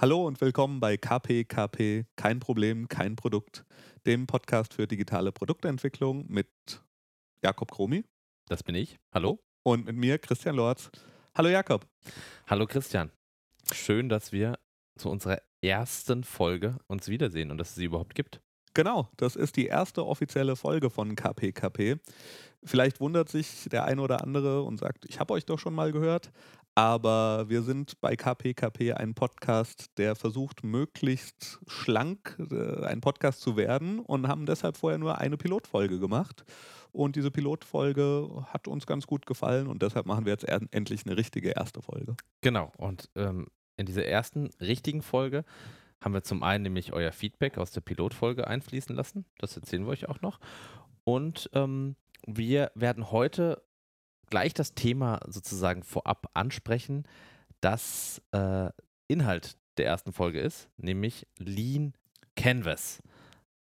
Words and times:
Hallo 0.00 0.24
und 0.24 0.40
willkommen 0.40 0.78
bei 0.78 0.96
KPKP, 0.96 2.06
kein 2.14 2.38
Problem, 2.38 2.86
kein 2.86 3.16
Produkt, 3.16 3.64
dem 4.06 4.28
Podcast 4.28 4.74
für 4.74 4.86
digitale 4.86 5.32
Produktentwicklung 5.32 6.24
mit 6.28 6.46
Jakob 7.42 7.72
Kromi. 7.72 8.04
Das 8.46 8.62
bin 8.62 8.76
ich. 8.76 8.96
Hallo. 9.12 9.40
Und 9.64 9.86
mit 9.86 9.96
mir, 9.96 10.20
Christian 10.20 10.54
Lorz. 10.54 10.92
Hallo 11.34 11.48
Jakob. 11.48 11.84
Hallo 12.46 12.68
Christian. 12.68 13.10
Schön, 13.72 14.08
dass 14.08 14.30
wir 14.30 14.60
zu 14.96 15.10
unserer 15.10 15.42
ersten 15.62 16.22
Folge 16.22 16.78
uns 16.86 17.08
wiedersehen 17.08 17.50
und 17.50 17.58
dass 17.58 17.70
es 17.70 17.74
sie 17.74 17.86
überhaupt 17.86 18.14
gibt. 18.14 18.40
Genau, 18.74 19.08
das 19.16 19.34
ist 19.34 19.56
die 19.56 19.66
erste 19.66 20.06
offizielle 20.06 20.54
Folge 20.54 20.90
von 20.90 21.16
KPKP. 21.16 21.96
Vielleicht 22.62 23.00
wundert 23.00 23.28
sich 23.28 23.68
der 23.68 23.84
eine 23.84 24.00
oder 24.00 24.22
andere 24.22 24.62
und 24.62 24.78
sagt, 24.78 25.06
ich 25.08 25.18
habe 25.18 25.34
euch 25.34 25.44
doch 25.44 25.58
schon 25.58 25.74
mal 25.74 25.90
gehört. 25.90 26.30
Aber 26.78 27.48
wir 27.48 27.62
sind 27.62 28.00
bei 28.00 28.14
KPKP 28.14 28.92
ein 28.92 29.12
Podcast, 29.12 29.90
der 29.98 30.14
versucht, 30.14 30.62
möglichst 30.62 31.58
schlank 31.66 32.38
äh, 32.52 32.84
ein 32.84 33.00
Podcast 33.00 33.40
zu 33.40 33.56
werden 33.56 33.98
und 33.98 34.28
haben 34.28 34.46
deshalb 34.46 34.76
vorher 34.76 35.00
nur 35.00 35.18
eine 35.18 35.36
Pilotfolge 35.36 35.98
gemacht. 35.98 36.44
Und 36.92 37.16
diese 37.16 37.32
Pilotfolge 37.32 38.44
hat 38.52 38.68
uns 38.68 38.86
ganz 38.86 39.08
gut 39.08 39.26
gefallen 39.26 39.66
und 39.66 39.82
deshalb 39.82 40.06
machen 40.06 40.24
wir 40.24 40.30
jetzt 40.30 40.44
endlich 40.44 41.04
eine 41.04 41.16
richtige 41.16 41.48
erste 41.50 41.82
Folge. 41.82 42.14
Genau, 42.42 42.70
und 42.76 43.10
ähm, 43.16 43.48
in 43.76 43.86
dieser 43.86 44.04
ersten 44.04 44.50
richtigen 44.60 45.02
Folge 45.02 45.44
haben 46.00 46.14
wir 46.14 46.22
zum 46.22 46.44
einen 46.44 46.62
nämlich 46.62 46.92
euer 46.92 47.10
Feedback 47.10 47.58
aus 47.58 47.72
der 47.72 47.80
Pilotfolge 47.80 48.46
einfließen 48.46 48.94
lassen. 48.94 49.24
Das 49.38 49.56
erzählen 49.56 49.84
wir 49.84 49.90
euch 49.90 50.08
auch 50.08 50.20
noch. 50.20 50.38
Und 51.02 51.50
ähm, 51.54 51.96
wir 52.24 52.70
werden 52.76 53.10
heute 53.10 53.62
gleich 54.30 54.54
das 54.54 54.74
Thema 54.74 55.20
sozusagen 55.26 55.82
vorab 55.82 56.30
ansprechen, 56.34 57.04
das 57.60 58.22
äh, 58.32 58.70
Inhalt 59.08 59.56
der 59.76 59.86
ersten 59.86 60.12
Folge 60.12 60.40
ist, 60.40 60.68
nämlich 60.76 61.26
Lean 61.38 61.94
Canvas. 62.36 63.02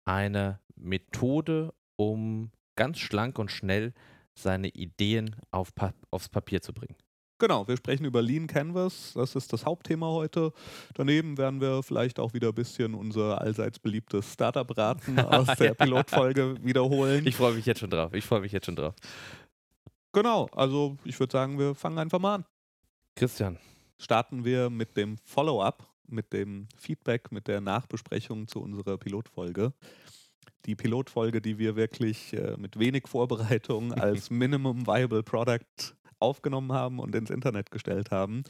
Eine 0.05 0.59
Methode, 0.75 1.73
um 1.95 2.51
ganz 2.75 2.99
schlank 2.99 3.39
und 3.39 3.51
schnell 3.51 3.93
seine 4.33 4.67
Ideen 4.69 5.35
auf 5.51 5.73
pa 5.73 5.93
aufs 6.11 6.29
Papier 6.29 6.61
zu 6.61 6.73
bringen. 6.73 6.95
Genau, 7.37 7.67
wir 7.67 7.75
sprechen 7.75 8.05
über 8.05 8.21
Lean 8.21 8.47
Canvas, 8.47 9.11
das 9.13 9.35
ist 9.35 9.51
das 9.51 9.65
Hauptthema 9.65 10.07
heute. 10.07 10.53
Daneben 10.93 11.37
werden 11.37 11.59
wir 11.59 11.83
vielleicht 11.83 12.17
auch 12.17 12.33
wieder 12.33 12.49
ein 12.49 12.55
bisschen 12.55 12.95
unser 12.95 13.41
allseits 13.41 13.77
beliebtes 13.77 14.31
Startup-Raten 14.31 15.19
aus 15.19 15.47
der 15.57 15.73
Pilotfolge 15.73 16.55
wiederholen. 16.63 17.27
Ich 17.27 17.35
freue 17.35 17.53
mich 17.53 17.65
jetzt 17.65 17.81
schon 17.81 17.89
drauf, 17.89 18.13
ich 18.13 18.23
freue 18.23 18.39
mich 18.39 18.53
jetzt 18.53 18.67
schon 18.67 18.77
drauf. 18.77 18.93
Genau, 20.15 20.47
also 20.53 20.95
ich 21.03 21.19
würde 21.19 21.33
sagen, 21.33 21.59
wir 21.59 21.75
fangen 21.75 21.97
einfach 21.97 22.19
mal 22.19 22.35
an. 22.35 22.45
Christian. 23.17 23.59
Starten 23.97 24.45
wir 24.45 24.69
mit 24.69 24.95
dem 24.95 25.17
Follow-up, 25.25 25.85
mit 26.07 26.31
dem 26.31 26.69
Feedback, 26.77 27.33
mit 27.33 27.49
der 27.49 27.59
Nachbesprechung 27.59 28.47
zu 28.47 28.61
unserer 28.61 28.97
Pilotfolge. 28.97 29.73
Die 30.65 30.75
Pilotfolge, 30.75 31.41
die 31.41 31.57
wir 31.57 31.75
wirklich 31.75 32.31
äh, 32.31 32.55
mit 32.57 32.79
wenig 32.79 33.09
Vorbereitung 33.09 33.91
als 34.01 34.29
Minimum 34.29 34.87
Viable 34.87 35.21
Product 35.21 35.93
aufgenommen 36.19 36.71
haben 36.71 36.99
und 36.99 37.13
ins 37.13 37.29
Internet 37.29 37.69
gestellt 37.69 38.09
haben 38.09 38.45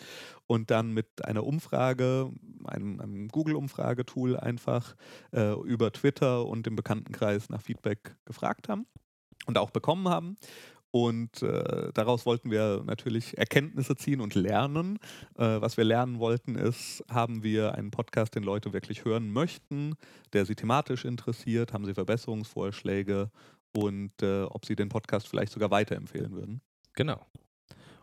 und 0.45 0.69
dann 0.69 0.91
mit 0.91 1.25
einer 1.25 1.44
Umfrage, 1.44 2.31
einem, 2.66 3.02
einem 3.02 3.27
Google-Umfragetool 3.29 4.38
einfach 4.38 4.95
äh, 5.31 5.59
über 5.63 5.91
Twitter 5.91 6.45
und 6.45 6.67
im 6.67 6.75
Bekanntenkreis 6.75 7.50
nach 7.50 7.61
Feedback 7.61 8.16
gefragt 8.25 8.69
haben 8.69 8.85
und 9.47 9.57
auch 9.57 9.72
bekommen 9.72 10.07
haben. 10.09 10.38
Und 10.95 11.41
äh, 11.41 11.91
daraus 11.93 12.25
wollten 12.25 12.51
wir 12.51 12.81
natürlich 12.85 13.38
Erkenntnisse 13.38 13.97
ziehen 13.97 14.21
und 14.21 14.33
lernen. 14.33 14.97
Äh, 15.38 15.59
was 15.59 15.75
wir 15.75 15.83
lernen 15.83 16.19
wollten, 16.19 16.55
ist, 16.55 17.03
haben 17.11 17.43
wir 17.43 17.75
einen 17.75 17.91
Podcast, 17.91 18.33
den 18.33 18.43
Leute 18.43 18.71
wirklich 18.71 19.03
hören 19.03 19.29
möchten, 19.29 19.95
der 20.31 20.45
sie 20.45 20.55
thematisch 20.55 21.03
interessiert, 21.03 21.73
haben 21.73 21.83
sie 21.83 21.93
Verbesserungsvorschläge 21.93 23.29
und 23.75 24.13
äh, 24.22 24.44
ob 24.44 24.63
sie 24.63 24.78
den 24.78 24.88
Podcast 24.88 25.28
vielleicht 25.28 25.51
sogar 25.51 25.69
weiterempfehlen 25.69 26.31
würden. 26.31 26.61
Genau. 26.94 27.19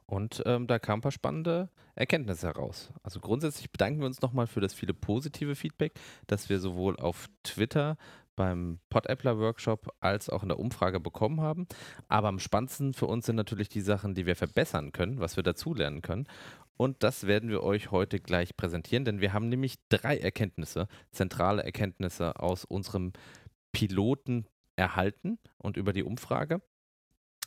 Und 0.04 0.42
ähm, 0.44 0.66
da 0.66 0.78
kamen 0.78 0.98
ein 0.98 1.00
paar 1.00 1.12
spannende 1.12 1.70
Erkenntnisse 1.94 2.46
heraus. 2.46 2.90
Also 3.02 3.20
grundsätzlich 3.20 3.70
bedanken 3.70 4.00
wir 4.00 4.06
uns 4.06 4.20
nochmal 4.20 4.46
für 4.46 4.60
das 4.60 4.74
viele 4.74 4.92
positive 4.92 5.54
Feedback, 5.54 5.94
das 6.26 6.50
wir 6.50 6.60
sowohl 6.60 6.96
auf 6.96 7.30
Twitter 7.42 7.96
beim 8.36 8.80
Podappler 8.90 9.38
Workshop 9.38 9.94
als 10.00 10.28
auch 10.28 10.42
in 10.42 10.48
der 10.48 10.58
Umfrage 10.58 11.00
bekommen 11.00 11.40
haben. 11.40 11.66
Aber 12.08 12.28
am 12.28 12.38
spannendsten 12.38 12.94
für 12.94 13.06
uns 13.06 13.26
sind 13.26 13.36
natürlich 13.36 13.68
die 13.68 13.80
Sachen, 13.80 14.14
die 14.14 14.26
wir 14.26 14.36
verbessern 14.36 14.92
können, 14.92 15.20
was 15.20 15.36
wir 15.36 15.42
dazulernen 15.42 16.02
können. 16.02 16.26
Und 16.76 17.02
das 17.02 17.26
werden 17.26 17.50
wir 17.50 17.62
euch 17.62 17.90
heute 17.90 18.18
gleich 18.18 18.56
präsentieren, 18.56 19.04
denn 19.04 19.20
wir 19.20 19.32
haben 19.32 19.48
nämlich 19.48 19.76
drei 19.88 20.18
Erkenntnisse, 20.18 20.88
zentrale 21.10 21.62
Erkenntnisse 21.62 22.40
aus 22.40 22.64
unserem 22.64 23.12
Piloten 23.72 24.46
erhalten 24.76 25.38
und 25.58 25.76
über 25.76 25.92
die 25.92 26.02
Umfrage 26.02 26.62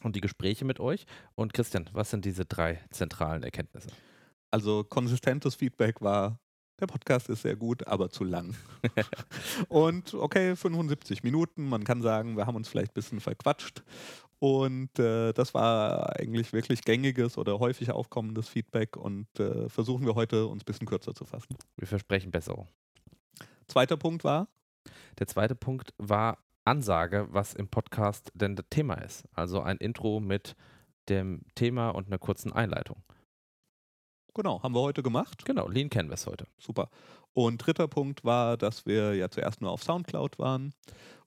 und 0.04 0.16
die 0.16 0.22
Gespräche 0.22 0.66
mit 0.66 0.80
euch. 0.80 1.06
Und 1.36 1.54
Christian, 1.54 1.90
was 1.92 2.12
sind 2.12 2.26
diese 2.26 2.46
drei 2.46 2.80
zentralen 2.92 3.44
Erkenntnisse? 3.44 3.90
Also 4.52 4.84
konsistentes 4.84 5.56
Feedback 5.56 6.02
war 6.02 6.40
der 6.80 6.88
Podcast 6.88 7.30
ist 7.30 7.42
sehr 7.44 7.56
gut, 7.56 7.88
aber 7.88 8.10
zu 8.10 8.24
lang. 8.24 8.56
und 9.70 10.14
okay, 10.14 10.56
75 10.56 11.24
Minuten. 11.24 11.68
Man 11.70 11.84
kann 11.84 12.02
sagen, 12.02 12.38
wir 12.38 12.46
haben 12.46 12.56
uns 12.56 12.68
vielleicht 12.68 12.92
ein 12.92 12.96
bisschen 12.96 13.20
verquatscht. 13.20 13.84
Und 14.40 15.00
äh, 15.00 15.32
das 15.32 15.54
war 15.54 16.20
eigentlich 16.20 16.52
wirklich 16.52 16.84
gängiges 16.84 17.38
oder 17.38 17.60
häufig 17.60 17.92
aufkommendes 17.92 18.50
Feedback 18.50 18.98
und 18.98 19.28
äh, 19.40 19.70
versuchen 19.70 20.06
wir 20.06 20.16
heute 20.16 20.48
uns 20.48 20.64
ein 20.64 20.66
bisschen 20.66 20.88
kürzer 20.88 21.16
zu 21.16 21.26
fassen. 21.26 21.56
Wir 21.78 21.88
versprechen 21.88 22.32
Besserung. 22.32 22.68
Zweiter 23.68 23.98
Punkt 23.98 24.24
war? 24.24 24.48
Der 25.20 25.28
zweite 25.28 25.56
Punkt 25.56 25.94
war 25.98 26.38
Ansage, 26.66 27.28
was 27.30 27.54
im 27.54 27.70
Podcast 27.70 28.32
denn 28.34 28.56
das 28.56 28.66
Thema 28.70 28.96
ist. 28.96 29.24
Also 29.34 29.62
ein 29.62 29.78
Intro 29.78 30.20
mit 30.20 30.56
dem 31.10 31.42
Thema 31.56 31.90
und 31.90 32.08
einer 32.08 32.18
kurzen 32.18 32.52
Einleitung. 32.52 33.04
Genau, 34.36 34.62
haben 34.62 34.76
wir 34.76 34.82
heute 34.82 35.02
gemacht. 35.02 35.46
Genau, 35.46 35.70
Lean 35.70 35.90
Canvas 35.90 36.28
heute. 36.28 36.46
Super. 36.58 36.90
Und 37.32 37.58
dritter 37.58 37.88
Punkt 37.88 38.26
war, 38.26 38.58
dass 38.58 38.86
wir 38.86 39.16
ja 39.16 39.30
zuerst 39.30 39.62
nur 39.62 39.72
auf 39.72 39.82
Soundcloud 39.82 40.40
waren. 40.40 40.74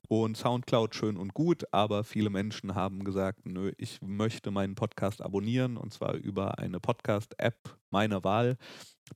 Und 0.08 0.36
Soundcloud 0.36 0.94
schön 0.94 1.16
und 1.16 1.32
gut, 1.32 1.64
aber 1.72 2.04
viele 2.04 2.28
Menschen 2.28 2.74
haben 2.74 3.04
gesagt, 3.04 3.46
nö, 3.46 3.72
ich 3.78 4.00
möchte 4.02 4.50
meinen 4.50 4.74
Podcast 4.74 5.22
abonnieren 5.22 5.78
und 5.78 5.92
zwar 5.92 6.14
über 6.14 6.58
eine 6.58 6.80
Podcast-App 6.80 7.76
meiner 7.90 8.24
Wahl. 8.24 8.58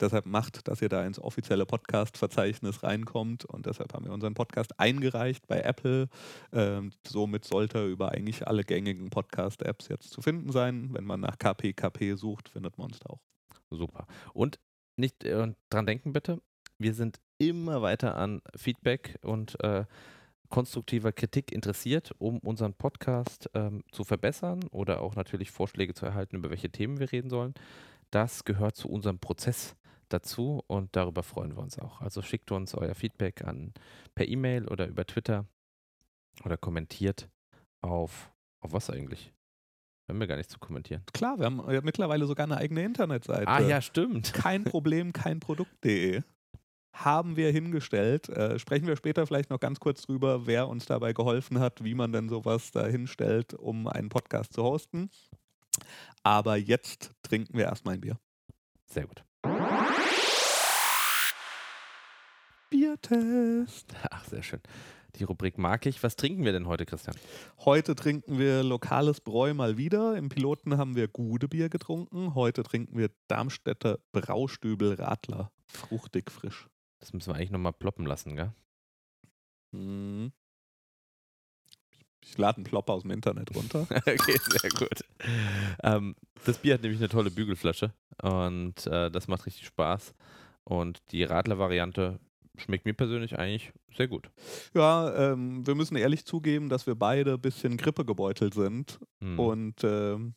Deshalb 0.00 0.24
macht, 0.24 0.68
dass 0.68 0.80
ihr 0.80 0.88
da 0.88 1.04
ins 1.04 1.18
offizielle 1.18 1.66
Podcast-Verzeichnis 1.66 2.82
reinkommt 2.82 3.44
und 3.44 3.66
deshalb 3.66 3.92
haben 3.92 4.06
wir 4.06 4.12
unseren 4.12 4.34
Podcast 4.34 4.78
eingereicht 4.80 5.46
bei 5.46 5.60
Apple. 5.60 6.08
Ähm, 6.52 6.92
somit 7.06 7.44
sollte 7.44 7.78
er 7.78 7.86
über 7.86 8.12
eigentlich 8.12 8.46
alle 8.46 8.64
gängigen 8.64 9.10
Podcast-Apps 9.10 9.88
jetzt 9.88 10.10
zu 10.10 10.22
finden 10.22 10.50
sein. 10.50 10.90
Wenn 10.92 11.04
man 11.04 11.20
nach 11.20 11.38
KPKP 11.38 12.14
sucht, 12.14 12.48
findet 12.48 12.78
man 12.78 12.88
uns 12.88 12.98
da 13.00 13.10
auch. 13.10 13.20
Super. 13.76 14.06
Und 14.32 14.58
nicht 14.96 15.24
äh, 15.24 15.52
dran 15.70 15.86
denken 15.86 16.12
bitte, 16.12 16.40
wir 16.78 16.94
sind 16.94 17.20
immer 17.38 17.82
weiter 17.82 18.16
an 18.16 18.42
Feedback 18.56 19.18
und 19.22 19.58
äh, 19.62 19.84
konstruktiver 20.48 21.12
Kritik 21.12 21.50
interessiert, 21.50 22.12
um 22.18 22.38
unseren 22.38 22.74
Podcast 22.74 23.48
ähm, 23.54 23.84
zu 23.90 24.04
verbessern 24.04 24.64
oder 24.70 25.00
auch 25.00 25.14
natürlich 25.14 25.50
Vorschläge 25.50 25.94
zu 25.94 26.04
erhalten, 26.04 26.36
über 26.36 26.50
welche 26.50 26.70
Themen 26.70 27.00
wir 27.00 27.10
reden 27.10 27.30
sollen. 27.30 27.54
Das 28.10 28.44
gehört 28.44 28.76
zu 28.76 28.88
unserem 28.88 29.18
Prozess 29.18 29.76
dazu 30.10 30.62
und 30.66 30.94
darüber 30.94 31.22
freuen 31.22 31.56
wir 31.56 31.62
uns 31.62 31.78
auch. 31.78 32.02
Also 32.02 32.20
schickt 32.20 32.52
uns 32.52 32.74
euer 32.74 32.94
Feedback 32.94 33.44
an 33.44 33.72
per 34.14 34.28
E-Mail 34.28 34.68
oder 34.68 34.86
über 34.86 35.06
Twitter 35.06 35.46
oder 36.44 36.58
kommentiert 36.58 37.30
auf 37.80 38.32
auf 38.62 38.72
was 38.72 38.90
eigentlich? 38.90 39.32
Haben 40.12 40.20
wir 40.20 40.26
gar 40.26 40.36
nichts 40.36 40.52
zu 40.52 40.58
kommentieren. 40.58 41.02
Klar, 41.14 41.38
wir 41.38 41.46
haben 41.46 41.62
ja 41.70 41.80
mittlerweile 41.80 42.26
sogar 42.26 42.44
eine 42.44 42.58
eigene 42.58 42.84
Internetseite. 42.84 43.48
Ah 43.48 43.62
ja, 43.62 43.80
stimmt. 43.80 44.34
Kein 44.34 44.62
Problem, 44.62 45.14
kein 45.14 45.40
Produkt.de 45.40 46.20
haben 46.92 47.36
wir 47.36 47.50
hingestellt. 47.50 48.28
Äh, 48.28 48.58
sprechen 48.58 48.86
wir 48.86 48.96
später 48.96 49.26
vielleicht 49.26 49.48
noch 49.48 49.58
ganz 49.58 49.80
kurz 49.80 50.02
drüber, 50.02 50.46
wer 50.46 50.68
uns 50.68 50.84
dabei 50.84 51.14
geholfen 51.14 51.60
hat, 51.60 51.82
wie 51.82 51.94
man 51.94 52.12
denn 52.12 52.28
sowas 52.28 52.72
da 52.72 52.86
hinstellt, 52.86 53.54
um 53.54 53.88
einen 53.88 54.10
Podcast 54.10 54.52
zu 54.52 54.62
hosten. 54.62 55.08
Aber 56.22 56.58
jetzt 56.58 57.12
trinken 57.22 57.56
wir 57.56 57.64
erstmal 57.64 57.94
ein 57.94 58.02
Bier. 58.02 58.18
Sehr 58.84 59.06
gut. 59.06 59.24
Biertest. 62.68 63.94
Ach, 64.10 64.26
sehr 64.26 64.42
schön. 64.42 64.60
Die 65.16 65.24
Rubrik 65.24 65.58
mag 65.58 65.84
ich. 65.84 66.02
Was 66.02 66.16
trinken 66.16 66.44
wir 66.44 66.52
denn 66.52 66.66
heute, 66.66 66.86
Christian? 66.86 67.14
Heute 67.58 67.94
trinken 67.94 68.38
wir 68.38 68.62
lokales 68.62 69.20
Bräu 69.20 69.52
mal 69.52 69.76
wieder. 69.76 70.16
Im 70.16 70.30
Piloten 70.30 70.78
haben 70.78 70.96
wir 70.96 71.06
gute 71.06 71.48
Bier 71.48 71.68
getrunken. 71.68 72.34
Heute 72.34 72.62
trinken 72.62 72.96
wir 72.96 73.10
Darmstädter 73.28 73.98
Braustübel 74.12 74.94
Radler. 74.94 75.52
Fruchtig 75.66 76.30
frisch. 76.30 76.68
Das 77.00 77.12
müssen 77.12 77.30
wir 77.30 77.36
eigentlich 77.36 77.50
nochmal 77.50 77.74
ploppen 77.74 78.06
lassen, 78.06 78.36
gell? 78.36 78.52
Hm. 79.72 80.32
Ich 82.24 82.38
lade 82.38 82.58
einen 82.58 82.64
Plopper 82.64 82.94
aus 82.94 83.02
dem 83.02 83.10
Internet 83.10 83.54
runter. 83.54 83.86
okay, 83.90 84.38
sehr 84.38 84.70
gut. 84.70 85.04
Ähm, 85.82 86.14
das 86.44 86.58
Bier 86.58 86.74
hat 86.74 86.82
nämlich 86.82 87.00
eine 87.00 87.08
tolle 87.08 87.30
Bügelflasche 87.30 87.92
und 88.22 88.86
äh, 88.86 89.10
das 89.10 89.28
macht 89.28 89.44
richtig 89.44 89.66
Spaß. 89.66 90.14
Und 90.64 91.02
die 91.10 91.24
Radler-Variante 91.24 92.20
schmeckt 92.56 92.84
mir 92.84 92.94
persönlich 92.94 93.38
eigentlich 93.38 93.72
sehr 93.96 94.08
gut. 94.08 94.30
Ja, 94.74 95.32
ähm, 95.32 95.66
wir 95.66 95.74
müssen 95.74 95.96
ehrlich 95.96 96.24
zugeben, 96.24 96.68
dass 96.68 96.86
wir 96.86 96.94
beide 96.94 97.34
ein 97.34 97.40
bisschen 97.40 97.76
grippegebeutelt 97.76 98.54
sind 98.54 98.98
Hm. 99.20 99.38
und 99.38 99.84
ähm, 99.84 100.34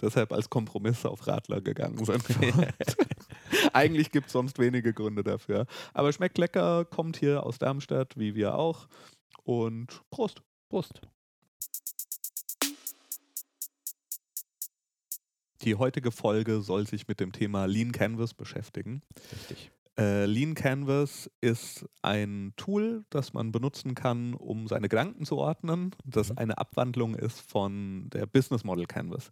deshalb 0.00 0.32
als 0.32 0.50
Kompromiss 0.50 1.06
auf 1.06 1.26
Radler 1.26 1.60
gegangen 1.60 2.04
sind. 2.04 2.24
Eigentlich 3.72 4.10
gibt 4.10 4.26
es 4.26 4.32
sonst 4.32 4.58
wenige 4.58 4.92
Gründe 4.92 5.22
dafür. 5.22 5.66
Aber 5.92 6.12
schmeckt 6.12 6.38
lecker, 6.38 6.84
kommt 6.84 7.16
hier 7.16 7.44
aus 7.44 7.58
Darmstadt, 7.58 8.16
wie 8.16 8.34
wir 8.34 8.56
auch. 8.56 8.88
Und 9.44 10.02
Prost. 10.10 10.42
Prost. 10.68 11.00
Die 15.62 15.76
heutige 15.76 16.10
Folge 16.10 16.60
soll 16.60 16.86
sich 16.86 17.08
mit 17.08 17.20
dem 17.20 17.32
Thema 17.32 17.64
Lean 17.66 17.92
Canvas 17.92 18.34
beschäftigen. 18.34 19.02
Richtig. 19.32 19.70
Äh, 19.96 20.26
Lean 20.26 20.54
Canvas 20.54 21.30
ist 21.40 21.86
ein 22.02 22.52
Tool, 22.56 23.04
das 23.10 23.32
man 23.32 23.52
benutzen 23.52 23.94
kann, 23.94 24.34
um 24.34 24.66
seine 24.66 24.88
Gedanken 24.88 25.24
zu 25.24 25.36
ordnen, 25.36 25.94
das 26.04 26.30
Mhm. 26.30 26.38
eine 26.38 26.58
Abwandlung 26.58 27.14
ist 27.14 27.40
von 27.40 28.08
der 28.10 28.26
Business 28.26 28.64
Model 28.64 28.86
Canvas. 28.86 29.30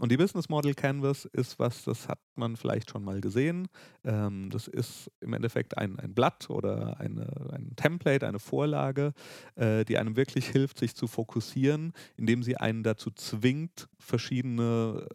Und 0.00 0.10
die 0.10 0.16
Business 0.16 0.48
Model 0.48 0.74
Canvas 0.74 1.26
ist 1.26 1.58
was, 1.60 1.84
das 1.84 2.08
hat 2.08 2.18
man 2.34 2.56
vielleicht 2.56 2.90
schon 2.90 3.04
mal 3.04 3.20
gesehen. 3.20 3.68
Ähm, 4.04 4.50
das 4.50 4.66
ist 4.66 5.10
im 5.20 5.32
Endeffekt 5.32 5.78
ein, 5.78 5.98
ein 6.00 6.12
Blatt 6.14 6.50
oder 6.50 6.98
eine, 6.98 7.50
ein 7.52 7.76
Template, 7.76 8.26
eine 8.26 8.40
Vorlage, 8.40 9.12
äh, 9.54 9.84
die 9.84 9.96
einem 9.96 10.16
wirklich 10.16 10.48
hilft, 10.48 10.78
sich 10.78 10.96
zu 10.96 11.06
fokussieren, 11.06 11.92
indem 12.16 12.42
sie 12.42 12.56
einen 12.56 12.82
dazu 12.82 13.10
zwingt, 13.12 13.88
verschiedene 13.98 15.06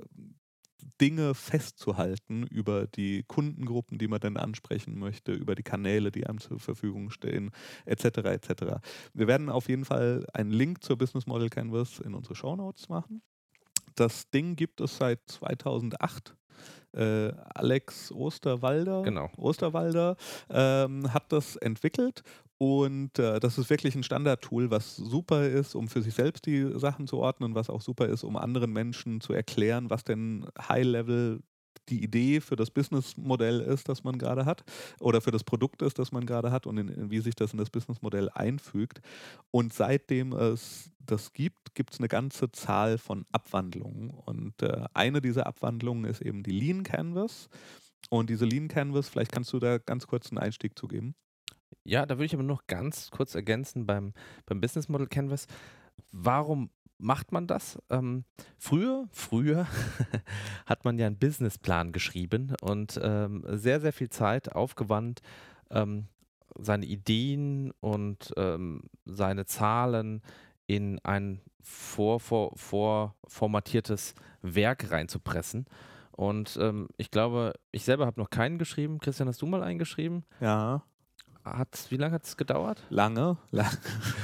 Dinge 1.02 1.34
festzuhalten 1.34 2.44
über 2.48 2.88
die 2.88 3.24
Kundengruppen, 3.28 3.98
die 3.98 4.08
man 4.08 4.20
dann 4.20 4.38
ansprechen 4.38 4.98
möchte, 4.98 5.34
über 5.34 5.56
die 5.56 5.64
Kanäle, 5.64 6.12
die 6.12 6.26
einem 6.28 6.40
zur 6.40 6.60
Verfügung 6.60 7.10
stehen, 7.10 7.52
etc. 7.86 8.06
etc. 8.06 8.50
Wir 9.14 9.28
werden 9.28 9.50
auf 9.50 9.68
jeden 9.70 9.86
Fall 9.86 10.26
einen 10.34 10.52
Link 10.52 10.84
zur 10.84 10.98
Business 10.98 11.26
Model 11.28 11.50
Canvas 11.50 12.00
in 12.00 12.14
unsere 12.14 12.36
Show 12.36 12.56
Notes 12.56 12.90
machen. 12.90 13.22
Das 13.96 14.30
Ding 14.30 14.56
gibt 14.56 14.82
es 14.82 14.98
seit 14.98 15.20
2008. 15.28 16.36
Äh, 16.94 17.34
Alex 17.54 18.12
Osterwalder, 18.12 19.04
Genau. 19.04 19.30
Osterwalder 19.36 20.16
ähm, 20.50 21.12
hat 21.14 21.32
das 21.32 21.58
entwickelt 21.58 22.24
und 22.58 23.20
äh, 23.20 23.40
das 23.40 23.58
ist 23.58 23.70
wirklich 23.70 23.96
ein 23.96 24.04
Standardtool, 24.04 24.72
was 24.72 24.96
super 24.96 25.48
ist, 25.48 25.76
um 25.76 25.90
für 25.90 26.02
sich 26.02 26.14
selbst 26.14 26.46
die 26.46 26.72
Sachen 26.80 27.08
zu 27.08 27.18
ordnen, 27.18 27.54
was 27.54 27.70
auch 27.70 27.82
super 27.82 28.08
ist, 28.08 28.24
um 28.24 28.38
anderen 28.38 28.72
Menschen 28.72 29.20
zu 29.20 29.34
erklären, 29.34 29.90
was 29.90 30.04
denn 30.04 30.48
High-Level 30.58 31.42
die 31.90 32.04
Idee 32.04 32.40
für 32.40 32.56
das 32.56 32.72
Businessmodell 32.72 33.60
ist, 33.60 33.90
das 33.90 34.04
man 34.04 34.18
gerade 34.18 34.46
hat, 34.46 34.64
oder 35.00 35.22
für 35.22 35.32
das 35.32 35.44
Produkt 35.44 35.82
ist, 35.82 36.00
das 36.00 36.12
man 36.12 36.26
gerade 36.26 36.52
hat 36.52 36.66
und 36.66 36.78
in, 36.78 36.88
in, 36.88 37.12
wie 37.12 37.20
sich 37.20 37.36
das 37.36 37.52
in 37.52 37.60
das 37.60 37.70
Businessmodell 37.70 38.30
einfügt. 38.30 39.02
Und 39.52 39.74
seitdem 39.74 40.34
es 40.34 40.90
das 41.00 41.34
gibt, 41.34 41.76
gibt 41.76 41.94
es 41.94 42.00
eine 42.00 42.08
ganze 42.08 42.52
Zahl 42.52 42.98
von 42.98 43.26
Abwandlungen. 43.32 44.10
Und 44.10 44.62
äh, 44.62 44.86
eine 44.94 45.22
dieser 45.22 45.46
Abwandlungen 45.46 46.06
ist 46.06 46.22
eben 46.22 46.42
die 46.42 46.52
Lean 46.52 46.84
Canvas. 46.84 47.50
Und 48.10 48.30
diese 48.30 48.46
Lean 48.46 48.68
Canvas, 48.68 49.10
vielleicht 49.10 49.32
kannst 49.32 49.54
du 49.54 49.60
da 49.60 49.78
ganz 49.78 50.08
kurz 50.08 50.30
einen 50.32 50.40
Einstieg 50.40 50.78
zu 50.80 50.88
geben. 50.88 51.16
Ja, 51.86 52.06
da 52.06 52.16
würde 52.16 52.26
ich 52.26 52.34
aber 52.34 52.44
noch 52.44 52.66
ganz 52.68 53.12
kurz 53.12 53.36
ergänzen 53.36 53.86
beim, 53.86 54.14
beim 54.46 54.60
Business 54.60 54.90
Model 54.90 55.08
Canvas. 55.08 55.46
Warum 56.12 56.72
macht 56.98 57.32
man 57.32 57.46
das? 57.46 57.78
Ähm, 57.90 58.26
früher, 58.58 59.08
früher 59.12 59.68
hat 60.66 60.84
man 60.84 60.98
ja 60.98 61.06
einen 61.06 61.20
Businessplan 61.20 61.92
geschrieben 61.92 62.56
und 62.62 63.00
ähm, 63.02 63.44
sehr, 63.48 63.80
sehr 63.82 63.94
viel 63.94 64.10
Zeit 64.10 64.54
aufgewandt, 64.54 65.22
ähm, 65.70 66.08
seine 66.58 66.86
Ideen 66.86 67.72
und 67.82 68.34
ähm, 68.38 68.84
seine 69.06 69.46
Zahlen 69.46 70.22
in 70.68 71.00
ein 71.04 71.42
vor, 71.62 72.20
vor, 72.20 72.54
vor 72.56 73.16
Werk 74.42 74.92
reinzupressen. 74.92 75.66
Und 76.12 76.58
ähm, 76.62 76.88
ich 76.98 77.12
glaube, 77.12 77.54
ich 77.72 77.84
selber 77.84 78.06
habe 78.06 78.22
noch 78.22 78.30
keinen 78.30 78.58
geschrieben. 78.58 79.00
Christian, 79.00 79.28
hast 79.28 79.42
du 79.42 79.46
mal 79.48 79.64
einen 79.64 79.80
geschrieben? 79.80 80.24
Ja. 80.40 80.84
Hat's, 81.46 81.92
wie 81.92 81.98
lange 81.98 82.14
hat 82.16 82.26
es 82.26 82.38
gedauert? 82.38 82.84
Lange, 82.90 83.38
lange. 83.52 83.70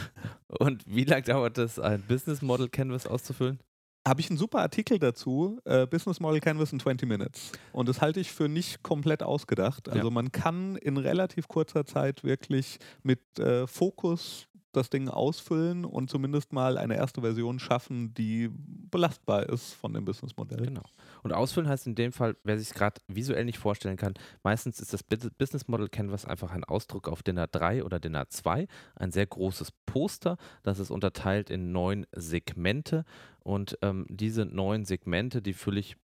Und 0.60 0.84
wie 0.88 1.04
lange 1.06 1.22
dauert 1.24 1.58
es, 1.58 1.80
ein 1.80 2.02
Business 2.08 2.42
Model 2.42 2.68
Canvas 2.70 3.06
auszufüllen? 3.08 3.60
Habe 4.08 4.20
ich 4.20 4.30
einen 4.32 4.38
super 4.40 4.60
Artikel 4.62 4.98
dazu, 4.98 5.60
äh, 5.64 5.86
Business 5.86 6.20
Model 6.20 6.40
Canvas 6.40 6.74
in 6.74 6.80
20 6.80 7.08
Minutes. 7.08 7.52
Und 7.72 7.88
das 7.88 8.02
halte 8.02 8.20
ich 8.20 8.32
für 8.32 8.50
nicht 8.50 8.82
komplett 8.82 9.22
ausgedacht. 9.22 9.88
Also 9.90 10.08
Ja. 10.08 10.10
man 10.12 10.32
kann 10.32 10.76
in 10.78 10.98
relativ 10.98 11.48
kurzer 11.48 11.86
Zeit 11.86 12.24
wirklich 12.24 12.80
mit 13.04 13.38
äh, 13.38 13.68
Fokus 13.68 14.48
das 14.72 14.90
Ding 14.90 15.10
ausfüllen 15.10 15.86
und 15.86 16.10
zumindest 16.10 16.54
mal 16.54 16.78
eine 16.78 16.96
erste 16.96 17.22
Version 17.22 17.60
schaffen, 17.60 18.14
die 18.14 18.50
belastbar 18.52 19.48
ist 19.50 19.74
von 19.74 19.94
dem 19.94 20.06
Businessmodell. 20.06 20.66
Genau. 20.66 20.84
Und 21.24 21.34
ausfüllen 21.34 21.70
heißt 21.70 21.88
in 21.88 21.96
dem 21.96 22.12
Fall, 22.12 22.36
wer 22.44 22.58
sich 22.58 22.70
es 22.70 22.74
gerade 22.74 23.02
visuell 23.08 23.46
nicht 23.46 23.60
vorstellen 23.60 23.98
kann, 23.98 24.14
meistens 24.44 24.80
ist 24.80 24.94
das 24.94 25.04
Bus- 25.04 25.30
Business 25.38 25.68
Model 25.68 25.90
Canvas 25.90 26.26
einfach 26.26 26.52
ein 26.52 26.64
Ausdruck 26.64 27.08
auf 27.08 27.24
DIN 27.24 27.40
A3 27.40 27.84
oder 27.84 28.00
DIN 28.00 28.16
A2, 28.16 28.68
ein 28.96 29.12
sehr 29.12 29.26
großes 29.26 29.72
Poster, 29.86 30.38
das 30.64 30.80
ist 30.80 30.92
unterteilt 30.92 31.50
in 31.50 31.72
neun 31.72 32.06
Segmente 32.12 33.06
und 33.40 33.78
ähm, 33.82 34.06
diese 34.10 34.46
neun 34.46 34.86
Segmente, 34.86 35.42
die 35.42 35.54
fülle 35.54 35.80
ich 35.80 35.96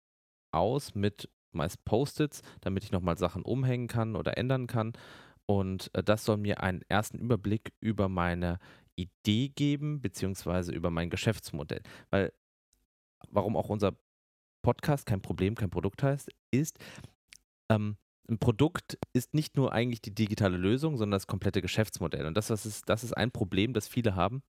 aus 0.53 0.95
mit 0.95 1.29
meist 1.57 1.85
Post-its, 1.85 2.43
damit 2.61 2.85
ich 2.85 2.93
nochmal 2.93 3.19
Sachen 3.19 3.43
umhängen 3.43 3.89
kann 3.89 4.15
oder 4.15 4.37
ändern 4.37 4.67
kann. 4.67 4.93
Und 5.47 5.91
äh, 5.95 6.03
das 6.03 6.25
soll 6.25 6.37
mir 6.37 6.63
einen 6.63 6.83
ersten 6.89 7.19
Überblick 7.19 7.73
über 7.81 8.09
meine 8.09 8.59
Idee 8.97 9.49
geben, 9.49 10.01
beziehungsweise 10.01 10.73
über 10.73 10.91
mein 10.91 11.11
Geschäftsmodell. 11.11 11.83
Weil, 12.11 12.33
warum 13.31 13.57
auch 13.57 13.69
unser 13.69 13.97
Podcast 14.63 15.07
kein 15.07 15.23
Problem, 15.23 15.55
kein 15.55 15.71
Produkt 15.71 16.03
heißt, 16.03 16.31
ist, 16.51 16.79
ähm, 17.71 17.97
ein 18.29 18.39
Produkt 18.39 18.99
ist 19.13 19.35
nicht 19.35 19.57
nur 19.57 19.73
eigentlich 19.73 20.03
die 20.03 20.15
digitale 20.15 20.57
Lösung, 20.57 20.97
sondern 20.97 21.17
das 21.17 21.29
komplette 21.29 21.63
Geschäftsmodell. 21.63 22.27
Und 22.27 22.37
das, 22.37 22.49
das, 22.49 22.67
ist, 22.67 22.89
das 22.89 23.05
ist 23.05 23.17
ein 23.17 23.31
Problem, 23.31 23.73
das 23.73 23.87
viele 23.87 24.17
haben, 24.17 24.43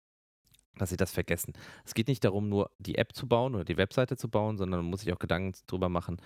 dass 0.76 0.90
sie 0.90 0.98
das 0.98 1.12
vergessen. 1.12 1.54
Es 1.86 1.94
geht 1.94 2.08
nicht 2.08 2.24
darum, 2.24 2.50
nur 2.50 2.72
die 2.80 2.98
App 2.98 3.14
zu 3.14 3.28
bauen 3.28 3.54
oder 3.54 3.66
die 3.66 3.78
Webseite 3.78 4.18
zu 4.18 4.30
bauen, 4.30 4.58
sondern 4.58 4.80
man 4.80 4.90
muss 4.90 5.02
sich 5.02 5.14
auch 5.14 5.20
Gedanken 5.20 5.54
darüber 5.68 5.90
machen, 5.90 6.18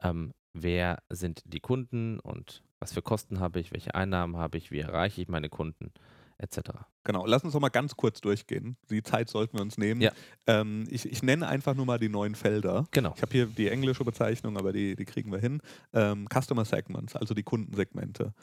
ähm, 0.00 0.32
wer 0.52 1.02
sind 1.08 1.42
die 1.46 1.60
Kunden 1.60 2.20
und 2.20 2.62
was 2.82 2.92
für 2.92 3.00
Kosten 3.00 3.38
habe 3.38 3.60
ich, 3.60 3.72
welche 3.72 3.94
Einnahmen 3.94 4.36
habe 4.36 4.58
ich, 4.58 4.72
wie 4.72 4.80
erreiche 4.80 5.22
ich 5.22 5.28
meine 5.28 5.48
Kunden, 5.48 5.92
etc. 6.38 6.70
Genau, 7.04 7.26
lass 7.26 7.42
uns 7.44 7.52
doch 7.52 7.60
mal 7.60 7.68
ganz 7.68 7.96
kurz 7.96 8.20
durchgehen. 8.20 8.76
Die 8.90 9.02
Zeit 9.02 9.28
sollten 9.28 9.56
wir 9.58 9.62
uns 9.62 9.76
nehmen. 9.78 10.00
Ja. 10.00 10.12
Ähm, 10.46 10.84
ich, 10.88 11.04
ich 11.10 11.22
nenne 11.22 11.48
einfach 11.48 11.74
nur 11.74 11.84
mal 11.86 11.98
die 11.98 12.08
neuen 12.08 12.34
Felder. 12.34 12.86
Genau. 12.92 13.12
Ich 13.16 13.22
habe 13.22 13.32
hier 13.32 13.46
die 13.46 13.68
englische 13.68 14.04
Bezeichnung, 14.04 14.56
aber 14.56 14.72
die, 14.72 14.94
die 14.94 15.04
kriegen 15.04 15.32
wir 15.32 15.38
hin. 15.38 15.60
Ähm, 15.92 16.28
Customer 16.32 16.64
Segments, 16.64 17.16
also 17.16 17.34
die 17.34 17.42
Kundensegmente. 17.42 18.34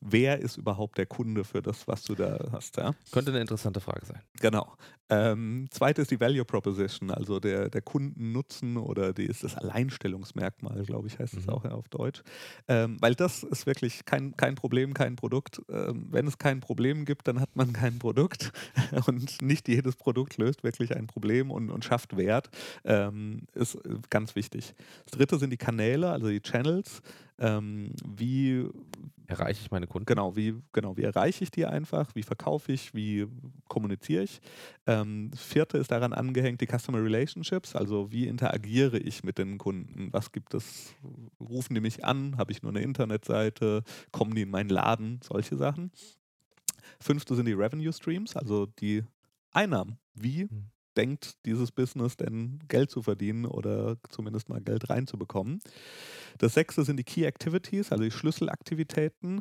Wer 0.00 0.38
ist 0.40 0.56
überhaupt 0.56 0.98
der 0.98 1.06
Kunde 1.06 1.44
für 1.44 1.62
das, 1.62 1.86
was 1.88 2.02
du 2.02 2.14
da 2.14 2.38
hast? 2.52 2.76
Ja? 2.76 2.92
Könnte 3.12 3.30
eine 3.30 3.40
interessante 3.40 3.80
Frage 3.80 4.06
sein. 4.06 4.20
Genau. 4.40 4.72
Ähm, 5.10 5.66
zweites 5.70 6.02
ist 6.02 6.10
die 6.10 6.20
Value 6.20 6.44
Proposition, 6.44 7.10
also 7.10 7.40
der, 7.40 7.70
der 7.70 7.80
Kundennutzen 7.80 8.76
oder 8.76 9.12
die 9.14 9.24
ist 9.24 9.42
das 9.42 9.56
Alleinstellungsmerkmal, 9.56 10.84
glaube 10.84 11.08
ich, 11.08 11.18
heißt 11.18 11.34
es 11.34 11.46
Mhm. 11.46 11.52
auch 11.52 11.64
ja, 11.64 11.70
auf 11.72 11.88
Deutsch. 11.88 12.22
Ähm, 12.68 12.96
weil 13.00 13.14
das 13.14 13.42
ist 13.42 13.64
wirklich 13.66 14.04
kein, 14.04 14.36
kein 14.36 14.54
Problem, 14.54 14.92
kein 14.94 15.16
Produkt. 15.16 15.62
Ähm, 15.70 16.08
wenn 16.10 16.26
es 16.26 16.38
kein 16.38 16.60
Problem 16.60 17.04
gibt, 17.04 17.26
dann 17.28 17.40
hat 17.40 17.56
man 17.56 17.72
kein 17.72 17.98
Produkt. 17.98 18.07
Und 19.06 19.42
nicht 19.42 19.68
jedes 19.68 19.96
Produkt 19.96 20.36
löst 20.38 20.64
wirklich 20.64 20.96
ein 20.96 21.06
Problem 21.06 21.50
und, 21.50 21.70
und 21.70 21.84
schafft 21.84 22.16
Wert. 22.16 22.48
Ähm, 22.84 23.42
ist 23.54 23.74
äh, 23.74 23.98
ganz 24.10 24.34
wichtig. 24.34 24.74
Das 25.04 25.18
dritte 25.18 25.38
sind 25.38 25.50
die 25.50 25.56
Kanäle, 25.56 26.10
also 26.10 26.28
die 26.28 26.40
Channels. 26.40 27.02
Ähm, 27.38 27.92
wie, 28.04 28.66
Erreiche 29.28 29.60
ich 29.62 29.70
meine 29.70 29.86
Kunden? 29.86 30.06
Genau, 30.06 30.36
wie, 30.36 30.54
genau, 30.72 30.96
wie 30.96 31.02
erreiche 31.02 31.44
ich 31.44 31.50
die 31.50 31.66
einfach, 31.66 32.14
wie 32.14 32.22
verkaufe 32.22 32.72
ich, 32.72 32.94
wie 32.94 33.26
kommuniziere 33.68 34.22
ich. 34.22 34.40
Ähm, 34.86 35.28
das 35.30 35.42
vierte 35.42 35.76
ist 35.76 35.90
daran 35.90 36.14
angehängt 36.14 36.62
die 36.62 36.66
Customer 36.66 37.04
Relationships, 37.04 37.76
also 37.76 38.10
wie 38.10 38.26
interagiere 38.26 38.98
ich 38.98 39.24
mit 39.24 39.36
den 39.36 39.58
Kunden, 39.58 40.08
was 40.12 40.32
gibt 40.32 40.54
es, 40.54 40.94
rufen 41.38 41.74
die 41.74 41.82
mich 41.82 42.06
an, 42.06 42.38
habe 42.38 42.52
ich 42.52 42.62
nur 42.62 42.72
eine 42.72 42.80
Internetseite, 42.80 43.84
kommen 44.12 44.34
die 44.34 44.42
in 44.42 44.50
meinen 44.50 44.70
Laden, 44.70 45.20
solche 45.22 45.56
Sachen. 45.58 45.92
Fünfte 47.00 47.34
sind 47.34 47.46
die 47.46 47.52
Revenue 47.52 47.92
Streams, 47.92 48.36
also 48.36 48.66
die 48.66 49.04
Einnahmen. 49.52 49.98
Wie 50.14 50.50
Mhm. 50.50 50.68
denkt 50.96 51.34
dieses 51.46 51.70
Business 51.70 52.16
denn 52.16 52.58
Geld 52.68 52.90
zu 52.90 53.02
verdienen 53.02 53.46
oder 53.46 53.98
zumindest 54.10 54.48
mal 54.48 54.60
Geld 54.60 54.90
reinzubekommen? 54.90 55.60
Das 56.38 56.54
sechste 56.54 56.84
sind 56.84 56.96
die 56.98 57.04
Key 57.04 57.24
Activities, 57.24 57.92
also 57.92 58.04
die 58.04 58.10
Schlüsselaktivitäten. 58.10 59.40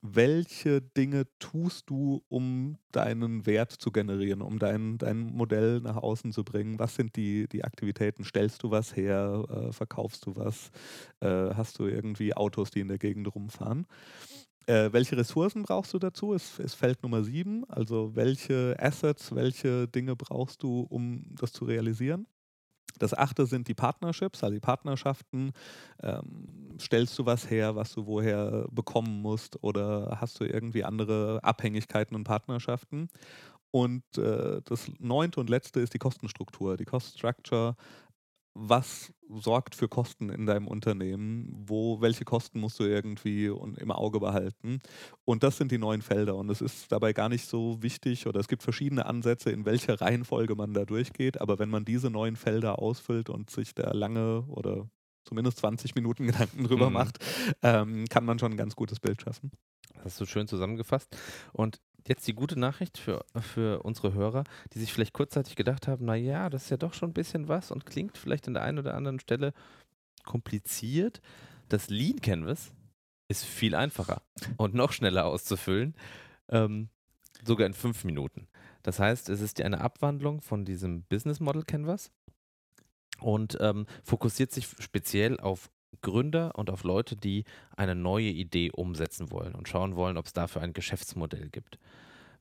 welche 0.00 0.80
Dinge 0.80 1.26
tust 1.40 1.90
du, 1.90 2.22
um 2.28 2.78
deinen 2.92 3.46
Wert 3.46 3.72
zu 3.72 3.90
generieren, 3.90 4.42
um 4.42 4.60
dein, 4.60 4.96
dein 4.96 5.18
Modell 5.32 5.80
nach 5.80 5.96
außen 5.96 6.32
zu 6.32 6.44
bringen? 6.44 6.78
Was 6.78 6.94
sind 6.94 7.16
die, 7.16 7.48
die 7.48 7.64
Aktivitäten? 7.64 8.22
Stellst 8.24 8.62
du 8.62 8.70
was 8.70 8.94
her? 8.94 9.44
Äh, 9.50 9.72
verkaufst 9.72 10.24
du 10.26 10.36
was? 10.36 10.70
Äh, 11.20 11.26
hast 11.54 11.80
du 11.80 11.86
irgendwie 11.86 12.32
Autos, 12.34 12.70
die 12.70 12.78
in 12.80 12.86
der 12.88 12.98
Gegend 12.98 13.34
rumfahren? 13.34 13.86
Äh, 14.68 14.92
welche 14.92 15.16
Ressourcen 15.16 15.62
brauchst 15.62 15.94
du 15.94 15.98
dazu? 15.98 16.34
Ist, 16.34 16.58
ist 16.60 16.74
Feld 16.74 17.02
Nummer 17.02 17.24
sieben. 17.24 17.64
Also 17.70 18.14
welche 18.14 18.76
Assets, 18.78 19.34
welche 19.34 19.88
Dinge 19.88 20.14
brauchst 20.14 20.62
du, 20.62 20.80
um 20.90 21.24
das 21.30 21.52
zu 21.52 21.64
realisieren? 21.64 22.26
Das 22.98 23.14
achte 23.14 23.46
sind 23.46 23.68
die 23.68 23.74
Partnerships, 23.74 24.44
also 24.44 24.54
die 24.54 24.60
Partnerschaften. 24.60 25.52
Ähm, 26.02 26.76
stellst 26.80 27.18
du 27.18 27.26
was 27.26 27.48
her, 27.50 27.76
was 27.76 27.94
du 27.94 28.06
woher 28.06 28.66
bekommen 28.70 29.22
musst 29.22 29.62
oder 29.62 30.18
hast 30.20 30.40
du 30.40 30.44
irgendwie 30.44 30.84
andere 30.84 31.40
Abhängigkeiten 31.42 32.16
und 32.16 32.24
Partnerschaften? 32.24 33.08
Und 33.70 34.02
äh, 34.18 34.62
das 34.64 34.90
neunte 34.98 35.40
und 35.40 35.50
letzte 35.50 35.80
ist 35.80 35.94
die 35.94 35.98
Kostenstruktur. 35.98 36.76
Die 36.76 36.86
Cost 36.86 37.18
Structure 37.18 37.76
was 38.60 39.12
sorgt 39.28 39.74
für 39.74 39.88
Kosten 39.88 40.30
in 40.30 40.46
deinem 40.46 40.66
Unternehmen, 40.66 41.48
wo, 41.52 42.00
welche 42.00 42.24
Kosten 42.24 42.60
musst 42.60 42.80
du 42.80 42.84
irgendwie 42.84 43.46
im 43.46 43.90
Auge 43.92 44.18
behalten. 44.20 44.80
Und 45.24 45.42
das 45.42 45.58
sind 45.58 45.70
die 45.70 45.78
neuen 45.78 46.02
Felder. 46.02 46.34
Und 46.34 46.50
es 46.50 46.60
ist 46.60 46.90
dabei 46.90 47.12
gar 47.12 47.28
nicht 47.28 47.46
so 47.46 47.82
wichtig 47.82 48.26
oder 48.26 48.40
es 48.40 48.48
gibt 48.48 48.62
verschiedene 48.62 49.06
Ansätze, 49.06 49.50
in 49.50 49.64
welcher 49.64 49.94
Reihenfolge 50.00 50.56
man 50.56 50.74
da 50.74 50.84
durchgeht. 50.84 51.40
Aber 51.40 51.58
wenn 51.58 51.70
man 51.70 51.84
diese 51.84 52.10
neuen 52.10 52.36
Felder 52.36 52.80
ausfüllt 52.80 53.30
und 53.30 53.50
sich 53.50 53.74
da 53.74 53.92
lange 53.92 54.42
oder 54.48 54.88
zumindest 55.24 55.58
20 55.58 55.94
Minuten 55.94 56.26
Gedanken 56.26 56.64
drüber 56.64 56.88
mhm. 56.88 56.94
macht, 56.94 57.18
ähm, 57.62 58.06
kann 58.08 58.24
man 58.24 58.38
schon 58.38 58.52
ein 58.52 58.58
ganz 58.58 58.74
gutes 58.74 58.98
Bild 58.98 59.22
schaffen. 59.22 59.52
Das 59.94 60.04
hast 60.04 60.20
du 60.20 60.26
schön 60.26 60.48
zusammengefasst. 60.48 61.16
Und 61.52 61.80
jetzt 62.06 62.26
die 62.26 62.34
gute 62.34 62.58
Nachricht 62.58 62.98
für, 62.98 63.24
für 63.40 63.82
unsere 63.82 64.14
Hörer, 64.14 64.44
die 64.72 64.78
sich 64.78 64.92
vielleicht 64.92 65.12
kurzzeitig 65.12 65.56
gedacht 65.56 65.88
haben, 65.88 66.04
naja, 66.04 66.50
das 66.50 66.64
ist 66.64 66.70
ja 66.70 66.76
doch 66.76 66.94
schon 66.94 67.10
ein 67.10 67.14
bisschen 67.14 67.48
was 67.48 67.70
und 67.70 67.86
klingt 67.86 68.16
vielleicht 68.16 68.46
an 68.46 68.54
der 68.54 68.62
einen 68.62 68.78
oder 68.78 68.94
anderen 68.94 69.20
Stelle 69.20 69.52
kompliziert. 70.24 71.20
Das 71.68 71.88
Lean 71.88 72.20
Canvas 72.20 72.72
ist 73.28 73.44
viel 73.44 73.74
einfacher 73.74 74.22
und 74.56 74.74
noch 74.74 74.92
schneller 74.92 75.26
auszufüllen, 75.26 75.94
ähm, 76.48 76.88
sogar 77.44 77.66
in 77.66 77.74
fünf 77.74 78.04
Minuten. 78.04 78.48
Das 78.82 78.98
heißt, 78.98 79.28
es 79.28 79.40
ist 79.40 79.60
eine 79.60 79.80
Abwandlung 79.80 80.40
von 80.40 80.64
diesem 80.64 81.02
Business 81.04 81.40
Model 81.40 81.62
Canvas 81.62 82.10
und 83.20 83.58
ähm, 83.60 83.86
fokussiert 84.02 84.52
sich 84.52 84.66
speziell 84.78 85.38
auf 85.40 85.70
Gründer 86.02 86.56
und 86.56 86.70
auf 86.70 86.84
Leute, 86.84 87.16
die 87.16 87.44
eine 87.76 87.94
neue 87.94 88.28
Idee 88.28 88.70
umsetzen 88.70 89.30
wollen 89.30 89.54
und 89.54 89.68
schauen 89.68 89.96
wollen, 89.96 90.16
ob 90.16 90.26
es 90.26 90.32
dafür 90.32 90.62
ein 90.62 90.72
Geschäftsmodell 90.72 91.48
gibt. 91.48 91.78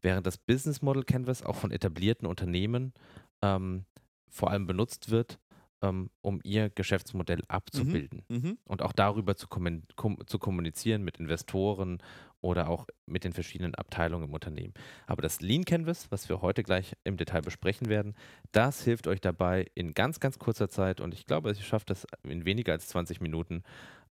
Während 0.02 0.28
das 0.28 0.38
Business 0.38 0.82
Model 0.82 1.04
Canvas 1.04 1.44
auch 1.44 1.56
von 1.56 1.72
etablierten 1.72 2.28
Unternehmen 2.28 2.94
ähm, 3.42 3.86
vor 4.30 4.52
allem 4.52 4.68
benutzt 4.68 5.10
wird, 5.10 5.40
ähm, 5.82 6.10
um 6.22 6.40
ihr 6.44 6.70
Geschäftsmodell 6.70 7.44
abzubilden 7.48 8.24
mhm. 8.30 8.38
Mhm. 8.38 8.58
und 8.66 8.82
auch 8.82 8.94
darüber 8.94 9.36
zu, 9.36 9.48
kom 9.48 9.78
zu 10.26 10.40
kommunizieren 10.40 11.04
mit 11.04 11.18
Investoren 11.18 12.00
oder 12.42 12.70
auch 12.70 12.88
mit 13.06 13.24
den 13.24 13.34
verschiedenen 13.34 13.76
Abteilungen 13.76 14.26
im 14.26 14.34
Unternehmen. 14.34 14.74
Aber 15.06 15.22
das 15.22 15.42
Lean 15.42 15.66
Canvas, 15.66 16.12
was 16.12 16.30
wir 16.30 16.42
heute 16.42 16.64
gleich 16.64 16.96
im 17.04 17.18
Detail 17.18 17.42
besprechen 17.42 17.90
werden, 17.90 18.16
das 18.52 18.84
hilft 18.84 19.08
euch 19.08 19.22
dabei 19.22 19.68
in 19.76 19.94
ganz, 19.94 20.20
ganz 20.20 20.40
kurzer 20.40 20.70
Zeit 20.70 21.02
und 21.02 21.14
ich 21.14 21.26
glaube, 21.26 21.50
ihr 21.50 21.56
schafft 21.56 21.90
das 21.90 22.06
in 22.24 22.46
weniger 22.46 22.74
als 22.74 22.88
20 22.88 23.22
Minuten, 23.22 23.64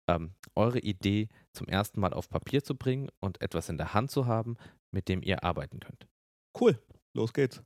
ähm, 0.08 0.34
eure 0.54 0.80
Idee 0.80 1.30
zum 1.52 1.68
ersten 1.68 2.00
Mal 2.00 2.14
auf 2.14 2.30
Papier 2.30 2.64
zu 2.64 2.76
bringen 2.76 3.10
und 3.20 3.42
etwas 3.42 3.70
in 3.70 3.78
der 3.78 3.94
Hand 3.94 4.12
zu 4.12 4.28
haben, 4.28 4.56
mit 4.92 5.10
dem 5.10 5.24
ihr 5.24 5.44
arbeiten 5.44 5.80
könnt. 5.80 6.08
Cool, 6.60 6.80
los 7.14 7.34
geht's. 7.34 7.64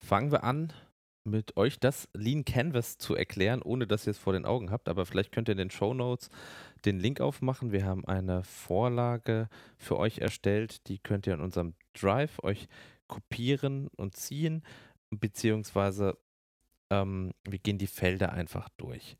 Fangen 0.00 0.32
wir 0.32 0.44
an 0.44 0.72
mit 1.24 1.56
euch 1.56 1.80
das 1.80 2.08
Lean 2.14 2.44
Canvas 2.44 2.98
zu 2.98 3.14
erklären, 3.14 3.62
ohne 3.62 3.86
dass 3.86 4.06
ihr 4.06 4.12
es 4.12 4.18
vor 4.18 4.34
den 4.34 4.44
Augen 4.44 4.70
habt. 4.70 4.88
Aber 4.88 5.06
vielleicht 5.06 5.32
könnt 5.32 5.48
ihr 5.48 5.52
in 5.52 5.58
den 5.58 5.70
Show 5.70 5.94
Notes 5.94 6.30
den 6.84 7.00
Link 7.00 7.20
aufmachen. 7.20 7.72
Wir 7.72 7.84
haben 7.84 8.04
eine 8.06 8.44
Vorlage 8.44 9.48
für 9.78 9.98
euch 9.98 10.18
erstellt. 10.18 10.86
Die 10.88 10.98
könnt 10.98 11.26
ihr 11.26 11.34
in 11.34 11.40
unserem 11.40 11.74
Drive 11.94 12.38
euch 12.42 12.68
kopieren 13.08 13.88
und 13.96 14.16
ziehen. 14.16 14.62
Beziehungsweise 15.10 16.18
ähm, 16.90 17.32
wir 17.48 17.58
gehen 17.58 17.78
die 17.78 17.86
Felder 17.86 18.32
einfach 18.32 18.68
durch. 18.76 19.16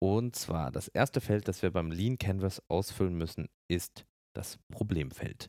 Und 0.00 0.36
zwar 0.36 0.70
das 0.70 0.88
erste 0.88 1.20
Feld, 1.20 1.48
das 1.48 1.62
wir 1.62 1.70
beim 1.70 1.90
Lean 1.90 2.18
Canvas 2.18 2.62
ausfüllen 2.68 3.14
müssen, 3.14 3.48
ist 3.68 4.04
das 4.32 4.58
Problemfeld. 4.70 5.48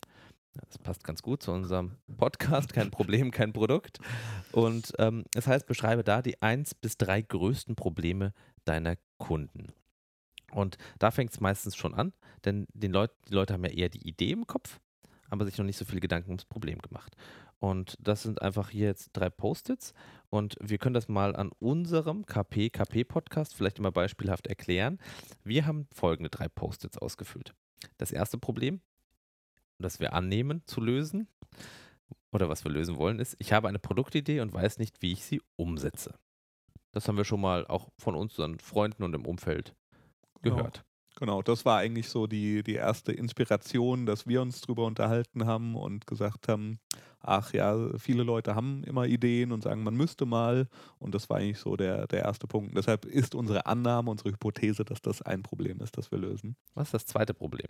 Das 0.67 0.77
passt 0.77 1.03
ganz 1.03 1.21
gut 1.21 1.43
zu 1.43 1.51
unserem 1.51 1.95
Podcast. 2.17 2.73
Kein 2.73 2.91
Problem, 2.91 3.31
kein 3.31 3.53
Produkt. 3.53 3.99
Und 4.51 4.93
ähm, 4.99 5.25
das 5.33 5.47
heißt, 5.47 5.67
beschreibe 5.67 6.03
da 6.03 6.21
die 6.21 6.41
eins 6.41 6.73
bis 6.75 6.97
drei 6.97 7.21
größten 7.21 7.75
Probleme 7.75 8.33
deiner 8.65 8.95
Kunden. 9.17 9.73
Und 10.51 10.77
da 10.97 11.11
fängt 11.11 11.31
es 11.31 11.39
meistens 11.39 11.75
schon 11.75 11.93
an, 11.93 12.13
denn 12.45 12.67
den 12.73 12.91
Leut, 12.91 13.11
die 13.27 13.33
Leute 13.33 13.53
haben 13.53 13.63
ja 13.65 13.71
eher 13.71 13.89
die 13.89 14.07
Idee 14.07 14.31
im 14.31 14.47
Kopf, 14.47 14.79
aber 15.29 15.45
sich 15.45 15.57
noch 15.57 15.65
nicht 15.65 15.77
so 15.77 15.85
viele 15.85 16.01
Gedanken 16.01 16.29
ums 16.29 16.45
Problem 16.45 16.79
gemacht. 16.79 17.15
Und 17.59 17.97
das 17.99 18.23
sind 18.23 18.41
einfach 18.41 18.69
hier 18.69 18.87
jetzt 18.87 19.11
drei 19.13 19.29
Post-its 19.29 19.93
und 20.29 20.55
wir 20.61 20.77
können 20.77 20.93
das 20.93 21.09
mal 21.09 21.35
an 21.35 21.51
unserem 21.59 22.25
KP, 22.25 22.69
KP-Podcast 22.69 23.53
vielleicht 23.53 23.79
immer 23.79 23.91
beispielhaft 23.91 24.47
erklären. 24.47 24.97
Wir 25.43 25.65
haben 25.65 25.87
folgende 25.93 26.29
drei 26.29 26.47
Post-its 26.47 26.97
ausgefüllt. 26.97 27.53
Das 27.97 28.11
erste 28.11 28.37
Problem, 28.37 28.81
das 29.79 29.99
wir 29.99 30.13
annehmen 30.13 30.61
zu 30.65 30.81
lösen 30.81 31.27
oder 32.31 32.49
was 32.49 32.63
wir 32.63 32.71
lösen 32.71 32.97
wollen, 32.97 33.19
ist, 33.19 33.35
ich 33.39 33.53
habe 33.53 33.67
eine 33.67 33.79
Produktidee 33.79 34.41
und 34.41 34.53
weiß 34.53 34.77
nicht, 34.77 35.01
wie 35.01 35.13
ich 35.13 35.23
sie 35.23 35.41
umsetze. 35.55 36.15
Das 36.91 37.07
haben 37.07 37.17
wir 37.17 37.25
schon 37.25 37.41
mal 37.41 37.65
auch 37.67 37.89
von 37.97 38.15
unseren 38.15 38.59
Freunden 38.59 39.03
und 39.03 39.13
im 39.13 39.25
Umfeld 39.25 39.75
genau. 40.41 40.57
gehört. 40.57 40.73
Genau. 40.75 40.85
Genau, 41.19 41.41
das 41.41 41.65
war 41.65 41.79
eigentlich 41.79 42.07
so 42.07 42.27
die, 42.27 42.63
die 42.63 42.75
erste 42.75 43.11
Inspiration, 43.11 44.05
dass 44.05 44.25
wir 44.25 44.41
uns 44.41 44.61
darüber 44.61 44.85
unterhalten 44.85 45.45
haben 45.45 45.75
und 45.75 46.07
gesagt 46.07 46.47
haben, 46.47 46.79
ach 47.19 47.51
ja, 47.51 47.97
viele 47.97 48.23
Leute 48.23 48.55
haben 48.55 48.85
immer 48.85 49.05
Ideen 49.05 49.51
und 49.51 49.61
sagen, 49.61 49.83
man 49.83 49.95
müsste 49.95 50.25
mal. 50.25 50.69
Und 50.97 51.13
das 51.13 51.29
war 51.29 51.37
eigentlich 51.37 51.59
so 51.59 51.75
der, 51.75 52.07
der 52.07 52.23
erste 52.23 52.47
Punkt. 52.47 52.77
deshalb 52.77 53.03
ist 53.03 53.35
unsere 53.35 53.65
Annahme, 53.65 54.11
unsere 54.11 54.31
Hypothese, 54.31 54.85
dass 54.85 55.01
das 55.01 55.21
ein 55.21 55.43
Problem 55.43 55.81
ist, 55.81 55.97
das 55.97 56.09
wir 56.09 56.19
lösen. 56.19 56.55
Was 56.73 56.87
ist 56.87 56.93
das 56.93 57.05
zweite 57.05 57.33
Problem? 57.33 57.67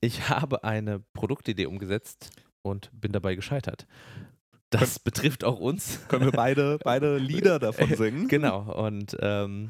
Ich 0.00 0.28
habe 0.28 0.64
eine 0.64 1.00
Produktidee 1.14 1.66
umgesetzt 1.66 2.30
und 2.62 2.90
bin 2.92 3.12
dabei 3.12 3.34
gescheitert. 3.34 3.86
Das 4.70 4.98
betrifft 4.98 5.44
auch 5.44 5.58
uns. 5.58 6.06
Können 6.08 6.26
wir 6.26 6.32
beide, 6.32 6.78
beide 6.84 7.18
Lieder 7.18 7.58
davon 7.58 7.94
singen? 7.94 8.28
genau. 8.28 8.72
Und 8.72 9.16
ähm, 9.20 9.68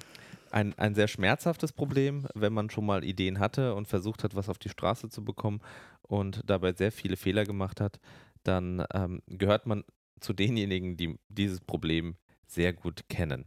ein, 0.51 0.75
ein 0.79 0.95
sehr 0.95 1.09
schmerzhaftes 1.09 1.73
Problem, 1.73 2.27
wenn 2.35 2.53
man 2.53 2.71
schon 2.71 2.87
mal 2.87 3.05
Ideen 3.05 3.39
hatte 3.39 3.75
und 3.75 3.89
versucht 3.89 4.25
hat, 4.25 4.35
was 4.35 4.49
auf 4.49 4.59
die 4.59 4.69
Straße 4.69 5.09
zu 5.11 5.25
bekommen 5.25 5.61
und 6.03 6.41
dabei 6.47 6.73
sehr 6.73 6.93
viele 6.93 7.17
Fehler 7.17 7.45
gemacht 7.45 7.81
hat, 7.81 8.01
dann 8.43 8.85
ähm, 8.95 9.23
gehört 9.27 9.67
man 9.67 9.85
zu 10.21 10.33
denjenigen, 10.33 10.97
die 10.97 11.19
dieses 11.29 11.61
Problem 11.61 12.17
sehr 12.47 12.73
gut 12.73 13.09
kennen. 13.09 13.45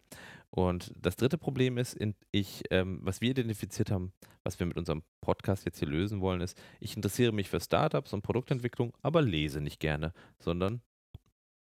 Und 0.51 0.93
das 0.99 1.15
dritte 1.15 1.37
Problem 1.37 1.77
ist, 1.77 1.97
ich, 2.31 2.63
ähm, 2.71 2.99
was 3.03 3.21
wir 3.21 3.31
identifiziert 3.31 3.91
haben, 3.91 4.13
was 4.43 4.59
wir 4.59 4.65
mit 4.65 4.77
unserem 4.77 5.03
Podcast 5.21 5.65
jetzt 5.65 5.79
hier 5.79 5.87
lösen 5.87 6.21
wollen, 6.21 6.41
ist, 6.41 6.59
ich 6.79 6.95
interessiere 6.95 7.31
mich 7.31 7.49
für 7.49 7.59
Startups 7.59 8.13
und 8.13 8.23
Produktentwicklung, 8.23 8.93
aber 9.01 9.21
lese 9.21 9.61
nicht 9.61 9.79
gerne, 9.79 10.13
sondern 10.39 10.81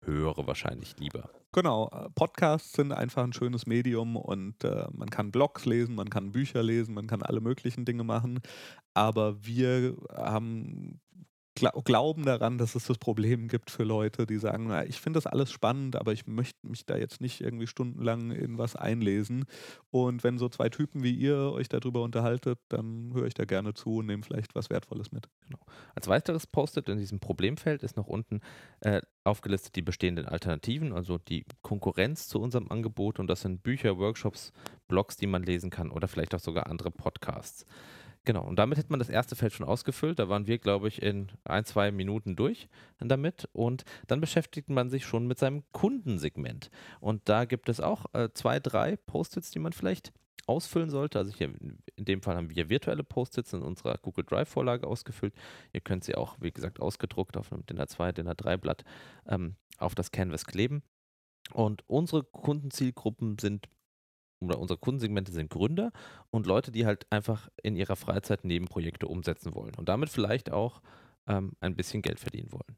höre 0.04 0.48
wahrscheinlich 0.48 0.98
lieber. 0.98 1.30
Genau, 1.51 1.90
äh, 1.90 2.10
Podcasts 2.16 2.74
sind 2.74 2.92
einfach 2.92 3.24
ein 3.24 3.34
schönes 3.34 3.66
Medium 3.68 4.16
und 4.16 4.63
äh, 4.63 4.88
man 4.92 5.10
kann 5.10 5.32
Blogs 5.32 5.66
lesen, 5.66 5.96
man 5.96 6.10
kann 6.10 6.32
Bücher 6.32 6.63
lesen, 6.63 6.94
man 6.94 7.08
kann 7.08 7.22
alle 7.22 7.42
möglichen 7.42 7.86
Dinge 7.86 8.04
machen. 8.04 8.40
Aber 8.94 9.46
wir 9.46 9.96
haben 10.16 11.01
glauben 11.55 12.24
daran, 12.24 12.58
dass 12.58 12.75
es 12.75 12.86
das 12.86 12.98
Problem 12.98 13.48
gibt 13.48 13.72
für 13.72 13.84
Leute, 13.84 14.25
die 14.25 14.38
sagen, 14.38 14.67
na, 14.67 14.86
ich 14.86 15.01
finde 15.01 15.17
das 15.17 15.27
alles 15.27 15.51
spannend, 15.51 15.96
aber 15.96 16.13
ich 16.13 16.25
möchte 16.25 16.65
mich 16.65 16.86
da 16.86 16.96
jetzt 16.98 17.22
nicht 17.22 17.41
irgendwie 17.41 17.67
stundenlang 17.67 18.31
in 18.31 18.58
was 18.58 18.75
einlesen. 18.75 19.46
Und 19.89 20.24
wenn 20.24 20.38
so 20.38 20.50
zwei 20.50 20.70
Typen 20.70 21.03
wie 21.03 21.13
ihr 21.13 21.51
euch 21.51 21.67
darüber 21.67 22.03
unterhaltet, 22.03 22.60
dann 22.70 23.12
höre 23.13 23.27
ich 23.27 23.34
da 23.34 23.46
gerne 23.46 23.74
zu 23.74 23.98
und 23.98 24.08
nehme 24.08 24.24
vielleicht 24.24 24.55
was 24.55 24.70
Wertvolles 24.70 25.12
mit. 25.12 25.27
Genau. 25.46 25.60
Als 25.93 26.08
weiteres 26.08 26.48
Post-it 26.48 26.88
in 26.89 26.98
diesem 26.98 27.20
Problemfeld 27.20 27.84
ist 27.84 27.98
noch 27.98 28.08
unten 28.08 28.39
äh, 28.79 29.01
aufgelistet 29.24 29.75
die 29.75 29.81
bestehenden 29.81 30.27
Alternativen, 30.27 30.93
also 30.93 31.17
die 31.17 31.46
Konkurrenz 31.62 32.27
zu 32.27 32.39
unserem 32.39 32.72
Angebot. 32.72 33.20
Und 33.20 33.27
das 33.27 33.41
sind 33.41 33.62
Bücher, 33.62 33.98
Workshops, 33.98 34.53
Blogs, 34.88 35.17
die 35.17 35.27
man 35.27 35.43
lesen 35.43 35.70
kann 35.70 35.91
oder 35.91 36.08
vielleicht 36.08 36.34
auch 36.34 36.39
sogar 36.39 36.67
andere 36.67 36.91
Podcasts. 36.91 37.65
Genau, 38.24 38.44
und 38.44 38.58
damit 38.58 38.78
hätte 38.78 38.92
man 38.92 39.00
das 39.00 39.10
erste 39.10 39.36
Feld 39.36 39.51
schon 39.54 39.66
ausgefüllt. 39.66 40.20
Da 40.20 40.30
waren 40.30 40.46
wir, 40.46 40.60
glaube 40.60 40.88
ich, 40.88 41.01
in 41.01 41.32
ein, 41.44 41.66
zwei 41.66 41.92
Minuten 41.92 42.36
durch 42.36 42.70
damit. 43.00 43.50
Und 43.51 43.84
dann 44.08 44.22
beschäftigt 44.22 44.70
man 44.70 44.92
sich 44.92 45.06
schon 45.06 45.25
mit 45.25 45.40
seinem 45.40 45.63
Kundensegment. 45.72 46.70
Und 47.00 47.28
da 47.28 47.46
gibt 47.46 47.68
es 47.68 47.80
auch 47.80 48.06
äh, 48.13 48.30
zwei, 48.34 48.60
drei 48.60 48.96
Post-its, 48.96 49.50
die 49.50 49.60
man 49.60 49.74
vielleicht 49.74 50.13
ausfüllen 50.46 50.92
sollte. 50.92 51.18
Also 51.18 51.32
hier 51.32 51.51
in 51.96 52.06
dem 52.06 52.22
Fall 52.22 52.36
haben 52.36 52.51
wir 52.51 52.70
virtuelle 52.70 53.04
Post-its 53.04 53.54
in 53.54 53.63
unserer 53.63 53.98
Google 53.98 54.25
Drive-Vorlage 54.25 54.86
ausgefüllt. 54.86 55.34
Ihr 55.74 55.82
könnt 55.82 56.04
sie 56.04 56.16
auch, 56.16 56.38
wie 56.40 56.51
gesagt, 56.51 56.80
ausgedruckt 56.80 57.38
auf 57.38 57.51
einem 57.51 57.66
DIN 57.66 57.80
A2, 57.80 58.12
DIN 58.12 58.30
A3-Blatt 58.30 58.84
ähm, 59.28 59.56
auf 59.78 59.96
das 59.96 60.12
Canvas 60.12 60.46
kleben. 60.46 60.84
Und 61.54 61.84
unsere 61.88 62.24
Kundenzielgruppen 62.24 63.40
sind 63.40 63.68
oder 64.41 64.60
unsere 64.60 64.79
Kundensegmente 64.79 65.31
sind 65.31 65.50
Gründer 65.50 65.91
und 66.31 66.45
Leute, 66.45 66.71
die 66.71 66.86
halt 66.86 67.05
einfach 67.12 67.50
in 67.62 67.75
ihrer 67.75 67.95
Freizeit 67.95 68.43
Nebenprojekte 68.43 69.07
umsetzen 69.07 69.53
wollen 69.55 69.74
und 69.75 69.88
damit 69.88 70.10
vielleicht 70.10 70.51
auch 70.51 70.81
ähm, 71.27 71.53
ein 71.60 71.75
bisschen 71.75 72.01
Geld 72.01 72.19
verdienen 72.19 72.51
wollen. 72.51 72.77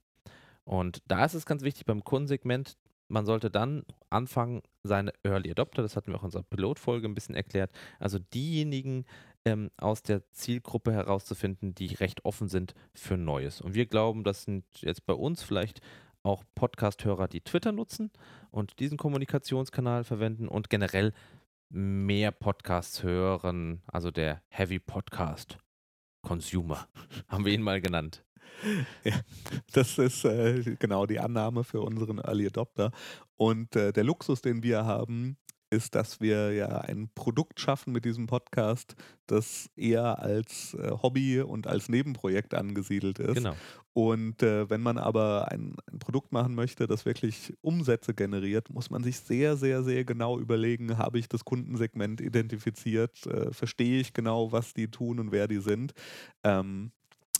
Und 0.66 1.02
da 1.08 1.26
ist 1.26 1.34
es 1.34 1.46
ganz 1.46 1.64
wichtig 1.64 1.86
beim 1.86 2.04
Kundensegment, 2.04 2.78
man 3.10 3.26
sollte 3.26 3.52
dann 3.52 3.84
anfangen, 4.10 4.62
seine 4.82 5.14
Early 5.24 5.52
Adopter, 5.52 5.82
das 5.82 5.96
hatten 5.96 6.12
wir 6.12 6.16
auch 6.16 6.24
in 6.24 6.28
unserer 6.28 6.44
Pilotfolge 6.44 7.08
ein 7.08 7.14
bisschen 7.14 7.36
erklärt, 7.36 7.72
also 8.00 8.18
diejenigen 8.20 9.06
ähm, 9.46 9.72
aus 9.78 10.02
der 10.04 10.30
Zielgruppe 10.32 10.94
herauszufinden, 10.94 11.76
die 11.76 11.94
recht 11.96 12.26
offen 12.26 12.48
sind 12.48 12.74
für 12.94 13.18
Neues. 13.18 13.62
Und 13.62 13.76
wir 13.76 13.86
glauben, 13.86 14.24
das 14.24 14.44
sind 14.44 14.66
jetzt 14.82 15.06
bei 15.06 15.14
uns 15.14 15.44
vielleicht 15.44 15.82
auch 16.24 16.44
Podcast-Hörer, 16.56 17.28
die 17.28 17.42
Twitter 17.42 17.74
nutzen 17.74 18.10
und 18.52 18.80
diesen 18.80 18.98
Kommunikationskanal 18.98 20.06
verwenden 20.06 20.48
und 20.48 20.70
generell 20.70 21.14
mehr 21.74 22.32
Podcasts 22.32 23.02
hören, 23.02 23.82
also 23.88 24.12
der 24.12 24.44
Heavy 24.50 24.78
Podcast 24.78 25.58
Consumer, 26.22 26.88
haben 27.28 27.46
wir 27.46 27.54
ihn 27.54 27.64
mal 27.64 27.82
genannt. 27.82 28.24
Ja, 29.04 29.20
das 29.74 29.98
ist 29.98 30.24
äh, 30.24 30.76
genau 30.78 31.08
die 31.08 31.20
Annahme 31.20 31.64
für 31.64 31.82
unseren 31.82 32.20
Early 32.20 32.46
Adopter. 32.46 32.92
Und 33.36 33.76
äh, 33.76 33.92
der 33.92 34.04
Luxus, 34.04 34.42
den 34.42 34.62
wir 34.62 34.86
haben, 34.86 35.38
ist, 35.74 35.96
dass 35.96 36.22
wir 36.22 36.54
ja 36.54 36.68
ein 36.82 37.10
Produkt 37.16 37.60
schaffen 37.60 37.92
mit 37.92 38.06
diesem 38.06 38.28
Podcast, 38.28 38.96
das 39.28 39.70
eher 39.76 40.20
als 40.20 40.76
äh, 40.76 40.92
Hobby 40.92 41.42
und 41.42 41.68
als 41.68 41.90
Nebenprojekt 41.90 42.54
angesiedelt 42.54 43.20
ist. 43.20 43.36
Genau. 43.36 43.56
Und 43.94 44.42
äh, 44.42 44.70
wenn 44.70 44.82
man 44.82 44.98
aber 44.98 45.52
ein, 45.52 45.76
ein, 45.92 46.00
Produkt 46.00 46.32
machen 46.32 46.56
möchte, 46.56 46.88
das 46.88 47.06
wirklich 47.06 47.54
Umsätze 47.62 48.14
generiert, 48.14 48.70
muss 48.70 48.90
man 48.90 49.04
sich 49.04 49.20
sehr, 49.20 49.56
sehr, 49.56 49.84
sehr 49.84 50.04
genau 50.04 50.40
überlegen, 50.40 50.98
habe 50.98 51.20
ich 51.20 51.30
das 51.30 51.46
Kundensegment 51.46 52.22
identifiziert, 52.22 53.26
äh, 53.28 53.52
verstehe 53.52 54.00
ich 54.00 54.14
genau, 54.14 54.52
was 54.52 54.74
die 54.74 54.88
tun 54.88 55.20
und 55.20 55.32
wer 55.32 55.48
die 55.48 55.60
sind. 55.60 55.94
Ähm, 56.44 56.92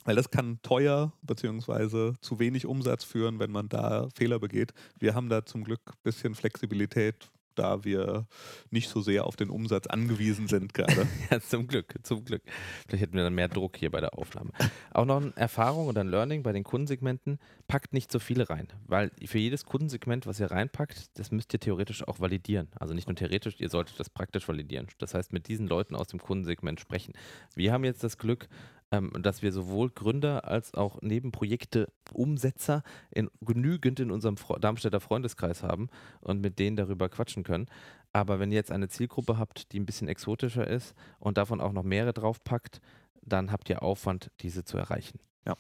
weil 0.06 0.16
das 0.16 0.30
kann 0.30 0.60
teuer 0.62 1.14
bzw. 1.22 2.14
zu 2.20 2.40
wenig 2.40 2.66
Umsatz 2.66 3.04
führen, 3.04 3.40
wenn 3.40 3.52
man 3.52 3.70
da 3.70 4.10
Fehler 4.14 4.40
begeht. 4.40 4.74
Wir 5.00 5.16
haben 5.16 5.30
da 5.30 5.46
zum 5.46 5.64
Glück 5.64 5.82
ein 5.88 6.04
bisschen 6.04 6.36
Flexibilität, 6.36 7.32
da 7.56 7.84
wir 7.84 8.28
nicht 8.70 8.90
so 8.90 9.02
sehr 9.02 9.26
auf 9.26 9.36
den 9.36 9.50
Umsatz 9.50 9.88
angewiesen 9.88 10.48
sind 10.48 10.74
gerade. 10.74 11.08
ja, 11.32 11.40
zum 11.40 11.68
Glück, 11.68 11.96
zum 12.04 12.24
Glück. 12.26 12.44
Vielleicht 12.88 13.04
hätten 13.04 13.16
wir 13.16 13.24
dann 13.24 13.36
mehr 13.36 13.48
Druck 13.48 13.78
hier 13.78 13.92
bei 13.92 14.02
der 14.02 14.18
Aufnahme. 14.18 14.52
Auch 14.94 15.06
noch 15.06 15.22
eine 15.22 15.34
Erfahrung 15.36 15.88
oder 15.88 16.02
ein 16.02 16.10
Learning 16.10 16.44
bei 16.44 16.52
den 16.52 16.64
Kundensegmenten, 16.64 17.40
packt 17.68 17.94
nicht 17.94 18.12
so 18.12 18.20
viele 18.20 18.50
rein, 18.50 18.68
weil 18.86 19.12
für 19.26 19.40
jedes 19.40 19.66
Kundensegment, 19.66 20.28
was 20.28 20.40
ihr 20.40 20.52
reinpackt, 20.52 21.18
das 21.18 21.32
müsst 21.32 21.54
ihr 21.54 21.60
theoretisch 21.60 22.08
auch 22.08 22.20
validieren. 22.20 22.68
Also 22.80 22.94
nicht 22.94 23.08
nur 23.08 23.16
theoretisch, 23.16 23.56
ihr 23.60 23.70
solltet 23.70 24.00
das 24.00 24.10
praktisch 24.10 24.48
validieren. 24.48 24.88
Das 24.98 25.14
heißt, 25.14 25.34
mit 25.34 25.48
diesen 25.48 25.68
Leuten 25.68 25.96
aus 25.96 26.08
dem 26.08 26.20
Kundensegment 26.20 26.80
sprechen. 26.80 27.14
Wir 27.56 27.74
haben 27.74 27.84
jetzt 27.84 28.04
das 28.04 28.18
Glück, 28.18 28.48
ähm, 28.94 29.12
dass 29.20 29.42
wir 29.42 29.52
sowohl 29.52 29.90
Gründer 29.90 30.48
als 30.48 30.76
auch 30.76 31.02
Nebenprojekte 31.02 31.92
Umsetzer 32.14 32.84
in, 33.10 33.30
genügend 33.42 34.00
in 34.00 34.12
unserem 34.12 34.38
Fre 34.38 34.60
Darmstädter 34.60 35.00
Freundeskreis 35.00 35.64
haben 35.64 35.90
und 36.22 36.42
mit 36.42 36.60
denen 36.60 36.78
darüber 36.78 37.10
quatschen 37.10 37.44
können. 37.44 37.66
Aber 38.14 38.40
wenn 38.40 38.52
ihr 38.52 38.58
jetzt 38.58 38.72
eine 38.72 38.90
Zielgruppe 38.90 39.40
habt, 39.40 39.72
die 39.72 39.80
ein 39.80 39.88
bisschen 39.88 40.08
exotischer 40.08 40.68
ist 40.68 40.94
und 41.18 41.40
davon 41.40 41.60
auch 41.60 41.72
noch 41.72 41.82
mehrere 41.82 42.14
draufpackt, 42.14 42.82
dann 43.24 43.52
habt 43.52 43.68
ihr 43.70 43.82
Aufwand, 43.82 44.30
diese 44.42 44.64
zu 44.64 44.78
erreichen. 44.78 45.20
Ja. 45.48 45.56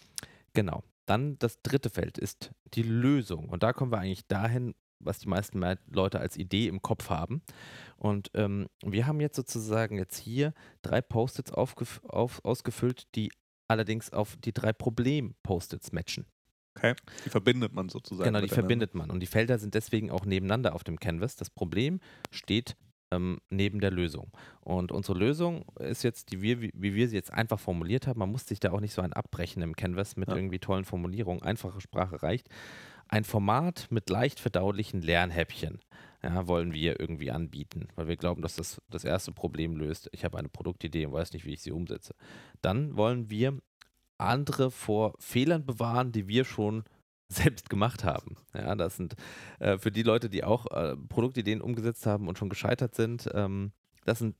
Genau. 0.53 0.83
Dann 1.07 1.39
das 1.39 1.61
dritte 1.63 1.89
Feld 1.89 2.19
ist 2.19 2.51
die 2.75 2.83
Lösung. 2.83 3.49
Und 3.49 3.63
da 3.63 3.73
kommen 3.73 3.91
wir 3.91 3.97
eigentlich 3.97 4.27
dahin, 4.27 4.75
was 5.05 5.19
die 5.19 5.27
meisten 5.27 5.63
Leute 5.89 6.19
als 6.19 6.37
Idee 6.37 6.67
im 6.67 6.81
Kopf 6.81 7.09
haben. 7.09 7.41
Und 7.97 8.31
ähm, 8.33 8.67
wir 8.83 9.07
haben 9.07 9.19
jetzt 9.19 9.35
sozusagen 9.35 9.97
jetzt 9.97 10.17
hier 10.17 10.53
drei 10.81 11.01
Post-its 11.01 11.51
auf, 11.51 11.75
ausgefüllt, 12.43 13.07
die 13.15 13.31
allerdings 13.67 14.11
auf 14.11 14.35
die 14.37 14.53
drei 14.53 14.73
Problem-Post-its 14.73 15.91
matchen. 15.91 16.25
Okay, 16.75 16.95
die 17.25 17.29
verbindet 17.29 17.73
man 17.73 17.89
sozusagen. 17.89 18.27
Genau, 18.27 18.41
die 18.41 18.49
verbindet 18.49 18.95
man. 18.95 19.11
Und 19.11 19.19
die 19.19 19.27
Felder 19.27 19.59
sind 19.59 19.75
deswegen 19.75 20.09
auch 20.09 20.25
nebeneinander 20.25 20.73
auf 20.73 20.83
dem 20.83 20.99
Canvas. 20.99 21.35
Das 21.35 21.49
Problem 21.49 21.99
steht 22.31 22.75
ähm, 23.13 23.39
neben 23.49 23.79
der 23.79 23.91
Lösung. 23.91 24.31
Und 24.61 24.91
unsere 24.91 25.17
Lösung 25.17 25.65
ist 25.79 26.03
jetzt, 26.03 26.31
die 26.31 26.41
wir, 26.41 26.61
wie, 26.61 26.71
wie, 26.73 26.95
wir 26.95 27.07
sie 27.07 27.15
jetzt 27.15 27.31
einfach 27.31 27.59
formuliert 27.59 28.07
haben, 28.07 28.19
man 28.19 28.31
muss 28.31 28.47
sich 28.47 28.59
da 28.59 28.71
auch 28.71 28.79
nicht 28.79 28.93
so 28.93 29.01
ein 29.01 29.13
abbrechen 29.13 29.61
im 29.61 29.75
Canvas 29.75 30.15
mit 30.15 30.29
ja. 30.29 30.35
irgendwie 30.35 30.59
tollen 30.59 30.85
Formulierungen. 30.85 31.43
Einfache 31.43 31.79
Sprache 31.79 32.23
reicht. 32.23 32.49
Ein 33.13 33.25
Format 33.25 33.89
mit 33.91 34.09
leicht 34.09 34.39
verdaulichen 34.39 35.03
Lernhäppchen 35.03 35.77
ja, 36.23 36.47
wollen 36.47 36.73
wir 36.73 36.99
irgendwie 36.99 37.29
anbieten, 37.29 37.87
weil 37.93 38.07
wir 38.07 38.17
glauben, 38.17 38.41
dass 38.41 38.55
das 38.55 38.81
das 38.89 39.03
erste 39.03 39.31
Problem 39.31 39.75
löst. 39.77 40.09
Ich 40.13 40.25
habe 40.25 40.39
eine 40.39 40.49
Produktidee 40.49 41.05
und 41.05 41.13
weiß 41.13 41.31
nicht, 41.33 41.45
wie 41.45 41.53
ich 41.53 41.61
sie 41.61 41.71
umsetze. 41.71 42.15
Dann 42.63 42.97
wollen 42.97 43.29
wir 43.29 43.59
andere 44.17 44.71
vor 44.71 45.13
Fehlern 45.19 45.63
bewahren, 45.63 46.11
die 46.11 46.27
wir 46.27 46.43
schon 46.43 46.85
selbst 47.29 47.69
gemacht 47.69 48.03
haben. 48.03 48.35
Ja, 48.55 48.73
das 48.73 48.97
sind 48.97 49.13
äh, 49.59 49.77
für 49.77 49.91
die 49.91 50.01
Leute, 50.01 50.27
die 50.27 50.43
auch 50.43 50.65
äh, 50.71 50.97
Produktideen 50.97 51.61
umgesetzt 51.61 52.07
haben 52.07 52.27
und 52.27 52.39
schon 52.39 52.49
gescheitert 52.49 52.95
sind, 52.95 53.29
ähm, 53.35 53.73
das 54.05 54.17
sind 54.17 54.35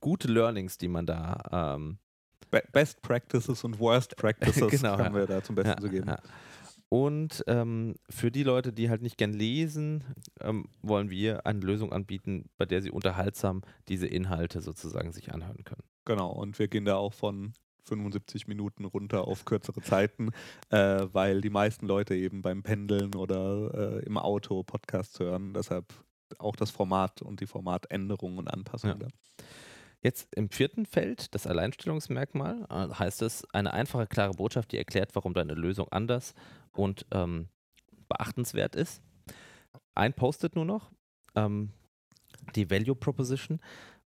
gute 0.00 0.28
Learnings, 0.28 0.76
die 0.76 0.88
man 0.88 1.06
da 1.06 1.72
ähm, 1.74 1.96
Best 2.50 3.00
Practices 3.00 3.64
und 3.64 3.78
Worst 3.78 4.14
Practices 4.18 4.70
genau, 4.70 4.98
haben 4.98 5.14
ja. 5.14 5.20
wir 5.20 5.26
da 5.26 5.42
zum 5.42 5.54
Besten 5.54 5.70
ja, 5.70 5.80
zu 5.80 5.88
geben. 5.88 6.08
Ja. 6.08 6.18
Und 6.90 7.44
ähm, 7.46 7.94
für 8.10 8.32
die 8.32 8.42
Leute, 8.42 8.72
die 8.72 8.90
halt 8.90 9.00
nicht 9.00 9.16
gern 9.16 9.32
lesen, 9.32 10.04
ähm, 10.40 10.66
wollen 10.82 11.08
wir 11.08 11.46
eine 11.46 11.60
Lösung 11.60 11.92
anbieten, 11.92 12.50
bei 12.58 12.66
der 12.66 12.82
sie 12.82 12.90
unterhaltsam 12.90 13.62
diese 13.88 14.08
Inhalte 14.08 14.60
sozusagen 14.60 15.12
sich 15.12 15.32
anhören 15.32 15.62
können. 15.62 15.84
Genau, 16.04 16.32
und 16.32 16.58
wir 16.58 16.66
gehen 16.66 16.84
da 16.84 16.96
auch 16.96 17.14
von 17.14 17.52
75 17.84 18.48
Minuten 18.48 18.84
runter 18.84 19.28
auf 19.28 19.44
kürzere 19.44 19.80
Zeiten, 19.82 20.30
äh, 20.70 21.06
weil 21.12 21.40
die 21.40 21.50
meisten 21.50 21.86
Leute 21.86 22.16
eben 22.16 22.42
beim 22.42 22.64
Pendeln 22.64 23.14
oder 23.14 24.00
äh, 24.02 24.04
im 24.04 24.18
Auto 24.18 24.64
Podcasts 24.64 25.20
hören. 25.20 25.54
Deshalb 25.54 25.86
auch 26.38 26.56
das 26.56 26.72
Format 26.72 27.22
und 27.22 27.40
die 27.40 27.46
Formatänderungen 27.46 28.38
und 28.38 28.48
Anpassungen. 28.48 29.00
Ja. 29.00 29.44
Jetzt 30.02 30.34
im 30.34 30.48
vierten 30.48 30.86
Feld, 30.86 31.34
das 31.34 31.46
Alleinstellungsmerkmal, 31.46 32.66
äh, 32.70 32.94
heißt 32.94 33.22
es 33.22 33.44
eine 33.52 33.74
einfache, 33.74 34.06
klare 34.06 34.32
Botschaft, 34.32 34.72
die 34.72 34.78
erklärt, 34.78 35.14
warum 35.14 35.34
deine 35.34 35.54
Lösung 35.54 35.88
anders 35.90 36.34
und 36.72 37.06
ähm, 37.12 37.48
beachtenswert 38.08 38.74
ist. 38.76 39.02
Ein 39.94 40.14
Post-it 40.14 40.56
nur 40.56 40.64
noch, 40.64 40.90
ähm, 41.34 41.72
die 42.54 42.70
Value 42.70 42.96
Proposition. 42.96 43.60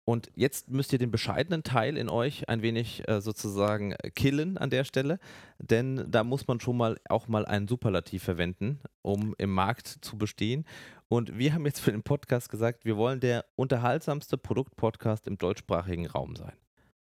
Und 0.06 0.30
jetzt 0.36 0.70
müsst 0.70 0.92
ihr 0.92 1.00
den 1.00 1.12
bescheidenen 1.12 1.64
Teil 1.64 1.98
in 1.98 2.10
euch 2.10 2.50
ein 2.50 2.62
wenig 2.62 3.08
äh, 3.08 3.22
sozusagen 3.22 3.96
killen 4.16 4.58
an 4.58 4.70
der 4.70 4.84
Stelle, 4.84 5.18
denn 5.60 6.06
da 6.10 6.24
muss 6.26 6.48
man 6.48 6.60
schon 6.60 6.76
mal 6.76 7.00
auch 7.08 7.28
mal 7.28 7.46
einen 7.46 7.68
Superlativ 7.68 8.24
verwenden, 8.24 8.82
um 9.02 9.34
im 9.38 9.52
Markt 9.52 9.88
zu 9.88 10.18
bestehen. 10.18 10.66
Und 11.08 11.38
wir 11.38 11.54
haben 11.54 11.66
jetzt 11.66 11.80
für 11.80 11.92
den 11.92 12.04
Podcast 12.04 12.50
gesagt, 12.50 12.86
wir 12.86 12.98
wollen 12.98 13.20
der 13.20 13.46
unterhaltsamste 13.56 14.38
Produktpodcast 14.38 15.28
im 15.28 15.38
deutschsprachigen 15.38 16.08
Raum 16.08 16.36
sein. 16.36 16.54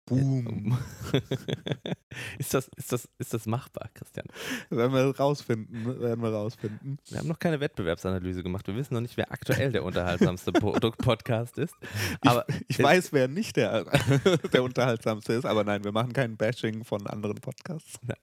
Boom. 0.06 0.76
ist, 2.38 2.54
das, 2.54 2.68
ist, 2.76 2.92
das, 2.92 3.08
ist 3.18 3.34
das 3.34 3.46
machbar, 3.46 3.88
Christian? 3.94 4.26
Werden 4.68 4.92
wir 4.92 5.16
rausfinden, 5.16 6.00
werden 6.00 6.22
wir 6.22 6.30
rausfinden. 6.30 6.98
Wir 7.08 7.18
haben 7.18 7.28
noch 7.28 7.38
keine 7.38 7.60
Wettbewerbsanalyse 7.60 8.42
gemacht. 8.42 8.66
Wir 8.66 8.74
wissen 8.74 8.94
noch 8.94 9.00
nicht, 9.00 9.16
wer 9.16 9.30
aktuell 9.30 9.70
der 9.70 9.84
unterhaltsamste 9.84 10.52
Produktpodcast 10.52 11.56
ist. 11.58 11.74
Aber 12.22 12.44
ich, 12.48 12.78
ich 12.78 12.82
weiß, 12.82 13.12
wer 13.12 13.28
nicht 13.28 13.56
der, 13.56 13.84
der 14.52 14.64
unterhaltsamste 14.64 15.34
ist, 15.34 15.44
aber 15.44 15.62
nein, 15.62 15.84
wir 15.84 15.92
machen 15.92 16.12
kein 16.12 16.36
Bashing 16.36 16.84
von 16.84 17.06
anderen 17.06 17.36
Podcasts. 17.36 18.00
Ja. 18.08 18.14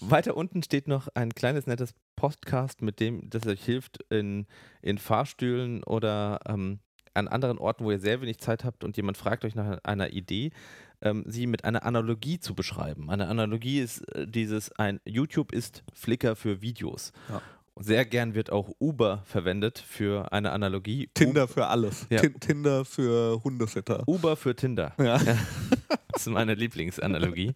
Weiter 0.00 0.36
unten 0.36 0.62
steht 0.62 0.88
noch 0.88 1.08
ein 1.14 1.34
kleines 1.34 1.66
nettes 1.66 1.92
Podcast, 2.16 2.82
mit 2.82 3.00
dem 3.00 3.28
das 3.28 3.46
euch 3.46 3.64
hilft, 3.64 4.02
in, 4.10 4.46
in 4.80 4.96
Fahrstühlen 4.96 5.82
oder 5.82 6.40
ähm, 6.46 6.80
an 7.18 7.28
anderen 7.28 7.58
Orten, 7.58 7.84
wo 7.84 7.90
ihr 7.90 8.00
sehr 8.00 8.20
wenig 8.20 8.38
Zeit 8.38 8.64
habt 8.64 8.84
und 8.84 8.96
jemand 8.96 9.16
fragt 9.16 9.44
euch 9.44 9.54
nach 9.54 9.78
einer 9.84 10.12
Idee, 10.12 10.50
ähm, 11.02 11.24
sie 11.26 11.46
mit 11.46 11.64
einer 11.64 11.84
Analogie 11.84 12.40
zu 12.40 12.54
beschreiben. 12.54 13.10
Eine 13.10 13.28
Analogie 13.28 13.80
ist 13.80 14.00
äh, 14.14 14.26
dieses, 14.26 14.72
ein 14.72 15.00
YouTube 15.04 15.52
ist 15.52 15.84
Flickr 15.92 16.36
für 16.36 16.60
Videos. 16.60 17.12
Ja. 17.28 17.42
Sehr 17.80 18.04
gern 18.04 18.34
wird 18.34 18.50
auch 18.50 18.70
Uber 18.80 19.22
verwendet 19.24 19.78
für 19.78 20.32
eine 20.32 20.50
Analogie. 20.50 21.08
Tinder 21.14 21.46
für 21.46 21.68
alles. 21.68 22.06
Ja. 22.10 22.20
Tinder 22.22 22.84
für 22.84 23.42
Hundesitter. 23.44 24.02
Uber 24.08 24.36
für 24.36 24.56
Tinder. 24.56 24.94
Ja. 24.98 25.18
das 26.12 26.26
ist 26.26 26.28
meine 26.28 26.54
Lieblingsanalogie. 26.54 27.54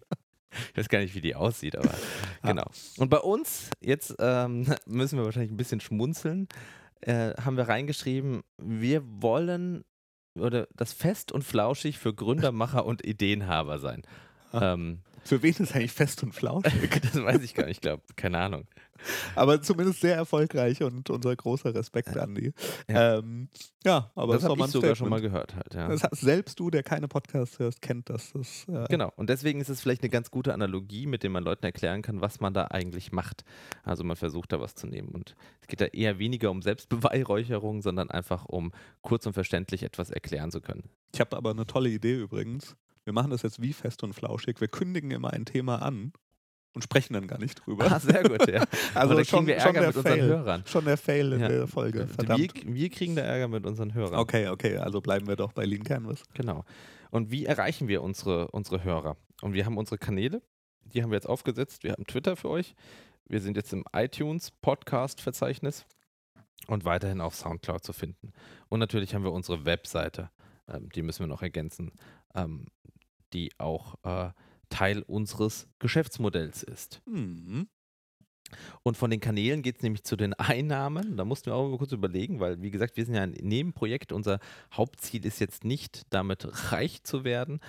Ich 0.71 0.77
weiß 0.77 0.89
gar 0.89 1.01
nicht, 1.01 1.15
wie 1.15 1.21
die 1.21 1.35
aussieht, 1.35 1.77
aber 1.77 1.95
genau. 2.43 2.67
Und 2.99 3.09
bei 3.09 3.19
uns, 3.19 3.71
jetzt 3.81 4.15
ähm, 4.19 4.67
müssen 4.87 5.19
wir 5.19 5.25
wahrscheinlich 5.25 5.51
ein 5.51 5.57
bisschen 5.57 5.81
schmunzeln, 5.81 6.47
äh, 7.03 7.35
haben 7.35 7.57
wir 7.57 7.69
reingeschrieben, 7.69 8.43
wir 8.59 9.03
wollen 9.05 9.85
oder 10.39 10.67
das 10.75 10.93
fest 10.93 11.31
und 11.33 11.45
flauschig 11.45 11.99
für 11.99 12.15
Gründer, 12.15 12.53
Macher 12.53 12.87
und 12.87 13.05
Ideenhaber 13.05 13.79
sein. 13.79 14.03
Ah. 14.53 14.75
Ähm, 14.75 15.01
Für 15.25 15.43
wen 15.43 15.51
ist 15.51 15.75
eigentlich 15.75 15.93
fest 15.93 16.23
und 16.23 16.33
flauschig? 16.35 16.73
das 17.03 17.15
weiß 17.15 17.43
ich 17.43 17.55
gar 17.55 17.67
nicht, 17.67 17.77
ich 17.77 17.81
glaube, 17.81 18.03
keine 18.17 18.39
Ahnung. 18.39 18.67
aber 19.35 19.63
zumindest 19.63 20.01
sehr 20.01 20.17
erfolgreich 20.17 20.83
und 20.83 21.11
unser 21.11 21.35
großer 21.35 21.75
Respekt 21.75 22.17
an 22.17 22.35
die. 22.35 22.53
Ja. 22.89 23.19
Ähm, 23.19 23.49
ja 23.85 24.11
aber 24.15 24.35
das 24.35 24.43
doch 24.43 24.51
habe 24.51 24.61
ich 24.61 24.67
sogar 24.67 24.95
schon 24.95 25.09
mal 25.09 25.21
gehört 25.21 25.55
halt, 25.55 25.75
ja. 25.75 25.89
Das 25.89 26.03
selbst 26.21 26.59
du, 26.59 26.71
der 26.71 26.83
keine 26.83 27.09
Podcasts 27.09 27.59
hörst, 27.59 27.83
kennt 27.83 28.11
das. 28.11 28.33
das 28.33 28.67
äh, 28.69 28.87
Genau, 28.89 29.13
und 29.17 29.31
deswegen 29.31 29.61
ist 29.61 29.69
es 29.69 29.81
vielleicht 29.81 30.03
eine 30.03 30.11
ganz 30.11 30.31
gute 30.31 30.53
Analogie, 30.53 31.07
mit 31.07 31.23
der 31.23 31.31
man 31.31 31.45
Leuten 31.45 31.65
erklären 31.65 32.03
kann, 32.03 32.21
was 32.21 32.41
man 32.41 32.55
da 32.55 32.67
eigentlich 32.67 33.13
macht. 33.13 33.45
Also 33.85 34.05
man 34.05 34.17
versucht 34.17 34.53
da 34.53 34.61
was 34.61 34.75
zu 34.75 34.87
nehmen. 34.87 35.09
Und 35.09 35.35
es 35.61 35.69
geht 35.69 35.81
da 35.81 35.87
eher 35.87 36.19
weniger 36.19 36.51
um 36.51 36.63
Selbstbeweihräucherung, 36.63 37.83
sondern 37.83 38.11
einfach 38.11 38.47
um 38.47 38.73
kurz 39.03 39.27
und 39.27 39.33
verständlich 39.33 39.83
etwas 39.83 40.11
erklären 40.11 40.51
zu 40.51 40.61
können. 40.61 40.85
Ich 41.15 41.21
habe 41.21 41.37
aber 41.37 41.51
eine 41.51 41.67
tolle 41.67 41.91
Idee 41.91 42.15
übrigens. 42.15 42.77
Wir 43.05 43.13
machen 43.13 43.31
das 43.31 43.43
jetzt 43.43 43.61
wie 43.63 43.73
fest 43.73 44.03
und 44.03 44.13
flauschig. 44.13 44.61
Wir 44.61 44.69
kündigen 44.69 45.11
immer 45.11 45.33
ein 45.33 45.45
Thema 45.45 45.83
an 45.83 46.13
und 46.75 46.83
sprechen 46.83 47.15
dann 47.15 47.27
gar 47.27 47.39
nicht 47.39 47.67
drüber. 47.67 47.91
Ah, 47.91 47.99
sehr 47.99 48.23
gut, 48.23 48.49
ja. 48.49 48.65
also 48.95 49.15
da 49.15 49.25
schon, 49.25 49.45
kriegen 49.45 49.47
wir 49.49 49.61
schon 49.61 49.75
Ärger 49.75 49.81
der 49.81 49.89
mit 49.89 49.97
unseren 49.97 50.13
Fail. 50.19 50.29
Hörern. 50.29 50.63
Schon 50.67 50.85
der 50.85 50.97
Fail 50.97 51.33
in 51.33 51.41
Ja. 51.41 51.49
der 51.49 51.67
Folge. 51.67 51.99
Wir, 52.01 52.09
Verdammt. 52.09 52.53
wir 52.65 52.91
kriegen 52.91 53.17
da 53.17 53.23
Ärger 53.23 53.49
mit 53.49 53.67
unseren 53.67 53.93
Hörern. 53.95 54.19
Okay, 54.19 54.49
okay, 54.49 54.77
also 54.79 55.01
bleiben 55.01 55.27
wir 55.27 55.37
doch 55.37 55.53
bei 55.53 55.65
Lean 55.65 55.83
Canvas. 55.85 56.23
Genau. 56.35 56.65
Und 57.11 57.31
wie 57.31 57.45
erreichen 57.45 57.89
wir 57.89 58.03
unsere, 58.03 58.49
unsere 58.53 58.85
Hörer? 58.85 59.17
Und 59.43 59.53
wir 59.53 59.67
haben 59.67 59.77
unsere 59.77 59.99
Kanäle, 59.99 60.41
die 60.85 61.03
haben 61.03 61.11
wir 61.11 61.17
jetzt 61.17 61.29
aufgesetzt. 61.29 61.83
Wir 61.85 61.93
haben 61.93 62.07
Twitter 62.07 62.37
für 62.37 62.49
euch. 62.49 62.75
Wir 63.27 63.41
sind 63.41 63.57
jetzt 63.57 63.73
im 63.73 63.85
iTunes 63.93 64.51
Podcast-Verzeichnis 64.51 65.85
und 66.69 66.85
weiterhin 66.85 67.21
auf 67.21 67.35
Soundcloud 67.35 67.83
zu 67.85 67.93
finden. 67.93 68.33
Und 68.69 68.79
natürlich 68.81 69.15
haben 69.15 69.25
wir 69.25 69.33
unsere 69.33 69.65
Webseite, 69.65 70.31
ähm, 70.69 70.89
die 70.91 71.03
müssen 71.03 71.21
wir 71.21 71.27
noch 71.27 71.43
ergänzen, 71.43 71.93
ähm, 72.35 72.67
die 73.33 73.51
auch 73.59 73.95
äh, 74.05 74.31
Teil 74.69 75.03
unseres 75.03 75.69
Geschäftsmodells 75.79 76.63
ist. 76.63 77.03
Mhm. 77.07 77.69
Und 78.83 78.97
von 78.97 79.11
den 79.11 79.21
Kanälen 79.21 79.63
geht 79.63 79.77
es 79.77 79.83
nämlich 79.83 80.05
zu 80.05 80.17
den 80.17 80.35
Einnahmen. 80.39 81.17
Da 81.17 81.25
mussten 81.25 81.47
wir 81.47 81.55
auch 81.55 81.69
mal 81.69 81.79
kurz 81.79 81.93
überlegen, 81.93 82.41
weil, 82.41 82.61
wie 82.63 82.71
gesagt, 82.71 82.97
wir 82.97 83.05
sind 83.05 83.15
ja 83.15 83.23
ein 83.23 83.33
Nebenprojekt. 83.41 84.13
Unser 84.13 84.39
Hauptziel 84.73 85.25
ist 85.27 85.41
jetzt 85.41 85.65
nicht, 85.65 86.03
damit 86.11 86.73
reich 86.73 87.03
zu 87.03 87.25
werden. 87.25 87.61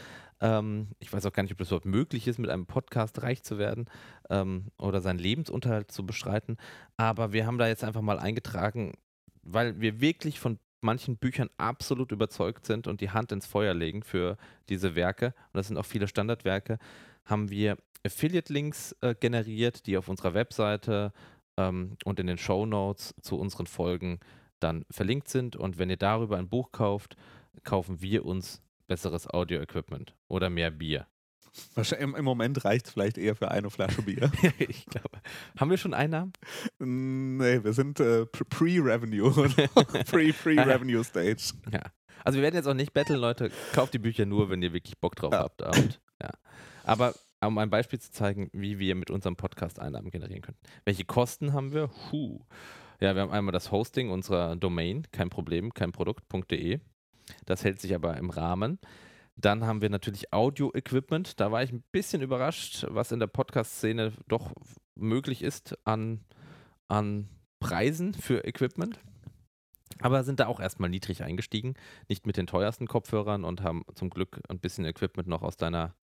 Ähm, 0.42 0.90
ich 1.00 1.12
weiß 1.12 1.26
auch 1.26 1.34
gar 1.34 1.44
nicht, 1.44 1.52
ob 1.52 1.58
das 1.58 1.70
überhaupt 1.70 1.86
möglich 1.86 2.28
ist, 2.28 2.40
mit 2.40 2.50
einem 2.50 2.66
Podcast 2.66 3.22
reich 3.22 3.44
zu 3.44 3.58
werden 3.58 3.86
ähm, 4.30 4.72
oder 4.78 5.02
seinen 5.02 5.20
Lebensunterhalt 5.20 5.92
zu 5.92 6.06
bestreiten. 6.06 6.58
Aber 6.98 7.34
wir 7.34 7.46
haben 7.46 7.58
da 7.58 7.68
jetzt 7.68 7.84
einfach 7.84 8.02
mal 8.02 8.20
eingetragen, 8.20 8.94
weil 9.42 9.80
wir 9.80 10.02
wirklich 10.02 10.40
von 10.40 10.60
manchen 10.84 11.18
Büchern 11.18 11.50
absolut 11.58 12.12
überzeugt 12.12 12.66
sind 12.66 12.88
und 12.88 13.02
die 13.02 13.12
Hand 13.12 13.32
ins 13.32 13.46
Feuer 13.46 13.74
legen 13.74 14.04
für 14.04 14.38
diese 14.70 14.96
Werke. 14.96 15.28
Und 15.28 15.58
das 15.58 15.68
sind 15.68 15.78
auch 15.78 15.86
viele 15.86 16.08
Standardwerke. 16.08 16.78
Haben 17.26 17.50
wir 17.50 17.78
Affiliate-Links 18.06 18.96
äh, 19.02 19.16
generiert, 19.16 19.86
die 19.88 19.98
auf 19.98 20.10
unserer 20.10 20.34
Webseite 20.34 21.14
ähm, 21.58 21.98
und 22.04 22.20
in 22.20 22.28
den 22.28 22.38
Show 22.38 22.66
Notes 22.66 23.16
zu 23.22 23.38
unseren 23.38 23.68
Folgen 23.68 24.20
dann 24.60 24.86
verlinkt 24.90 25.30
sind. 25.30 25.56
Und 25.56 25.78
wenn 25.78 25.90
ihr 25.90 25.98
darüber 25.98 26.38
ein 26.38 26.50
Buch 26.50 26.72
kauft, 26.72 27.16
kaufen 27.64 28.02
wir 28.02 28.26
uns 28.26 28.62
besseres 28.88 29.30
Audio-Equipment 29.30 30.16
oder 30.28 30.50
mehr 30.50 30.72
Bier. 30.72 31.08
Wahrscheinlich 31.76 32.18
im, 32.18 32.26
Moment 32.26 32.66
reicht 32.66 32.88
es 32.88 32.92
vielleicht 32.94 33.18
eher 33.18 33.36
für 33.36 33.52
eine 33.52 33.70
Flasche 33.70 34.02
Bier. 34.02 34.32
ich 34.60 34.86
glaube. 34.86 35.20
Haben 35.60 35.70
wir 35.70 35.78
schon 35.78 35.94
Einnahmen? 35.94 36.34
nee, 36.80 37.64
wir 37.64 37.74
sind 37.74 38.00
äh, 38.00 38.26
pre- 38.26 38.46
Pre-Revenue. 38.46 39.32
Pre- 40.10 40.34
Pre-Revenue 40.34 41.04
Stage. 41.04 41.54
Ja. 41.72 41.82
Also 42.24 42.38
wir 42.38 42.44
werden 42.44 42.56
jetzt 42.56 42.68
auch 42.68 42.74
nicht 42.74 42.94
betteln, 42.94 43.20
Leute. 43.20 43.52
Kauft 43.74 43.94
die 43.94 44.00
Bücher 44.00 44.26
nur, 44.26 44.50
wenn 44.50 44.62
ihr 44.62 44.74
wirklich 44.74 44.98
Bock 44.98 45.16
drauf 45.16 45.34
Ja. 45.34 45.40
habt. 45.40 45.62
Und, 45.62 46.00
ja. 46.22 46.30
Aber 46.84 47.14
um 47.46 47.58
ein 47.58 47.70
Beispiel 47.70 48.00
zu 48.00 48.12
zeigen, 48.12 48.50
wie 48.54 48.80
wir 48.80 48.96
mit 48.96 49.12
unserem 49.12 49.36
Podcast 49.36 49.80
Einnahmen 49.80 50.10
generieren 50.10 50.42
können. 50.42 50.58
Welche 50.86 51.04
Kosten 51.06 51.54
haben 51.54 51.74
wir? 51.74 51.90
Huh. 52.12 52.40
Ja, 53.02 53.16
wir 53.16 53.22
haben 53.22 53.32
einmal 53.32 53.52
das 53.52 53.72
Hosting 53.72 54.10
unserer 54.10 54.56
Domain, 54.56 55.06
kein 55.12 55.30
Problem, 55.30 55.74
kein 55.74 55.92
Produkt.de. 55.92 56.80
Das 57.46 57.64
hält 57.64 57.82
sich 57.82 57.94
aber 57.94 58.16
im 58.18 58.30
Rahmen. 58.30 58.80
Dann 59.36 59.66
haben 59.66 59.82
wir 59.82 59.90
natürlich 59.90 60.32
Audio-Equipment. 60.32 61.40
Da 61.40 61.52
war 61.52 61.64
ich 61.64 61.72
ein 61.72 61.84
bisschen 61.92 62.22
überrascht, 62.22 62.86
was 62.90 63.12
in 63.12 63.20
der 63.20 63.28
Podcast-Szene 63.28 64.14
doch 64.28 64.54
möglich 64.96 65.42
ist 65.42 65.76
an, 65.86 66.22
an 66.88 67.30
Preisen 67.60 68.14
für 68.14 68.46
Equipment. 68.46 69.00
Aber 70.02 70.24
sind 70.24 70.40
da 70.40 70.48
auch 70.48 70.60
erstmal 70.60 70.90
niedrig 70.90 71.24
eingestiegen, 71.24 71.76
nicht 72.10 72.26
mit 72.26 72.38
den 72.38 72.48
teuersten 72.48 72.88
Kopfhörern 72.88 73.44
und 73.44 73.62
haben 73.62 73.84
zum 73.96 74.10
Glück 74.10 74.42
ein 74.50 74.60
bisschen 74.60 74.86
Equipment 74.86 75.28
noch 75.28 75.44
aus 75.44 75.58
deiner, 75.58 75.96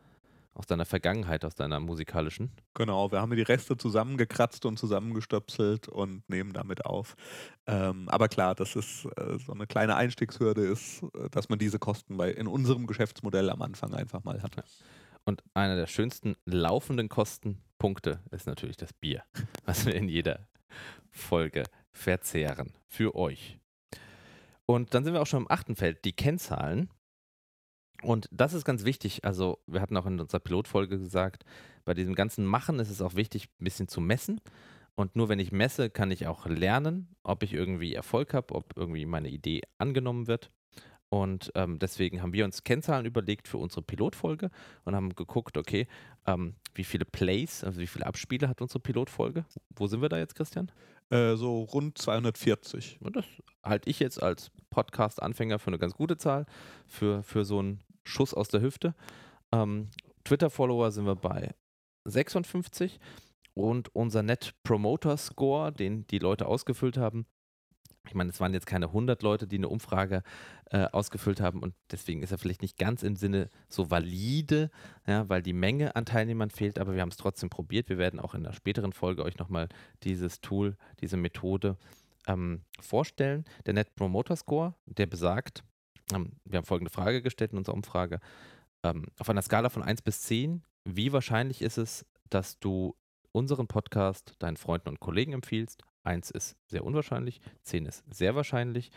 aus 0.55 0.67
deiner 0.67 0.85
Vergangenheit, 0.85 1.45
aus 1.45 1.55
deiner 1.55 1.81
musikalischen. 1.81 2.51
Genau, 2.75 3.11
wir 3.13 3.21
haben 3.21 3.35
die 3.35 3.43
Reste 3.43 3.77
zusammengekratzt 3.77 4.67
und 4.67 4.79
zusammengestöpselt 4.79 5.89
und 5.89 6.29
nehmen 6.29 6.53
damit 6.53 6.85
auf. 6.85 7.15
Ähm, 7.67 8.09
aber 8.09 8.29
klar, 8.29 8.55
das 8.55 8.77
ist 8.77 9.07
äh, 9.17 9.39
so 9.39 9.53
eine 9.53 9.67
kleine 9.67 9.97
Einstiegshürde 9.97 10.63
ist, 10.63 11.03
äh, 11.15 11.31
dass 11.31 11.49
man 11.49 11.59
diese 11.59 11.79
Kosten 11.79 12.17
bei 12.17 12.31
in 12.31 12.47
unserem 12.47 12.87
Geschäftsmodell 12.87 13.49
am 13.51 13.63
Anfang 13.63 13.95
einfach 13.95 14.25
mal 14.25 14.43
hat. 14.43 14.57
Und 15.25 15.43
einer 15.55 15.77
der 15.77 15.87
schönsten 15.87 16.37
laufenden 16.45 17.09
Kostenpunkte 17.09 18.21
ist 18.31 18.47
natürlich 18.47 18.77
das 18.77 18.93
Bier, 18.93 19.23
was 19.65 19.87
wir 19.87 19.95
in 19.95 20.09
jeder 20.09 20.49
Folge 21.11 21.65
verzehren. 21.93 22.73
Für 22.87 23.15
euch. 23.15 23.59
Und 24.67 24.95
dann 24.95 25.05
sind 25.05 25.15
wir 25.15 25.23
auch 25.23 25.27
schon 25.27 25.43
im 25.43 25.51
achten 25.51 25.77
Feld, 25.77 26.05
die 26.05 26.13
Kennzahlen. 26.13 26.91
Und 28.03 28.29
das 28.33 28.55
ist 28.55 28.65
ganz 28.65 28.85
wichtig. 28.85 29.25
Also, 29.25 29.59
wir 29.67 29.81
hatten 29.81 29.97
auch 29.97 30.07
in 30.07 30.21
unserer 30.21 30.41
Pilotfolge 30.41 30.99
gesagt, 30.99 31.45
bei 31.85 31.95
diesem 31.95 32.15
ganzen 32.15 32.45
Machen 32.45 32.79
ist 32.79 32.91
es 32.91 33.03
auch 33.03 33.15
wichtig, 33.15 33.49
ein 33.61 33.65
bisschen 33.65 33.89
zu 33.89 34.01
messen. 34.01 34.41
Und 34.95 35.17
nur 35.17 35.29
wenn 35.29 35.39
ich 35.39 35.53
messe, 35.53 35.91
kann 35.91 36.11
ich 36.11 36.27
auch 36.27 36.47
lernen, 36.47 37.09
ob 37.23 37.43
ich 37.43 37.53
irgendwie 37.53 37.95
Erfolg 37.95 38.35
habe, 38.35 38.55
ob 38.55 38.77
irgendwie 38.77 39.07
meine 39.07 39.29
Idee 39.29 39.63
angenommen 39.79 40.27
wird. 40.27 40.51
Und 41.09 41.51
ähm, 41.57 41.79
deswegen 41.81 42.23
haben 42.23 42.33
wir 42.33 42.45
uns 42.45 42.63
Kennzahlen 42.63 43.05
überlegt 43.05 43.49
für 43.49 43.59
unsere 43.59 43.83
Pilotfolge 43.83 44.51
und 44.85 44.95
haben 44.95 45.15
geguckt, 45.17 45.57
okay, 45.57 45.89
ähm, 46.25 46.55
wie 46.75 46.85
viele 46.85 47.05
Plays, 47.05 47.65
also 47.65 47.81
wie 47.81 47.89
viele 47.89 48.07
Abspiele 48.07 48.49
hat 48.49 48.63
unsere 48.63 48.79
Pilotfolge? 48.79 49.45
Wo 49.71 49.89
sind 49.89 50.03
wir 50.03 50.09
da 50.09 50.19
jetzt, 50.19 50.37
Christian? 50.37 50.71
Äh, 51.11 51.35
so 51.35 51.63
rund 51.63 51.99
240. 51.99 52.99
Und 53.01 53.17
das 53.17 53.25
halte 53.65 53.91
ich 53.91 53.99
jetzt 53.99 54.23
als 54.23 54.53
Podcast-Anfänger 54.71 55.59
für 55.59 55.69
eine 55.69 55.79
ganz 55.79 55.95
gute 55.95 56.17
Zahl, 56.17 56.47
für, 56.87 57.25
für 57.25 57.45
so 57.45 57.59
einen 57.59 57.81
Schuss 58.05 58.35
aus 58.35 58.49
der 58.49 58.61
Hüfte. 58.61 58.95
Ähm, 59.53 59.89
Twitter-Follower 60.25 60.91
sind 60.91 61.07
wir 61.07 61.17
bei 61.17 61.55
56 62.05 62.99
und 63.55 63.95
unser 63.95 64.23
Net 64.23 64.55
Promoter 64.63 65.17
Score, 65.17 65.73
den 65.73 66.07
die 66.07 66.19
Leute 66.19 66.47
ausgefüllt 66.47 66.97
haben, 66.97 67.27
ich 68.07 68.15
meine, 68.15 68.31
es 68.31 68.41
waren 68.41 68.55
jetzt 68.55 68.67
keine 68.67 68.87
100 68.87 69.23
Leute, 69.23 69.47
die 69.47 69.57
eine 69.57 69.69
Umfrage 69.69 70.23
äh, 70.71 70.85
ausgefüllt 70.87 71.41
haben 71.41 71.63
und 71.63 71.75
deswegen 71.91 72.23
ist 72.23 72.33
er 72.33 72.39
vielleicht 72.39 72.63
nicht 72.63 72.79
ganz 72.79 73.03
im 73.03 73.15
Sinne 73.15 73.51
so 73.69 73.91
valide, 73.91 74.71
ja, 75.07 75.29
weil 75.29 75.43
die 75.43 75.53
Menge 75.53 75.95
an 75.97 76.07
Teilnehmern 76.07 76.51
fehlt, 76.51 76.79
aber 76.79 76.95
wir 76.95 77.03
haben 77.03 77.11
es 77.11 77.17
trotzdem 77.17 77.51
probiert. 77.51 77.89
Wir 77.89 77.99
werden 77.99 78.19
auch 78.19 78.35
in 78.35 78.45
einer 78.45 78.55
späteren 78.55 78.93
Folge 78.93 79.23
euch 79.23 79.39
nochmal 79.39 79.69
dieses 80.03 80.41
Tool, 80.41 80.77
diese 81.01 81.17
Methode 81.17 81.77
ähm, 82.27 82.63
vorstellen. 82.81 83.45
Der 83.67 83.75
Net 83.75 83.95
Promoter 83.95 84.37
Score, 84.37 84.75
der 84.87 85.07
besagt, 85.07 85.63
wir 86.45 86.59
haben 86.59 86.65
folgende 86.65 86.91
Frage 86.91 87.23
gestellt 87.23 87.53
in 87.53 87.59
unserer 87.59 87.75
Umfrage, 87.75 88.21
ähm, 88.83 89.07
auf 89.19 89.29
einer 89.29 89.43
Skala 89.43 89.69
von 89.69 89.83
1 89.83 90.03
bis 90.03 90.23
10, 90.23 90.63
wie 90.85 91.13
wahrscheinlich 91.13 91.63
ist 91.63 91.79
es, 91.79 92.07
dass 92.31 92.59
du 92.59 92.97
unseren 93.33 93.67
Podcast 93.67 94.35
deinen 94.39 94.57
Freunden 94.57 94.89
und 94.89 95.01
Kollegen 95.01 95.33
empfiehlst? 95.33 95.85
1 96.05 96.31
ist 96.31 96.57
sehr 96.67 96.85
unwahrscheinlich, 96.85 97.41
10 97.63 97.87
ist 97.87 98.05
sehr 98.11 98.35
wahrscheinlich 98.35 98.91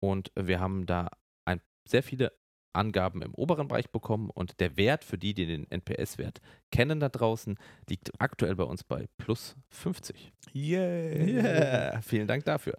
und 0.00 0.32
wir 0.34 0.60
haben 0.60 0.86
da 0.86 1.08
ein, 1.44 1.60
sehr 1.86 2.02
viele 2.02 2.32
Angaben 2.72 3.22
im 3.22 3.34
oberen 3.34 3.68
Bereich 3.68 3.90
bekommen 3.90 4.30
und 4.30 4.60
der 4.60 4.76
Wert 4.76 5.04
für 5.04 5.18
die, 5.18 5.34
die 5.34 5.46
den 5.46 5.70
NPS-Wert 5.70 6.40
kennen 6.70 7.00
da 7.00 7.08
draußen, 7.08 7.58
liegt 7.88 8.10
aktuell 8.20 8.54
bei 8.54 8.64
uns 8.64 8.84
bei 8.84 9.08
plus 9.16 9.56
50. 9.70 10.32
Yay! 10.52 11.34
Yeah, 11.34 12.00
vielen 12.02 12.28
Dank 12.28 12.44
dafür. 12.44 12.76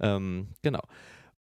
Ähm, 0.00 0.48
genau. 0.62 0.82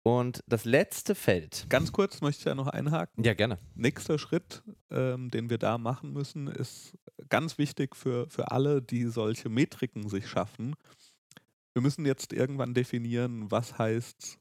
Und 0.02 0.42
das 0.46 0.64
letzte 0.64 1.14
Feld. 1.14 1.66
Ganz 1.68 1.92
kurz 1.92 2.20
möchte 2.20 2.40
ich 2.40 2.44
da 2.44 2.54
noch 2.54 2.68
einhaken. 2.68 3.24
Ja, 3.24 3.34
gerne. 3.34 3.58
Nächster 3.74 4.18
Schritt, 4.18 4.62
ähm, 4.90 5.30
den 5.30 5.50
wir 5.50 5.58
da 5.58 5.76
machen 5.76 6.12
müssen, 6.12 6.46
ist 6.46 6.96
ganz 7.28 7.58
wichtig 7.58 7.94
für, 7.94 8.28
für 8.30 8.50
alle, 8.50 8.80
die 8.80 9.06
solche 9.06 9.48
Metriken 9.48 10.08
sich 10.08 10.26
schaffen. 10.28 10.76
Wir 11.74 11.82
müssen 11.82 12.06
jetzt 12.06 12.32
irgendwann 12.32 12.74
definieren, 12.74 13.50
was 13.50 13.78
heißt 13.78 14.38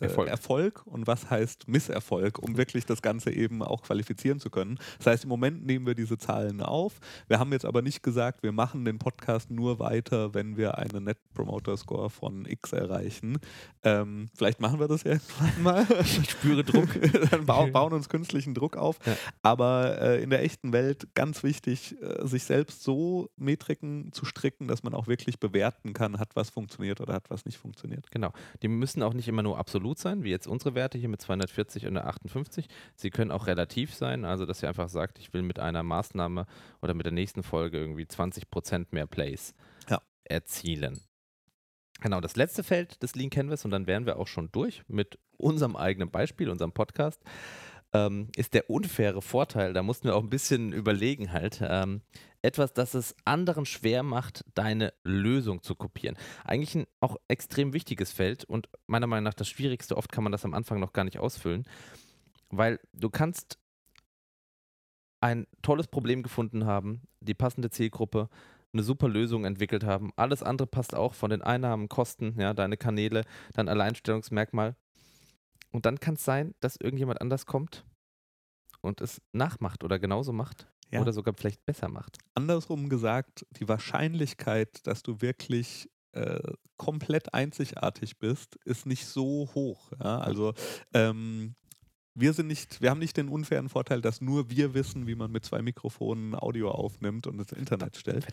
Erfolg. 0.00 0.28
Erfolg. 0.28 0.86
und 0.86 1.06
was 1.06 1.28
heißt 1.28 1.66
Misserfolg, 1.66 2.38
um 2.38 2.56
wirklich 2.56 2.86
das 2.86 3.02
Ganze 3.02 3.32
eben 3.32 3.62
auch 3.62 3.82
qualifizieren 3.82 4.38
zu 4.38 4.48
können. 4.48 4.78
Das 4.98 5.08
heißt, 5.08 5.24
im 5.24 5.28
Moment 5.28 5.66
nehmen 5.66 5.86
wir 5.86 5.94
diese 5.94 6.18
Zahlen 6.18 6.62
auf. 6.62 7.00
Wir 7.26 7.40
haben 7.40 7.52
jetzt 7.52 7.64
aber 7.64 7.82
nicht 7.82 8.02
gesagt, 8.02 8.44
wir 8.44 8.52
machen 8.52 8.84
den 8.84 8.98
Podcast 8.98 9.50
nur 9.50 9.80
weiter, 9.80 10.34
wenn 10.34 10.56
wir 10.56 10.78
einen 10.78 11.04
Net 11.04 11.18
Promoter 11.34 11.76
Score 11.76 12.10
von 12.10 12.46
X 12.46 12.72
erreichen. 12.72 13.38
Ähm, 13.82 14.28
vielleicht 14.36 14.60
machen 14.60 14.78
wir 14.78 14.86
das 14.86 15.02
ja 15.02 15.12
irgendwann 15.12 15.62
mal. 15.62 15.86
Ich 16.00 16.30
spüre 16.30 16.64
Druck. 16.64 16.88
Dann 17.30 17.44
bauen, 17.44 17.72
bauen 17.72 17.92
uns 17.92 18.08
künstlichen 18.08 18.54
Druck 18.54 18.76
auf. 18.76 18.98
Ja. 19.04 19.16
Aber 19.42 20.00
äh, 20.00 20.22
in 20.22 20.30
der 20.30 20.42
echten 20.42 20.72
Welt 20.72 21.08
ganz 21.14 21.42
wichtig, 21.42 21.96
äh, 22.00 22.26
sich 22.26 22.44
selbst 22.44 22.82
so 22.82 23.30
Metriken 23.36 24.12
zu 24.12 24.24
stricken, 24.24 24.68
dass 24.68 24.82
man 24.82 24.94
auch 24.94 25.06
wirklich 25.06 25.40
bewerten 25.40 25.92
kann, 25.92 26.18
hat 26.18 26.34
was 26.34 26.50
funktioniert 26.50 27.00
oder 27.00 27.14
hat 27.14 27.30
was 27.30 27.44
nicht 27.44 27.58
funktioniert. 27.58 28.10
Genau. 28.10 28.32
Die 28.62 28.68
müssen 28.68 29.02
auch 29.02 29.12
nicht 29.12 29.28
immer 29.28 29.42
nur 29.42 29.58
absolut 29.58 29.87
sein, 29.96 30.24
wie 30.24 30.30
jetzt 30.30 30.46
unsere 30.46 30.74
Werte 30.74 30.98
hier 30.98 31.08
mit 31.08 31.22
240 31.22 31.86
und 31.86 31.96
58. 31.96 32.66
Sie 32.96 33.10
können 33.10 33.30
auch 33.30 33.46
relativ 33.46 33.94
sein, 33.94 34.24
also 34.24 34.44
dass 34.44 34.62
ihr 34.62 34.68
einfach 34.68 34.88
sagt, 34.88 35.18
ich 35.18 35.32
will 35.32 35.42
mit 35.42 35.58
einer 35.58 35.82
Maßnahme 35.82 36.46
oder 36.82 36.92
mit 36.92 37.06
der 37.06 37.12
nächsten 37.12 37.42
Folge 37.42 37.78
irgendwie 37.78 38.06
20 38.06 38.50
Prozent 38.50 38.92
mehr 38.92 39.06
Plays 39.06 39.54
ja. 39.88 40.02
erzielen. 40.24 41.00
Genau, 42.00 42.20
das 42.20 42.36
letzte 42.36 42.62
Feld 42.62 43.02
des 43.02 43.14
Lean 43.14 43.30
Canvas, 43.30 43.64
und 43.64 43.70
dann 43.70 43.86
wären 43.86 44.04
wir 44.04 44.18
auch 44.18 44.28
schon 44.28 44.50
durch 44.52 44.82
mit 44.88 45.18
unserem 45.36 45.76
eigenen 45.76 46.10
Beispiel, 46.10 46.50
unserem 46.50 46.72
Podcast, 46.72 47.22
ähm, 47.92 48.28
ist 48.36 48.54
der 48.54 48.70
unfaire 48.70 49.22
Vorteil. 49.22 49.72
Da 49.72 49.82
mussten 49.82 50.08
wir 50.08 50.14
auch 50.14 50.22
ein 50.22 50.30
bisschen 50.30 50.72
überlegen 50.72 51.32
halt. 51.32 51.60
Ähm, 51.62 52.02
etwas, 52.42 52.72
das 52.72 52.94
es 52.94 53.16
anderen 53.24 53.66
schwer 53.66 54.02
macht, 54.02 54.44
deine 54.54 54.92
Lösung 55.04 55.62
zu 55.62 55.74
kopieren. 55.74 56.16
Eigentlich 56.44 56.74
ein 56.74 56.86
auch 57.00 57.16
extrem 57.28 57.72
wichtiges 57.72 58.12
Feld 58.12 58.44
und 58.44 58.68
meiner 58.86 59.06
Meinung 59.06 59.24
nach 59.24 59.34
das 59.34 59.48
Schwierigste. 59.48 59.96
Oft 59.96 60.12
kann 60.12 60.24
man 60.24 60.32
das 60.32 60.44
am 60.44 60.54
Anfang 60.54 60.80
noch 60.80 60.92
gar 60.92 61.04
nicht 61.04 61.18
ausfüllen, 61.18 61.64
weil 62.50 62.80
du 62.92 63.10
kannst 63.10 63.58
ein 65.20 65.46
tolles 65.62 65.88
Problem 65.88 66.22
gefunden 66.22 66.64
haben, 66.64 67.02
die 67.20 67.34
passende 67.34 67.70
Zielgruppe, 67.70 68.28
eine 68.72 68.82
super 68.82 69.08
Lösung 69.08 69.44
entwickelt 69.44 69.82
haben. 69.82 70.12
Alles 70.14 70.42
andere 70.42 70.68
passt 70.68 70.94
auch 70.94 71.14
von 71.14 71.30
den 71.30 71.42
Einnahmen, 71.42 71.88
Kosten, 71.88 72.38
ja, 72.38 72.54
deine 72.54 72.76
Kanäle, 72.76 73.24
dein 73.54 73.68
Alleinstellungsmerkmal. 73.68 74.76
Und 75.72 75.86
dann 75.86 75.98
kann 75.98 76.14
es 76.14 76.24
sein, 76.24 76.54
dass 76.60 76.76
irgendjemand 76.76 77.20
anders 77.20 77.46
kommt 77.46 77.84
und 78.80 79.00
es 79.00 79.20
nachmacht 79.32 79.82
oder 79.82 79.98
genauso 79.98 80.32
macht 80.32 80.68
ja. 80.90 81.00
oder 81.00 81.12
sogar 81.12 81.34
vielleicht 81.34 81.64
besser 81.64 81.88
macht. 81.88 82.18
Andersrum 82.34 82.88
gesagt, 82.88 83.46
die 83.58 83.68
Wahrscheinlichkeit, 83.68 84.86
dass 84.86 85.02
du 85.02 85.20
wirklich 85.20 85.88
äh, 86.12 86.40
komplett 86.76 87.34
einzigartig 87.34 88.18
bist, 88.18 88.56
ist 88.64 88.86
nicht 88.86 89.06
so 89.06 89.48
hoch. 89.54 89.92
Ja? 90.02 90.18
Also 90.18 90.54
ähm, 90.94 91.54
wir 92.14 92.32
sind 92.32 92.48
nicht, 92.48 92.80
wir 92.80 92.90
haben 92.90 92.98
nicht 92.98 93.16
den 93.16 93.28
unfairen 93.28 93.68
Vorteil, 93.68 94.00
dass 94.00 94.20
nur 94.20 94.50
wir 94.50 94.74
wissen, 94.74 95.06
wie 95.06 95.14
man 95.14 95.30
mit 95.30 95.44
zwei 95.44 95.62
Mikrofonen 95.62 96.34
Audio 96.34 96.70
aufnimmt 96.70 97.26
und 97.26 97.38
ins 97.38 97.52
Internet 97.52 97.96
stellt. 97.96 98.26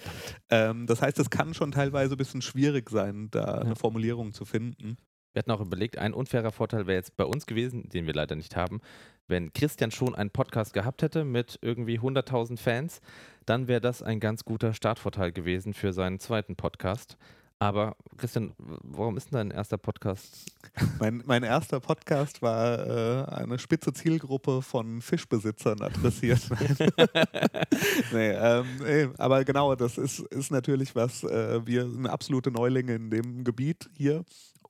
Ähm, 0.50 0.88
das 0.88 1.02
heißt, 1.02 1.20
es 1.20 1.30
kann 1.30 1.54
schon 1.54 1.72
teilweise 1.72 2.16
ein 2.16 2.18
bisschen 2.18 2.42
schwierig 2.42 2.90
sein, 2.90 3.30
da 3.32 3.40
ja. 3.40 3.58
eine 3.60 3.76
Formulierung 3.76 4.34
zu 4.34 4.46
finden. 4.46 4.98
Wir 5.36 5.42
hatten 5.42 5.52
auch 5.52 5.60
überlegt, 5.60 5.98
ein 5.98 6.14
unfairer 6.14 6.54
Vorteil 6.54 6.88
wäre 6.88 6.96
jetzt 6.96 7.18
bei 7.18 7.26
uns 7.26 7.46
gewesen, 7.46 7.90
den 7.90 8.08
wir 8.08 8.14
leider 8.14 8.38
nicht 8.38 8.56
haben. 8.56 8.80
Wenn 9.28 9.52
Christian 9.52 9.92
schon 9.92 10.16
einen 10.16 10.30
Podcast 10.30 10.72
gehabt 10.72 11.02
hätte 11.02 11.26
mit 11.26 11.60
irgendwie 11.62 12.00
100.000 12.00 12.58
Fans, 12.58 13.02
dann 13.46 13.68
wäre 13.68 13.82
das 13.82 14.02
ein 14.02 14.22
ganz 14.22 14.46
guter 14.46 14.74
Startvorteil 14.74 15.34
gewesen 15.34 15.74
für 15.74 15.92
seinen 15.92 16.22
zweiten 16.22 16.56
Podcast. 16.56 17.18
Aber 17.60 17.98
Christian, 18.16 18.54
warum 18.58 19.18
ist 19.18 19.34
denn 19.34 19.50
dein 19.50 19.52
erster 19.52 19.78
Podcast? 19.78 20.46
Mein, 21.00 21.22
mein 21.26 21.44
erster 21.44 21.82
Podcast 21.82 22.42
war 22.42 22.88
äh, 22.88 23.26
eine 23.26 23.60
spitze 23.60 23.92
Zielgruppe 23.92 24.62
von 24.62 25.02
Fischbesitzern 25.02 25.82
adressiert. 25.82 26.48
nee, 28.14 28.32
ähm, 28.32 28.66
nee, 28.82 29.10
aber 29.18 29.44
genau, 29.44 29.76
das 29.76 29.98
ist, 29.98 30.20
ist 30.20 30.52
natürlich 30.52 30.96
was, 30.96 31.26
äh, 31.26 31.60
wir 31.66 31.90
sind 31.90 32.08
absolute 32.08 32.52
Neulinge 32.52 32.96
in 32.96 33.10
dem 33.10 33.44
Gebiet 33.44 33.90
hier 33.98 34.24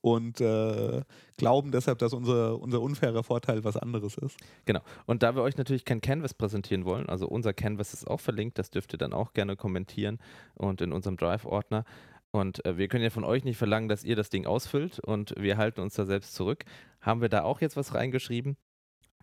und 0.06 0.40
äh, 0.40 1.02
glauben 1.36 1.72
deshalb, 1.72 1.98
dass 1.98 2.12
unser, 2.12 2.60
unser 2.60 2.80
unfairer 2.80 3.24
Vorteil 3.24 3.64
was 3.64 3.76
anderes 3.76 4.16
ist. 4.16 4.38
Genau. 4.64 4.78
Und 5.04 5.24
da 5.24 5.34
wir 5.34 5.42
euch 5.42 5.56
natürlich 5.56 5.84
kein 5.84 6.00
Canvas 6.00 6.32
präsentieren 6.32 6.84
wollen, 6.84 7.08
also 7.08 7.26
unser 7.26 7.52
Canvas 7.52 7.92
ist 7.92 8.06
auch 8.06 8.20
verlinkt, 8.20 8.56
das 8.56 8.70
dürft 8.70 8.94
ihr 8.94 8.98
dann 8.98 9.12
auch 9.12 9.32
gerne 9.32 9.56
kommentieren 9.56 10.20
und 10.54 10.80
in 10.80 10.92
unserem 10.92 11.16
Drive-Ordner. 11.16 11.84
Und 12.30 12.64
äh, 12.64 12.78
wir 12.78 12.86
können 12.86 13.02
ja 13.02 13.10
von 13.10 13.24
euch 13.24 13.42
nicht 13.42 13.56
verlangen, 13.56 13.88
dass 13.88 14.04
ihr 14.04 14.14
das 14.14 14.30
Ding 14.30 14.46
ausfüllt 14.46 15.00
und 15.00 15.34
wir 15.36 15.56
halten 15.56 15.80
uns 15.80 15.94
da 15.94 16.06
selbst 16.06 16.36
zurück. 16.36 16.64
Haben 17.00 17.20
wir 17.20 17.28
da 17.28 17.42
auch 17.42 17.60
jetzt 17.60 17.76
was 17.76 17.92
reingeschrieben? 17.92 18.56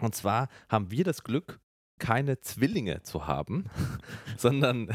Und 0.01 0.15
zwar 0.15 0.49
haben 0.67 0.91
wir 0.91 1.05
das 1.05 1.23
Glück, 1.23 1.61
keine 1.97 2.41
Zwillinge 2.41 3.03
zu 3.03 3.25
haben, 3.25 3.69
sondern 4.37 4.89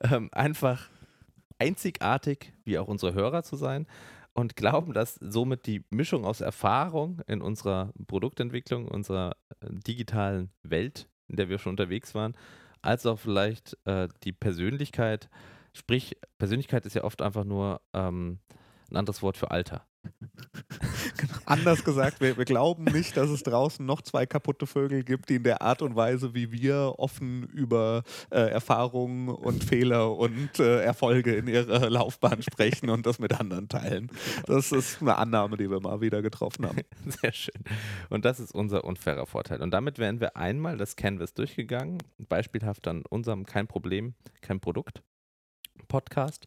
ähm, 0.00 0.30
einfach 0.32 0.88
einzigartig, 1.58 2.54
wie 2.64 2.78
auch 2.78 2.88
unsere 2.88 3.12
Hörer 3.12 3.42
zu 3.42 3.56
sein 3.56 3.86
und 4.34 4.56
glauben, 4.56 4.92
dass 4.92 5.16
somit 5.16 5.66
die 5.66 5.84
Mischung 5.90 6.24
aus 6.24 6.40
Erfahrung 6.40 7.20
in 7.26 7.42
unserer 7.42 7.92
Produktentwicklung, 8.06 8.88
unserer 8.88 9.36
äh, 9.60 9.66
digitalen 9.70 10.50
Welt, 10.62 11.08
in 11.28 11.36
der 11.36 11.48
wir 11.48 11.58
schon 11.58 11.70
unterwegs 11.70 12.14
waren, 12.14 12.36
als 12.80 13.06
auch 13.06 13.18
vielleicht 13.18 13.76
äh, 13.84 14.08
die 14.24 14.32
Persönlichkeit, 14.32 15.28
sprich, 15.74 16.16
Persönlichkeit 16.38 16.86
ist 16.86 16.94
ja 16.94 17.04
oft 17.04 17.22
einfach 17.22 17.44
nur 17.44 17.80
ähm, 17.92 18.38
ein 18.92 18.96
anderes 18.96 19.22
Wort 19.22 19.36
für 19.36 19.50
Alter. 19.50 19.86
Genau. 21.16 21.34
Anders 21.44 21.84
gesagt, 21.84 22.20
wir, 22.20 22.36
wir, 22.36 22.44
glauben 22.44 22.84
nicht, 22.84 23.16
dass 23.16 23.30
es 23.30 23.42
draußen 23.42 23.84
noch 23.84 24.02
zwei 24.02 24.26
kaputte 24.26 24.66
Vögel 24.66 25.04
gibt, 25.04 25.28
die 25.28 25.36
in 25.36 25.44
der 25.44 25.62
Art 25.62 25.82
und 25.82 25.94
Weise, 25.94 26.34
wie 26.34 26.50
wir 26.50 26.94
offen 26.98 27.44
über 27.44 28.02
äh, 28.30 28.50
Erfahrungen 28.50 29.28
und 29.28 29.62
Fehler 29.62 30.16
und 30.16 30.58
äh, 30.58 30.82
Erfolge 30.82 31.34
in 31.34 31.46
ihrer 31.46 31.88
Laufbahn 31.90 32.42
sprechen 32.42 32.90
und 32.90 33.06
das 33.06 33.18
mit 33.18 33.38
anderen 33.38 33.68
teilen. 33.68 34.10
Das 34.46 34.72
ist 34.72 35.00
eine 35.00 35.16
Annahme, 35.16 35.56
die 35.56 35.70
wir 35.70 35.80
mal 35.80 36.00
wieder 36.00 36.22
getroffen 36.22 36.66
haben. 36.66 36.82
Sehr 37.06 37.32
schön. 37.32 37.62
Und 38.08 38.24
das 38.24 38.40
ist 38.40 38.52
unser 38.52 38.84
unfairer 38.84 39.26
Vorteil. 39.26 39.62
Und 39.62 39.70
damit 39.70 39.98
wären 39.98 40.20
wir 40.20 40.36
einmal 40.36 40.76
das 40.76 40.96
Canvas 40.96 41.34
durchgegangen, 41.34 41.98
beispielhaft 42.18 42.88
an 42.88 43.02
unserem 43.08 43.46
Kein 43.46 43.66
Problem, 43.66 44.14
kein 44.40 44.60
Produkt 44.60 45.02
Podcast. 45.88 46.46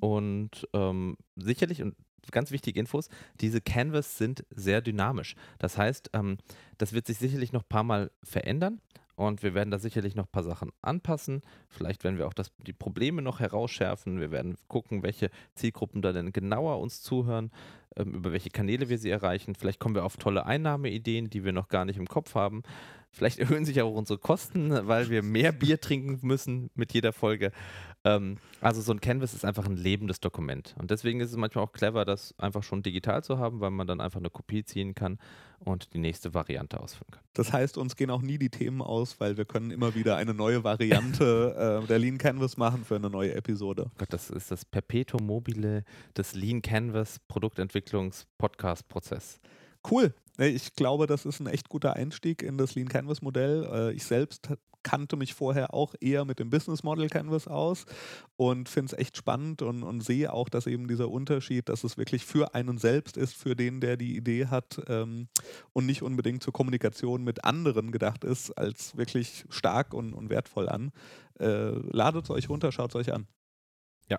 Und 0.00 0.66
ähm, 0.72 1.16
sicherlich, 1.36 1.82
und 1.82 1.94
ganz 2.30 2.50
wichtige 2.50 2.78
Infos, 2.78 3.08
diese 3.40 3.60
Canvas 3.60 4.18
sind 4.18 4.44
sehr 4.50 4.80
dynamisch. 4.80 5.34
Das 5.58 5.78
heißt, 5.78 6.10
ähm, 6.12 6.38
das 6.78 6.92
wird 6.92 7.06
sich 7.06 7.18
sicherlich 7.18 7.52
noch 7.52 7.62
ein 7.62 7.68
paar 7.68 7.84
Mal 7.84 8.10
verändern 8.22 8.80
und 9.20 9.42
wir 9.42 9.52
werden 9.52 9.70
da 9.70 9.78
sicherlich 9.78 10.14
noch 10.14 10.24
ein 10.24 10.32
paar 10.32 10.42
Sachen 10.42 10.70
anpassen. 10.80 11.42
Vielleicht 11.68 12.04
werden 12.04 12.16
wir 12.16 12.26
auch 12.26 12.32
das, 12.32 12.52
die 12.66 12.72
Probleme 12.72 13.20
noch 13.20 13.38
herausschärfen. 13.38 14.18
Wir 14.18 14.30
werden 14.30 14.56
gucken, 14.66 15.02
welche 15.02 15.28
Zielgruppen 15.54 16.00
da 16.00 16.12
denn 16.12 16.32
genauer 16.32 16.78
uns 16.80 17.02
zuhören, 17.02 17.50
über 17.96 18.32
welche 18.32 18.50
Kanäle 18.50 18.88
wir 18.88 18.98
sie 18.98 19.10
erreichen. 19.10 19.54
Vielleicht 19.54 19.80
kommen 19.80 19.94
wir 19.94 20.04
auf 20.04 20.16
tolle 20.16 20.46
Einnahmeideen, 20.46 21.30
die 21.30 21.44
wir 21.44 21.52
noch 21.52 21.68
gar 21.68 21.84
nicht 21.84 21.98
im 21.98 22.06
Kopf 22.06 22.34
haben. 22.34 22.62
Vielleicht 23.12 23.38
erhöhen 23.40 23.64
sich 23.64 23.80
auch 23.82 23.94
unsere 23.94 24.18
Kosten, 24.18 24.86
weil 24.86 25.10
wir 25.10 25.22
mehr 25.22 25.52
Bier 25.52 25.80
trinken 25.80 26.18
müssen 26.22 26.70
mit 26.74 26.92
jeder 26.92 27.12
Folge. 27.12 27.52
Ähm, 28.04 28.38
also 28.60 28.80
so 28.80 28.92
ein 28.92 29.00
Canvas 29.00 29.34
ist 29.34 29.44
einfach 29.44 29.66
ein 29.66 29.76
lebendes 29.76 30.20
Dokument. 30.20 30.74
Und 30.78 30.90
deswegen 30.90 31.20
ist 31.20 31.30
es 31.30 31.36
manchmal 31.36 31.64
auch 31.64 31.72
clever, 31.72 32.04
das 32.04 32.34
einfach 32.38 32.62
schon 32.62 32.82
digital 32.82 33.22
zu 33.22 33.38
haben, 33.38 33.60
weil 33.60 33.70
man 33.70 33.86
dann 33.86 34.00
einfach 34.00 34.20
eine 34.20 34.30
Kopie 34.30 34.64
ziehen 34.64 34.94
kann 34.94 35.18
und 35.58 35.92
die 35.92 35.98
nächste 35.98 36.32
Variante 36.32 36.80
ausfüllen 36.80 37.10
kann. 37.10 37.22
Das 37.34 37.52
heißt, 37.52 37.76
uns 37.76 37.96
gehen 37.96 38.10
auch 38.10 38.22
nie 38.22 38.38
die 38.38 38.48
Themen 38.48 38.80
aus, 38.80 39.20
weil 39.20 39.36
wir 39.36 39.44
können 39.44 39.70
immer 39.70 39.94
wieder 39.94 40.16
eine 40.16 40.32
neue 40.32 40.64
Variante 40.64 41.82
äh, 41.82 41.86
der 41.86 41.98
Lean 41.98 42.16
Canvas 42.16 42.56
machen 42.56 42.84
für 42.84 42.96
eine 42.96 43.10
neue 43.10 43.34
Episode. 43.34 43.90
Gott, 43.98 44.12
das 44.12 44.30
ist 44.30 44.50
das 44.50 44.64
Perpetuum 44.64 45.26
mobile 45.26 45.84
des 46.16 46.34
Lean 46.34 46.62
Canvas 46.62 47.18
Produktentwicklungs-Podcast-Prozess. 47.80 49.40
Cool. 49.88 50.14
Ich 50.38 50.74
glaube, 50.74 51.06
das 51.06 51.26
ist 51.26 51.40
ein 51.40 51.46
echt 51.46 51.68
guter 51.68 51.94
Einstieg 51.94 52.42
in 52.42 52.58
das 52.58 52.74
Lean 52.74 52.88
Canvas 52.88 53.22
Modell. 53.22 53.68
Äh, 53.70 53.92
ich 53.92 54.04
selbst 54.04 54.50
kannte 54.82 55.16
mich 55.16 55.34
vorher 55.34 55.74
auch 55.74 55.94
eher 56.00 56.24
mit 56.24 56.38
dem 56.38 56.48
Business 56.48 56.82
Model 56.82 57.10
Canvas 57.10 57.46
aus 57.46 57.84
und 58.36 58.70
finde 58.70 58.94
es 58.94 58.98
echt 58.98 59.14
spannend 59.18 59.60
und, 59.60 59.82
und, 59.82 60.00
sehe 60.00 60.32
auch, 60.32 60.48
dass 60.48 60.66
eben 60.66 60.88
dieser 60.88 61.10
Unterschied, 61.10 61.68
dass 61.68 61.84
es 61.84 61.98
wirklich 61.98 62.24
für 62.24 62.54
einen 62.54 62.78
selbst 62.78 63.18
ist, 63.18 63.36
für 63.36 63.54
den, 63.54 63.82
der 63.82 63.98
die 63.98 64.16
Idee 64.16 64.46
hat 64.46 64.80
ähm, 64.88 65.28
und 65.74 65.84
nicht 65.84 66.00
unbedingt 66.00 66.42
zur 66.42 66.54
Kommunikation 66.54 67.22
mit 67.22 67.44
anderen 67.44 67.92
gedacht 67.92 68.24
ist, 68.24 68.52
als 68.52 68.96
wirklich 68.96 69.44
stark 69.50 69.92
und, 69.92 70.14
und 70.14 70.30
wertvoll 70.30 70.70
an. 70.70 70.92
Äh, 71.38 71.72
ladet 71.90 72.24
es 72.24 72.30
euch 72.30 72.48
runter, 72.48 72.72
schaut 72.72 72.90
es 72.90 72.96
euch 72.96 73.12
an. 73.12 73.26
Ja. 74.08 74.18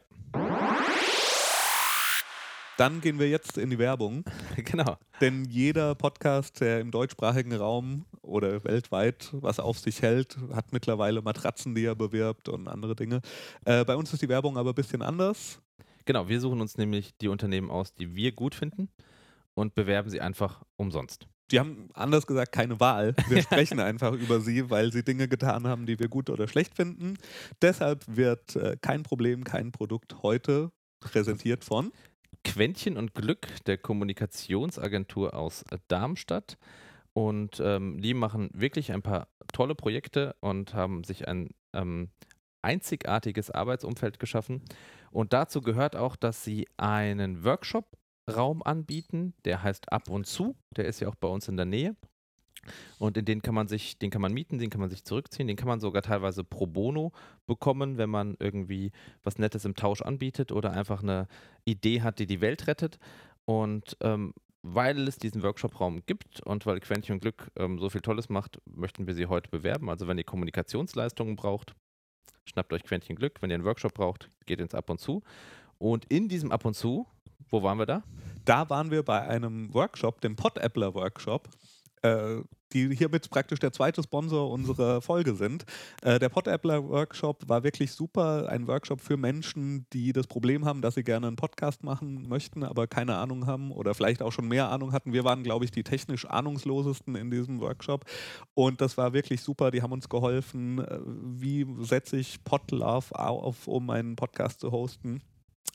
Dann 2.78 3.02
gehen 3.02 3.20
wir 3.20 3.30
jetzt 3.30 3.58
in 3.58 3.70
die 3.70 3.78
Werbung. 3.78 4.24
genau. 4.56 4.98
Denn 5.20 5.46
jeder 5.46 5.94
Podcast, 5.96 6.62
der 6.62 6.80
im 6.80 6.92
deutschsprachigen 6.92 7.54
Raum 7.54 8.06
oder 8.22 8.64
weltweit 8.64 9.30
was 9.34 9.60
auf 9.60 9.78
sich 9.78 10.02
hält, 10.02 10.38
hat 10.54 10.72
mittlerweile 10.72 11.22
Matratzen, 11.22 11.76
die 11.76 11.86
er 11.86 11.96
bewirbt 11.96 12.50
und 12.50 12.68
andere 12.68 12.96
Dinge. 12.96 13.22
Äh, 13.66 13.86
bei 13.86 13.96
uns 13.96 14.14
ist 14.14 14.22
die 14.22 14.30
Werbung 14.30 14.58
aber 14.58 14.72
ein 14.72 14.76
bisschen 14.76 15.02
anders. 15.02 15.62
Genau, 16.06 16.28
wir 16.28 16.40
suchen 16.40 16.62
uns 16.62 16.78
nämlich 16.78 17.16
die 17.20 17.28
Unternehmen 17.28 17.70
aus, 17.70 17.94
die 17.94 18.16
wir 18.16 18.32
gut 18.32 18.56
finden 18.56 18.90
und 19.54 19.76
bewerben 19.76 20.10
sie 20.10 20.22
einfach 20.22 20.64
umsonst. 20.78 21.28
Die 21.52 21.60
haben 21.60 21.90
anders 21.94 22.26
gesagt 22.26 22.54
keine 22.54 22.80
Wahl. 22.80 23.14
Wir 23.28 23.42
sprechen 23.44 23.80
einfach 23.80 24.14
über 24.14 24.40
sie, 24.40 24.70
weil 24.70 24.92
sie 24.92 25.04
Dinge 25.04 25.28
getan 25.28 25.68
haben, 25.68 25.86
die 25.86 26.00
wir 26.00 26.08
gut 26.08 26.30
oder 26.30 26.48
schlecht 26.48 26.76
finden. 26.76 27.18
Deshalb 27.62 28.06
wird 28.08 28.56
äh, 28.56 28.78
kein 28.82 29.04
Problem, 29.04 29.44
kein 29.44 29.72
Produkt 29.72 30.24
heute 30.24 30.72
präsentiert 31.02 31.66
von 31.66 31.92
Quäntchen 32.44 32.98
und 32.98 33.14
Glück 33.14 33.48
der 33.66 33.78
Kommunikationsagentur 33.78 35.34
aus 35.34 35.64
Darmstadt. 35.88 36.58
Und 37.14 37.60
ähm, 37.60 38.00
die 38.02 38.14
machen 38.14 38.50
wirklich 38.54 38.92
ein 38.92 39.02
paar 39.02 39.28
tolle 39.52 39.76
Projekte 39.76 40.36
und 40.40 40.74
haben 40.74 41.04
sich 41.04 41.28
ein 41.28 41.50
ähm, 41.74 42.10
einzigartiges 42.62 43.52
Arbeitsumfeld 43.52 44.20
geschaffen. 44.20 44.62
Und 45.12 45.34
dazu 45.34 45.62
gehört 45.62 45.96
auch, 45.96 46.16
dass 46.16 46.44
sie 46.44 46.68
einen 46.78 47.44
Workshop-Raum 47.44 48.64
anbieten, 48.64 49.34
der 49.46 49.64
heißt 49.64 49.92
Ab 49.92 50.10
und 50.10 50.26
zu. 50.26 50.56
Der 50.78 50.86
ist 50.86 51.02
ja 51.02 51.10
auch 51.10 51.16
bei 51.16 51.28
uns 51.28 51.48
in 51.48 51.58
der 51.58 51.66
Nähe. 51.66 51.96
Und 53.00 53.18
in 53.18 53.26
den 53.26 53.42
kann 53.42 53.56
man 53.56 53.68
sich, 53.68 53.98
den 53.98 54.10
kann 54.10 54.22
man 54.22 54.34
mieten, 54.34 54.60
den 54.60 54.70
kann 54.70 54.82
man 54.82 54.90
sich 54.90 55.04
zurückziehen, 55.04 55.48
den 55.48 55.58
kann 55.58 55.68
man 55.68 55.80
sogar 55.80 56.02
teilweise 56.02 56.44
pro 56.44 56.68
bono 56.68 57.12
bekommen, 57.46 57.98
wenn 57.98 58.10
man 58.10 58.36
irgendwie 58.40 58.92
was 59.24 59.38
Nettes 59.38 59.66
im 59.66 59.76
Tausch 59.76 60.02
anbietet 60.02 60.52
oder 60.52 60.72
einfach 60.72 61.02
eine 61.04 61.28
Idee 61.66 62.02
hat, 62.02 62.20
die 62.20 62.28
die 62.28 62.42
Welt 62.42 62.68
rettet. 62.68 63.00
Und 63.46 63.98
ähm, 64.02 64.34
weil 64.64 65.08
es 65.08 65.18
diesen 65.18 65.42
Workshop-Raum 65.44 66.02
gibt 66.06 66.42
und 66.42 66.66
weil 66.66 66.80
Quäntchen 66.80 67.20
Glück 67.20 67.52
ähm, 67.56 67.80
so 67.80 67.90
viel 67.90 68.02
Tolles 68.02 68.30
macht, 68.30 68.62
möchten 68.66 69.08
wir 69.08 69.16
sie 69.16 69.26
heute 69.26 69.50
bewerben. 69.50 69.90
Also 69.90 70.08
wenn 70.08 70.18
ihr 70.18 70.24
Kommunikationsleistungen 70.24 71.36
braucht, 71.36 71.74
schnappt 72.46 72.72
euch 72.74 72.84
Quäntchen 72.84 73.16
Glück. 73.16 73.42
Wenn 73.42 73.50
ihr 73.50 73.56
einen 73.56 73.66
Workshop 73.66 73.94
braucht, 73.94 74.30
geht 74.46 74.60
ins 74.60 74.76
Ab 74.76 74.90
und 74.90 75.00
zu. 75.00 75.24
Und 75.80 76.06
in 76.06 76.30
diesem 76.30 76.52
Ab 76.52 76.66
und 76.66 76.76
zu, 76.76 77.08
wo 77.50 77.64
waren 77.64 77.80
wir 77.80 77.88
da? 77.88 78.04
Da 78.46 78.70
waren 78.70 78.92
wir 78.92 79.04
bei 79.04 79.28
einem 79.28 79.74
Workshop, 79.74 80.22
dem 80.22 80.36
Pod-Appler 80.36 80.94
Workshop 80.94 81.50
äh, 82.02 82.42
die 82.74 82.96
hiermit 82.96 83.30
praktisch 83.30 83.60
der 83.60 83.74
zweite 83.74 84.02
Sponsor 84.02 84.50
unserer 84.50 85.02
Folge 85.02 85.36
sind. 85.36 85.66
Äh, 86.04 86.20
der 86.20 86.30
Podappler 86.30 86.88
Workshop 86.88 87.48
war 87.48 87.64
wirklich 87.64 87.92
super. 87.92 88.48
Ein 88.50 88.68
Workshop 88.68 89.02
für 89.02 89.18
Menschen, 89.18 89.86
die 89.94 90.14
das 90.14 90.28
Problem 90.28 90.66
haben, 90.66 90.82
dass 90.82 90.96
sie 90.96 91.04
gerne 91.04 91.28
einen 91.28 91.36
Podcast 91.36 91.84
machen 91.84 92.28
möchten, 92.28 92.64
aber 92.64 92.88
keine 92.88 93.18
Ahnung 93.18 93.48
haben 93.48 93.72
oder 93.72 93.94
vielleicht 93.94 94.22
auch 94.22 94.32
schon 94.32 94.48
mehr 94.48 94.70
Ahnung 94.70 94.94
hatten. 94.94 95.14
Wir 95.14 95.24
waren, 95.24 95.44
glaube 95.44 95.66
ich, 95.66 95.72
die 95.72 95.84
technisch 95.84 96.26
ahnungslosesten 96.26 97.16
in 97.16 97.30
diesem 97.30 97.60
Workshop. 97.60 98.06
Und 98.54 98.82
das 98.82 98.98
war 98.98 99.14
wirklich 99.14 99.42
super. 99.42 99.72
Die 99.72 99.82
haben 99.82 99.92
uns 99.92 100.10
geholfen, 100.10 100.80
äh, 100.80 101.00
wie 101.06 101.68
setze 101.82 102.18
ich 102.18 102.44
Podlove 102.44 103.18
auf, 103.18 103.68
um 103.68 103.90
einen 103.90 104.16
Podcast 104.16 104.60
zu 104.60 104.72
hosten 104.72 105.22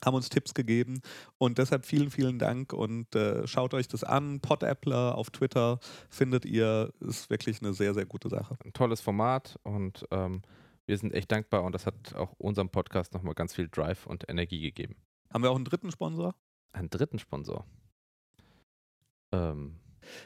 haben 0.04 0.14
uns 0.14 0.28
Tipps 0.28 0.54
gegeben 0.54 1.00
und 1.38 1.58
deshalb 1.58 1.86
vielen, 1.86 2.10
vielen 2.10 2.38
Dank 2.38 2.72
und 2.72 3.14
äh, 3.14 3.46
schaut 3.46 3.74
euch 3.74 3.88
das 3.88 4.04
an. 4.04 4.40
Podappler 4.40 5.16
auf 5.16 5.30
Twitter 5.30 5.78
findet 6.10 6.44
ihr, 6.44 6.92
ist 7.00 7.30
wirklich 7.30 7.60
eine 7.62 7.72
sehr, 7.72 7.94
sehr 7.94 8.06
gute 8.06 8.28
Sache. 8.28 8.56
Ein 8.64 8.72
tolles 8.72 9.00
Format 9.00 9.58
und 9.62 10.04
ähm, 10.10 10.42
wir 10.86 10.98
sind 10.98 11.12
echt 11.12 11.32
dankbar 11.32 11.64
und 11.64 11.74
das 11.74 11.86
hat 11.86 12.14
auch 12.14 12.32
unserem 12.38 12.68
Podcast 12.68 13.14
nochmal 13.14 13.34
ganz 13.34 13.54
viel 13.54 13.68
Drive 13.68 14.06
und 14.06 14.28
Energie 14.28 14.60
gegeben. 14.60 14.96
Haben 15.32 15.42
wir 15.42 15.50
auch 15.50 15.56
einen 15.56 15.64
dritten 15.64 15.90
Sponsor? 15.90 16.34
Einen 16.72 16.90
dritten 16.90 17.18
Sponsor? 17.18 17.66
Ähm, 19.32 19.76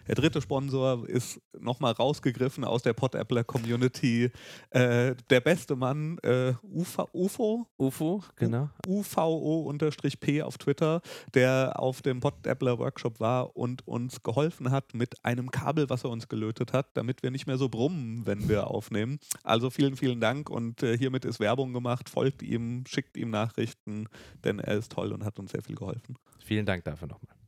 der 0.07 0.15
dritte 0.15 0.41
Sponsor 0.41 1.09
ist 1.09 1.41
nochmal 1.59 1.93
rausgegriffen 1.93 2.65
aus 2.65 2.83
der 2.83 2.93
Podappler-Community. 2.93 4.31
Äh, 4.71 5.15
der 5.31 5.41
beste 5.41 5.77
Mann, 5.77 6.19
äh, 6.23 6.55
UFO, 6.63 7.09
UFO? 7.13 7.67
UFO, 7.79 8.23
genau. 8.37 8.71
UVO-P 8.87 10.43
auf 10.43 10.59
Twitter, 10.59 11.01
der 11.35 11.75
auf 11.77 12.03
dem 12.03 12.21
Podappler-Workshop 12.21 13.21
war 13.21 13.57
und 13.57 13.87
uns 13.87 14.23
geholfen 14.23 14.71
hat 14.71 14.95
mit 14.95 15.25
einem 15.25 15.51
Kabel, 15.51 15.91
was 15.91 16.05
er 16.05 16.11
uns 16.11 16.29
gelötet 16.29 16.73
hat, 16.73 16.89
damit 16.95 17.23
wir 17.23 17.31
nicht 17.31 17.47
mehr 17.47 17.59
so 17.59 17.69
brummen, 17.69 18.27
wenn 18.27 18.49
wir 18.49 18.69
aufnehmen. 18.69 19.19
Also 19.43 19.71
vielen, 19.71 19.97
vielen 19.97 20.21
Dank 20.21 20.51
und 20.51 20.83
äh, 20.83 20.97
hiermit 20.97 21.25
ist 21.25 21.41
Werbung 21.41 21.73
gemacht. 21.73 22.09
Folgt 22.09 22.43
ihm, 22.43 22.85
schickt 22.87 23.17
ihm 23.17 23.31
Nachrichten, 23.31 24.09
denn 24.45 24.59
er 24.59 24.77
ist 24.77 24.93
toll 24.93 25.13
und 25.13 25.25
hat 25.25 25.39
uns 25.39 25.53
sehr 25.53 25.63
viel 25.63 25.77
geholfen. 25.77 26.17
Vielen 26.45 26.67
Dank 26.67 26.85
dafür 26.85 27.09
nochmal. 27.09 27.40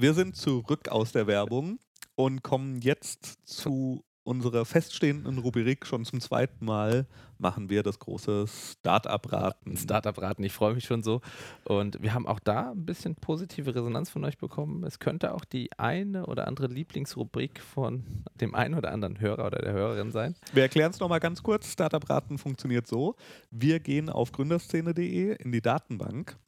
Wir 0.00 0.14
sind 0.14 0.34
zurück 0.34 0.88
aus 0.88 1.12
der 1.12 1.26
Werbung 1.26 1.78
und 2.14 2.42
kommen 2.42 2.80
jetzt 2.80 3.36
zu 3.44 4.02
unserer 4.24 4.64
feststehenden 4.64 5.36
Rubrik. 5.36 5.84
Schon 5.84 6.06
zum 6.06 6.22
zweiten 6.22 6.64
Mal 6.64 7.06
machen 7.36 7.68
wir 7.68 7.82
das 7.82 7.98
große 7.98 8.46
Startup-Raten. 8.48 9.76
Startup-Raten, 9.76 10.42
ich 10.42 10.54
freue 10.54 10.72
mich 10.72 10.84
schon 10.84 11.02
so. 11.02 11.20
Und 11.64 12.02
wir 12.02 12.14
haben 12.14 12.26
auch 12.26 12.40
da 12.40 12.70
ein 12.70 12.86
bisschen 12.86 13.14
positive 13.14 13.74
Resonanz 13.74 14.08
von 14.08 14.24
euch 14.24 14.38
bekommen. 14.38 14.84
Es 14.84 15.00
könnte 15.00 15.34
auch 15.34 15.44
die 15.44 15.68
eine 15.76 16.24
oder 16.24 16.48
andere 16.48 16.68
Lieblingsrubrik 16.68 17.60
von 17.60 18.24
dem 18.40 18.54
einen 18.54 18.76
oder 18.76 18.92
anderen 18.92 19.20
Hörer 19.20 19.48
oder 19.48 19.58
der 19.58 19.74
Hörerin 19.74 20.12
sein. 20.12 20.34
Wir 20.54 20.62
erklären 20.62 20.92
es 20.92 21.00
nochmal 21.00 21.20
ganz 21.20 21.42
kurz. 21.42 21.70
Startup-Raten 21.70 22.38
funktioniert 22.38 22.86
so. 22.86 23.16
Wir 23.50 23.80
gehen 23.80 24.08
auf 24.08 24.32
gründerszene.de 24.32 25.36
in 25.36 25.52
die 25.52 25.60
Datenbank 25.60 26.38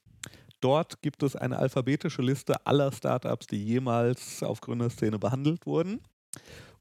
Dort 0.63 1.03
gibt 1.03 1.25
es 1.25 1.35
eine 1.35 1.59
alphabetische 1.59 2.23
Liste 2.23 2.65
aller 2.67 2.93
Startups, 2.93 3.49
die 3.49 3.63
jemals 3.63 4.43
auf 4.45 4.61
Gründerszene 4.61 5.19
behandelt 5.19 5.67
wurden. 5.67 6.01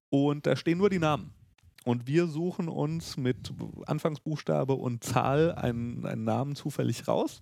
Und 0.09 0.45
da 0.45 0.55
stehen 0.55 0.77
nur 0.77 0.89
die 0.89 0.99
Namen. 0.99 1.33
Und 1.83 2.05
wir 2.05 2.27
suchen 2.27 2.69
uns 2.69 3.17
mit 3.17 3.51
Anfangsbuchstabe 3.87 4.73
und 4.73 5.03
Zahl 5.03 5.53
einen, 5.53 6.05
einen 6.05 6.23
Namen 6.23 6.55
zufällig 6.55 7.07
raus 7.07 7.41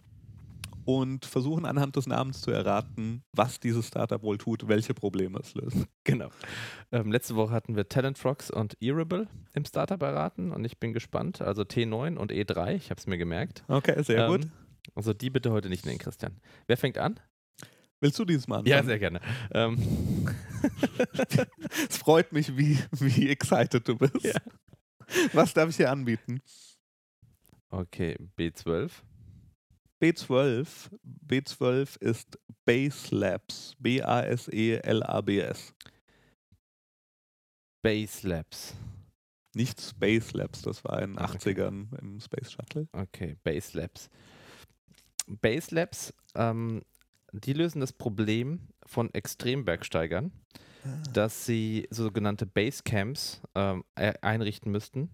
und 0.86 1.25
versuchen 1.25 1.65
anhand 1.65 1.97
des 1.97 2.08
Namens 2.08 2.41
zu 2.41 2.52
erraten, 2.52 3.21
was 3.34 3.60
dieses 3.60 3.89
Startup 3.89 4.23
wohl 4.23 4.38
tut, 4.38 4.69
welche 4.69 4.93
Probleme 4.93 5.39
es 5.39 5.54
löst. 5.56 5.88
Genau. 6.06 6.30
Ähm, 6.91 7.12
letzte 7.12 7.36
Woche 7.36 7.52
hatten 7.52 7.75
wir 7.75 7.89
Talent 7.89 8.17
Frogs 8.17 8.49
und 8.49 8.78
Earable 8.82 9.28
im 9.54 9.65
Startup 9.65 10.02
erraten 10.02 10.52
und 10.52 10.63
ich 10.63 10.80
bin 10.80 10.93
gespannt. 10.93 11.41
Also 11.41 11.63
T9 11.63 12.15
und 12.15 12.32
E3, 12.32 12.75
ich 12.75 12.89
habe 12.89 12.99
es 12.99 13.08
mir 13.08 13.17
gemerkt. 13.17 13.63
Okay, 13.67 14.02
sehr 14.02 14.25
ähm, 14.25 14.32
gut. 14.32 14.47
Also 14.95 15.13
die 15.13 15.30
bitte 15.30 15.52
heute 15.52 15.69
nicht 15.69 15.86
nennen, 15.86 15.99
Christian. 15.99 16.39
Wer 16.67 16.78
fängt 16.78 16.97
an? 16.97 17.19
Willst 18.02 18.17
du 18.17 18.25
dieses 18.25 18.47
Mal 18.47 18.60
anfangen? 18.60 18.71
Ja, 18.71 18.84
sehr 18.84 18.99
gerne. 18.99 19.19
Ähm. 19.52 19.78
es 21.89 21.97
freut 21.97 22.32
mich, 22.32 22.56
wie, 22.58 22.80
wie 22.91 23.30
excited 23.30 23.88
du 23.88 23.97
bist. 23.97 24.23
Ja. 24.23 24.39
Was 25.34 25.54
darf 25.54 25.69
ich 25.69 25.78
dir 25.78 25.91
anbieten? 25.91 26.41
Okay, 27.69 28.17
B12. 28.38 28.91
B12. 30.02 30.89
B12 31.28 32.02
ist 32.02 32.39
Base 32.65 33.13
Labs. 33.13 33.75
B-A-S-E-L-A-B-S. 33.80 35.73
Base 37.82 38.28
Labs. 38.28 38.75
Nicht 39.56 39.82
Space 39.82 40.34
Labs, 40.34 40.62
das 40.62 40.84
war 40.84 41.02
in 41.02 41.12
den 41.12 41.19
ah, 41.19 41.32
okay. 41.34 41.52
80ern 41.52 41.97
im 41.99 42.19
Space 42.19 42.52
Shuttle. 42.52 42.88
Okay, 42.91 43.36
Base 43.43 43.78
Labs. 43.78 44.10
Base 45.29 45.73
Labs, 45.73 46.13
ähm, 46.35 46.81
die 47.31 47.53
lösen 47.53 47.79
das 47.79 47.93
Problem 47.93 48.67
von 48.85 49.13
Extrembergsteigern, 49.13 50.31
ah. 50.83 51.03
dass 51.13 51.45
sie 51.45 51.87
sogenannte 51.91 52.45
Basecamps 52.45 53.41
ähm, 53.55 53.83
einrichten 53.95 54.71
müssten. 54.71 55.11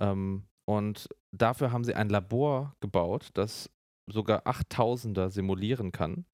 Ähm, 0.00 0.44
und 0.64 1.08
dafür 1.32 1.72
haben 1.72 1.84
sie 1.84 1.94
ein 1.94 2.08
Labor 2.08 2.74
gebaut, 2.80 3.30
das 3.34 3.70
sogar 4.06 4.46
8000er 4.46 5.30
simulieren 5.30 5.92
kann, 5.92 6.24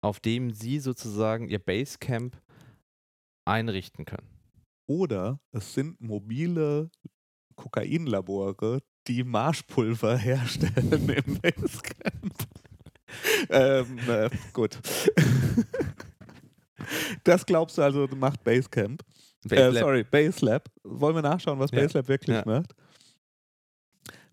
auf 0.00 0.20
dem 0.20 0.52
sie 0.52 0.78
sozusagen 0.78 1.48
ihr 1.48 1.58
Basecamp 1.58 2.40
einrichten 3.44 4.04
können. 4.04 4.28
Oder 4.86 5.40
es 5.52 5.74
sind 5.74 6.00
mobile 6.00 6.90
Kokainlabore, 7.56 8.80
die 9.06 9.24
Marschpulver 9.24 10.16
herstellen 10.16 11.08
im 11.08 11.40
Basecamp. 11.40 12.34
Ähm, 13.50 13.98
äh, 14.08 14.30
gut. 14.52 14.78
das 17.24 17.44
glaubst 17.46 17.78
du 17.78 17.82
also, 17.82 18.06
macht 18.16 18.42
Basecamp. 18.44 19.02
Äh, 19.50 19.72
sorry, 19.72 20.04
Baselab. 20.04 20.68
Wollen 20.82 21.14
wir 21.14 21.22
nachschauen, 21.22 21.58
was 21.58 21.70
ja. 21.70 21.80
Baselab 21.80 22.08
wirklich 22.08 22.36
ja. 22.36 22.42
macht? 22.44 22.74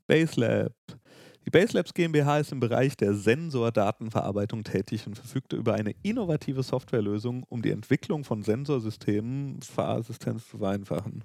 Baselab. 0.07 0.73
Die 1.45 1.51
Baselabs 1.51 1.93
GmbH 1.93 2.39
ist 2.39 2.51
im 2.51 2.59
Bereich 2.59 2.97
der 2.97 3.13
Sensordatenverarbeitung 3.13 4.63
tätig 4.63 5.05
und 5.05 5.15
verfügte 5.15 5.55
über 5.55 5.75
eine 5.75 5.93
innovative 6.01 6.63
Softwarelösung, 6.63 7.43
um 7.43 7.61
die 7.61 7.69
Entwicklung 7.69 8.23
von 8.23 8.41
Sensorsystemen 8.41 9.61
Fahrassistenz 9.61 10.49
zu 10.49 10.57
vereinfachen. 10.57 11.23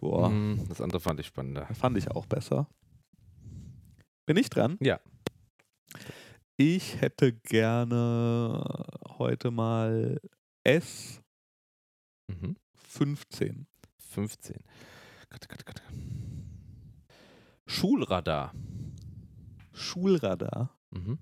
Boah. 0.00 0.28
Mm, 0.28 0.68
das 0.68 0.82
andere 0.82 1.00
fand 1.00 1.18
ich 1.20 1.26
spannender. 1.26 1.66
Fand 1.74 1.96
ich 1.96 2.10
auch 2.10 2.26
besser. 2.26 2.68
Bin 4.26 4.36
ich 4.36 4.50
dran? 4.50 4.76
Ja. 4.80 5.00
Ich 6.62 7.00
hätte 7.00 7.32
gerne 7.32 8.62
heute 9.16 9.50
mal 9.50 10.20
S 10.62 11.22
mhm. 12.28 12.54
15. 12.74 13.66
15. 13.96 14.56
Schulradar. 17.66 18.52
Schulradar. 19.72 20.78
Mhm. 20.90 21.18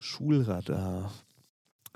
Schulradar. 0.00 1.10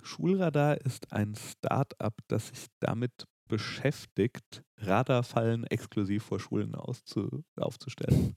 Schulradar 0.02 0.80
ist 0.80 1.12
ein 1.12 1.34
Start-up, 1.34 2.14
das 2.28 2.48
sich 2.48 2.68
damit 2.80 3.26
beschäftigt, 3.48 4.64
Radarfallen 4.78 5.64
exklusiv 5.64 6.24
vor 6.24 6.40
Schulen 6.40 6.74
aufzustellen. 6.74 8.34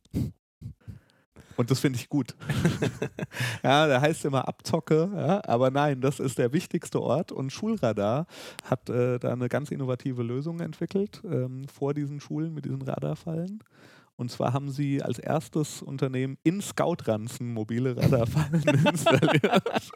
Und 1.60 1.70
das 1.70 1.82
finde 1.82 2.00
ich 2.00 2.08
gut. 2.08 2.38
ja, 3.64 3.86
der 3.86 4.00
heißt 4.00 4.24
immer 4.24 4.48
Abzocke, 4.48 5.12
ja, 5.14 5.42
aber 5.44 5.72
nein, 5.72 6.00
das 6.00 6.22
ist 6.22 6.38
der 6.38 6.54
wichtigste 6.54 7.02
Ort 7.02 7.34
und 7.34 7.52
Schulradar 7.52 8.28
hat 8.64 8.90
äh, 8.90 9.20
da 9.20 9.34
eine 9.34 9.50
ganz 9.50 9.70
innovative 9.70 10.24
Lösung 10.24 10.62
entwickelt 10.62 11.22
ähm, 11.26 11.68
vor 11.68 11.94
diesen 11.94 12.22
Schulen 12.22 12.54
mit 12.54 12.64
diesen 12.64 12.82
Radarfallen. 12.82 13.62
Und 14.16 14.32
zwar 14.32 14.54
haben 14.54 14.72
sie 14.72 15.04
als 15.04 15.20
erstes 15.20 15.82
Unternehmen 15.82 16.38
in 16.44 16.62
Scoutranzen 16.62 17.54
mobile 17.54 17.98
Radarfallen 17.98 18.64
installiert 18.86 19.92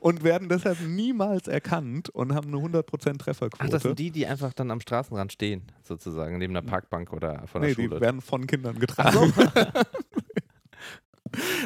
und 0.00 0.24
werden 0.24 0.48
deshalb 0.48 0.80
niemals 0.80 1.46
erkannt 1.46 2.08
und 2.08 2.34
haben 2.34 2.54
eine 2.54 2.80
100% 2.80 3.18
Trefferquote. 3.18 3.64
Ach, 3.64 3.68
das 3.68 3.82
sind 3.82 3.98
die, 3.98 4.10
die 4.10 4.26
einfach 4.26 4.54
dann 4.54 4.70
am 4.70 4.80
Straßenrand 4.80 5.32
stehen, 5.32 5.70
sozusagen, 5.82 6.38
neben 6.38 6.56
einer 6.56 6.66
Parkbank 6.66 7.12
oder 7.12 7.46
von 7.48 7.60
der 7.60 7.70
nee, 7.70 7.74
Schule. 7.74 7.96
die 7.96 8.00
werden 8.00 8.22
von 8.22 8.46
Kindern 8.46 8.78
getragen. 8.78 9.32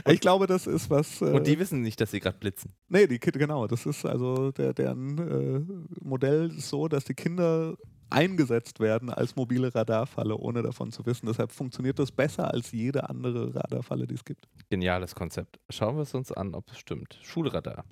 ich 0.09 0.21
glaube, 0.21 0.47
das 0.47 0.67
ist 0.67 0.91
was. 0.91 1.21
Äh, 1.21 1.27
Und 1.27 1.47
die 1.47 1.59
wissen 1.59 1.83
nicht, 1.83 2.01
dass 2.01 2.11
sie 2.11 2.21
gerade 2.21 2.39
blitzen. 2.39 2.73
Nee, 2.89 3.07
die 3.07 3.19
Kinder, 3.19 3.39
genau. 3.39 3.67
Das 3.67 3.87
ist 3.87 4.05
also 4.05 4.51
der, 4.53 4.73
deren 4.73 5.19
äh, 5.19 6.05
Modell 6.05 6.51
ist 6.57 6.69
so, 6.69 6.89
dass 6.89 7.05
die 7.05 7.15
Kinder 7.15 7.77
eingesetzt 8.11 8.81
werden 8.81 9.11
als 9.11 9.37
mobile 9.37 9.73
Radarfalle, 9.75 10.37
ohne 10.37 10.63
davon 10.63 10.91
zu 10.91 11.07
wissen. 11.07 11.27
Deshalb 11.27 11.53
funktioniert 11.53 11.99
das 11.99 12.11
besser 12.11 12.53
als 12.53 12.73
jede 12.73 13.09
andere 13.09 13.55
Radarfalle, 13.55 14.07
die 14.07 14.15
es 14.15 14.25
gibt. 14.25 14.49
Geniales 14.69 15.15
Konzept. 15.15 15.61
Schauen 15.71 15.97
wir 15.97 16.03
es 16.03 16.15
uns 16.15 16.33
an, 16.33 16.55
ob 16.55 16.69
es 16.71 16.79
stimmt. 16.79 17.19
Schulradar. 17.23 17.85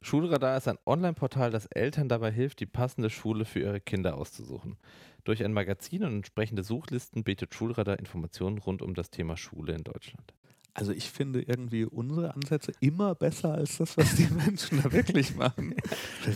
Schulradar 0.00 0.56
ist 0.56 0.66
ein 0.66 0.78
Online-Portal, 0.84 1.52
das 1.52 1.66
Eltern 1.66 2.08
dabei 2.08 2.32
hilft, 2.32 2.58
die 2.58 2.66
passende 2.66 3.08
Schule 3.08 3.44
für 3.44 3.60
ihre 3.60 3.80
Kinder 3.80 4.16
auszusuchen. 4.16 4.76
Durch 5.24 5.44
ein 5.44 5.52
Magazin 5.52 6.04
und 6.04 6.16
entsprechende 6.16 6.64
Suchlisten 6.64 7.22
bietet 7.22 7.54
Schulradar 7.54 7.98
Informationen 7.98 8.58
rund 8.58 8.82
um 8.82 8.94
das 8.94 9.10
Thema 9.10 9.36
Schule 9.36 9.74
in 9.74 9.84
Deutschland. 9.84 10.34
Also 10.74 10.92
ich 10.92 11.10
finde 11.10 11.42
irgendwie 11.42 11.84
unsere 11.84 12.34
Ansätze 12.34 12.72
immer 12.80 13.14
besser 13.14 13.52
als 13.52 13.76
das, 13.76 13.96
was 13.96 14.16
die 14.16 14.26
Menschen 14.30 14.82
da 14.82 14.90
wirklich 14.90 15.36
machen. 15.36 15.74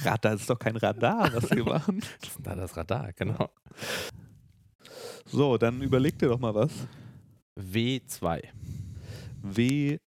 Radar 0.05 0.35
ist 0.35 0.51
doch 0.51 0.59
kein 0.59 0.77
Radar, 0.77 1.33
was 1.35 1.49
sie 1.49 1.63
machen. 1.63 2.03
Das 2.21 2.31
ist 2.31 2.39
da 2.43 2.55
das 2.55 2.77
Radar, 2.77 3.13
genau. 3.15 3.51
So, 5.25 5.57
dann 5.59 5.81
überleg 5.81 6.19
dir 6.19 6.29
doch 6.29 6.39
mal 6.39 6.55
was. 6.55 6.73
W2. 7.59 8.43
W2. 9.43 9.99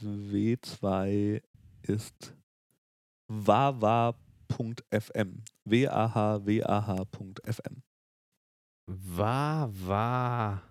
W2 0.00 1.42
ist 1.82 2.34
wawa.fm. 4.58 5.42
W-A-H-W-A-H.fm. 5.64 7.82
Wawa.fm. 8.86 10.62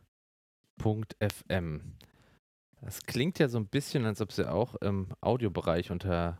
Das 2.82 3.04
klingt 3.04 3.40
ja 3.40 3.48
so 3.48 3.58
ein 3.60 3.68
bisschen, 3.68 4.06
als 4.06 4.22
ob 4.22 4.32
sie 4.32 4.48
auch 4.50 4.76
im 4.76 5.14
Audiobereich 5.22 5.92
unter, 5.92 6.40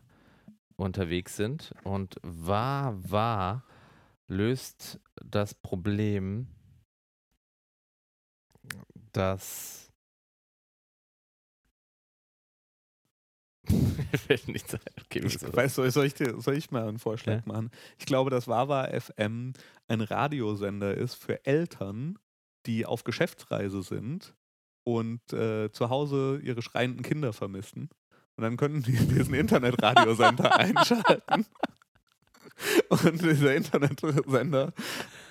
unterwegs 0.76 1.36
sind. 1.36 1.74
Und 1.84 2.16
Wawa 2.22 3.64
löst 4.28 5.00
das 5.24 5.54
Problem, 5.54 6.48
dass. 9.12 9.81
fällt 14.26 14.48
nichts 14.48 14.74
ein. 14.74 14.80
Okay, 15.04 15.22
Ich, 15.24 15.40
weißt 15.40 15.78
du, 15.78 15.90
soll 15.90 16.06
ich, 16.06 16.14
dir, 16.14 16.40
soll 16.40 16.56
ich 16.56 16.70
mal 16.70 16.88
einen 16.88 16.98
Vorschlag 16.98 17.36
Ja. 17.36 17.42
machen? 17.52 17.70
Ich 17.98 18.06
glaube, 18.06 18.30
dass 18.30 18.48
Wawa 18.48 18.88
FM 18.88 19.52
ein 19.88 20.00
Radiosender 20.00 20.94
ist 20.94 21.14
für 21.14 21.44
Eltern, 21.46 22.18
die 22.66 22.86
auf 22.86 23.04
Geschäftsreise 23.04 23.82
sind 23.82 24.34
und 24.84 25.32
äh, 25.32 25.70
zu 25.70 25.90
Hause 25.90 26.40
ihre 26.42 26.62
schreienden 26.62 27.02
Kinder 27.02 27.32
vermissen. 27.32 27.88
Und 28.36 28.42
dann 28.42 28.56
können 28.56 28.82
die 28.82 28.92
diesen 29.06 29.34
Internetradiosender 29.34 30.56
einschalten. 30.58 31.46
Und 32.88 33.22
dieser 33.22 33.54
Internetsender 33.54 34.72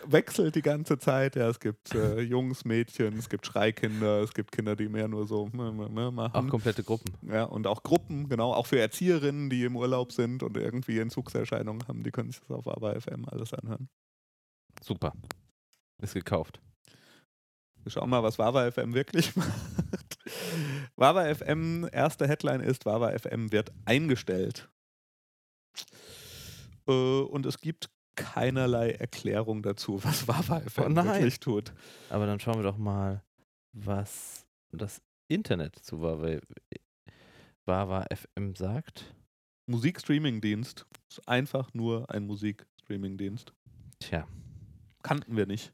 wechselt 0.05 0.55
die 0.55 0.61
ganze 0.61 0.97
Zeit. 0.97 1.35
Ja, 1.35 1.49
es 1.49 1.59
gibt 1.59 1.93
äh, 1.93 2.19
Jungs, 2.21 2.65
Mädchen, 2.65 3.17
es 3.17 3.29
gibt 3.29 3.45
Schreikinder, 3.45 4.21
es 4.21 4.33
gibt 4.33 4.51
Kinder, 4.51 4.75
die 4.75 4.89
mehr 4.89 5.07
nur 5.07 5.27
so 5.27 5.47
machen. 5.47 6.31
Auch 6.33 6.47
komplette 6.47 6.83
Gruppen. 6.83 7.13
Ja, 7.29 7.43
und 7.43 7.67
auch 7.67 7.83
Gruppen, 7.83 8.29
genau, 8.29 8.53
auch 8.53 8.67
für 8.67 8.79
Erzieherinnen, 8.79 9.49
die 9.49 9.63
im 9.63 9.75
Urlaub 9.75 10.11
sind 10.11 10.43
und 10.43 10.57
irgendwie 10.57 10.99
Entzugserscheinungen 10.99 11.87
haben, 11.87 12.03
die 12.03 12.11
können 12.11 12.31
sich 12.31 12.41
das 12.41 12.51
auf 12.51 12.67
ABA 12.67 12.99
FM 12.99 13.25
alles 13.27 13.53
anhören. 13.53 13.89
Super. 14.81 15.13
Ist 16.01 16.13
gekauft. 16.13 16.61
Wir 17.83 17.91
schauen 17.91 18.09
mal, 18.09 18.23
was 18.23 18.37
Wawa 18.37 18.71
FM 18.71 18.93
wirklich 18.93 19.35
macht. 19.35 20.17
Wawa 20.95 21.33
FM, 21.33 21.87
erste 21.91 22.27
Headline 22.27 22.61
ist, 22.61 22.85
Wawa 22.85 23.17
FM 23.17 23.51
wird 23.51 23.71
eingestellt. 23.85 24.69
Äh, 26.87 26.91
und 26.91 27.45
es 27.45 27.59
gibt 27.59 27.89
keinerlei 28.15 28.91
Erklärung 28.91 29.61
dazu, 29.63 29.99
was 30.03 30.27
Wawa 30.27 30.59
FM 30.61 30.97
Oh 30.97 31.03
wirklich 31.03 31.39
tut. 31.39 31.73
Aber 32.09 32.25
dann 32.25 32.39
schauen 32.39 32.55
wir 32.57 32.63
doch 32.63 32.77
mal, 32.77 33.23
was 33.73 34.45
das 34.71 35.01
Internet 35.29 35.75
zu 35.79 36.01
Wawa, 36.01 36.39
Wawa 37.65 38.05
FM 38.13 38.55
sagt. 38.55 39.13
Musikstreamingdienst 39.69 40.85
ist 41.09 41.27
einfach 41.27 41.73
nur 41.73 42.09
ein 42.09 42.25
Musikstreamingdienst. 42.25 43.53
Tja, 43.99 44.27
Kannten 45.03 45.35
wir 45.37 45.45
nicht. 45.47 45.73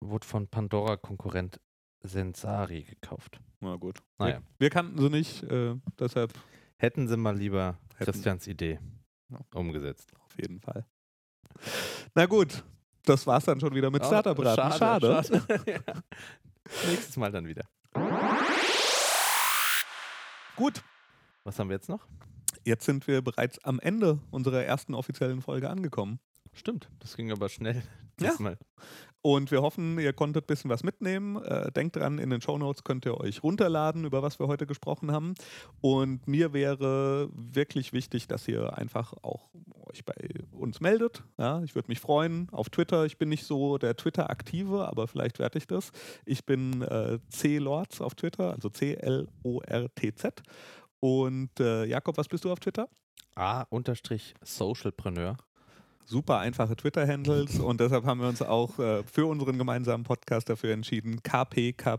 wurde 0.00 0.26
von 0.26 0.48
Pandora-Konkurrent 0.48 1.60
Sensari 2.02 2.82
gekauft. 2.84 3.40
Na 3.60 3.74
gut. 3.76 3.98
Naja. 4.18 4.38
Wir, 4.38 4.42
wir 4.60 4.70
kannten 4.70 4.98
sie 4.98 5.10
nicht, 5.10 5.42
äh, 5.44 5.74
deshalb 5.98 6.32
Hätten 6.78 7.08
sie 7.08 7.16
mal 7.16 7.36
lieber 7.36 7.76
Hätten. 7.96 8.12
Christians 8.12 8.46
Idee 8.46 8.78
Ja. 9.30 9.40
umgesetzt. 9.54 10.12
Auf 10.20 10.36
jeden 10.40 10.60
Fall. 10.60 10.86
Na 12.14 12.26
gut, 12.26 12.62
das 13.04 13.26
war's 13.26 13.44
dann 13.44 13.60
schon 13.60 13.74
wieder 13.74 13.90
mit 13.90 14.04
Startup-Raten. 14.04 14.78
Schade. 14.78 15.22
schade. 15.24 15.62
ja. 15.66 15.80
Nächstes 16.90 17.16
Mal 17.16 17.30
dann 17.32 17.46
wieder. 17.46 17.64
Gut, 20.56 20.82
Was 21.44 21.58
haben 21.58 21.68
wir 21.68 21.76
jetzt 21.76 21.88
noch? 21.88 22.06
jetzt 22.64 22.84
sind 22.84 23.06
wir 23.06 23.22
bereits 23.22 23.58
am 23.64 23.80
Ende 23.80 24.18
unserer 24.30 24.62
ersten 24.62 24.94
offiziellen 24.94 25.40
Folge 25.40 25.70
angekommen. 25.70 26.20
Stimmt, 26.52 26.90
das 26.98 27.16
ging 27.16 27.30
aber 27.32 27.48
schnell. 27.48 27.82
Ja. 28.20 28.30
diesmal. 28.30 28.58
Und 29.20 29.50
wir 29.50 29.62
hoffen, 29.62 29.98
ihr 29.98 30.12
konntet 30.12 30.44
ein 30.44 30.46
bisschen 30.46 30.70
was 30.70 30.84
mitnehmen. 30.84 31.42
Äh, 31.42 31.72
denkt 31.72 31.96
dran, 31.96 32.18
in 32.18 32.30
den 32.30 32.40
Shownotes 32.40 32.84
könnt 32.84 33.04
ihr 33.04 33.18
euch 33.18 33.42
runterladen, 33.42 34.04
über 34.04 34.22
was 34.22 34.38
wir 34.38 34.46
heute 34.46 34.64
gesprochen 34.66 35.10
haben. 35.10 35.34
Und 35.80 36.28
mir 36.28 36.52
wäre 36.52 37.28
wirklich 37.32 37.92
wichtig, 37.92 38.28
dass 38.28 38.46
ihr 38.46 38.78
einfach 38.78 39.12
auch 39.22 39.48
euch 39.86 40.04
bei 40.04 40.14
uns 40.52 40.80
meldet. 40.80 41.24
Ja, 41.36 41.62
ich 41.64 41.74
würde 41.74 41.88
mich 41.88 41.98
freuen. 41.98 42.48
Auf 42.52 42.70
Twitter, 42.70 43.06
ich 43.06 43.18
bin 43.18 43.28
nicht 43.28 43.44
so 43.44 43.76
der 43.76 43.96
Twitter-Aktive, 43.96 44.86
aber 44.86 45.08
vielleicht 45.08 45.40
werde 45.40 45.58
ich 45.58 45.66
das. 45.66 45.90
Ich 46.24 46.46
bin 46.46 46.82
äh, 46.82 47.18
C-Lords 47.28 48.00
auf 48.00 48.14
Twitter, 48.14 48.52
also 48.52 48.68
C-L-O-R-T-Z. 48.68 50.42
Und 51.00 51.60
äh, 51.60 51.84
Jakob, 51.86 52.18
was 52.18 52.28
bist 52.28 52.44
du 52.44 52.52
auf 52.52 52.60
Twitter? 52.60 52.88
A-Socialpreneur. 53.34 55.36
Super 56.08 56.38
einfache 56.38 56.74
Twitter-Handles 56.74 57.60
und 57.60 57.80
deshalb 57.80 58.04
haben 58.04 58.20
wir 58.20 58.28
uns 58.28 58.42
auch 58.42 58.78
äh, 58.78 59.02
für 59.04 59.26
unseren 59.26 59.58
gemeinsamen 59.58 60.04
Podcast 60.04 60.48
dafür 60.48 60.72
entschieden, 60.72 61.22
kpkp-podcast 61.22 61.96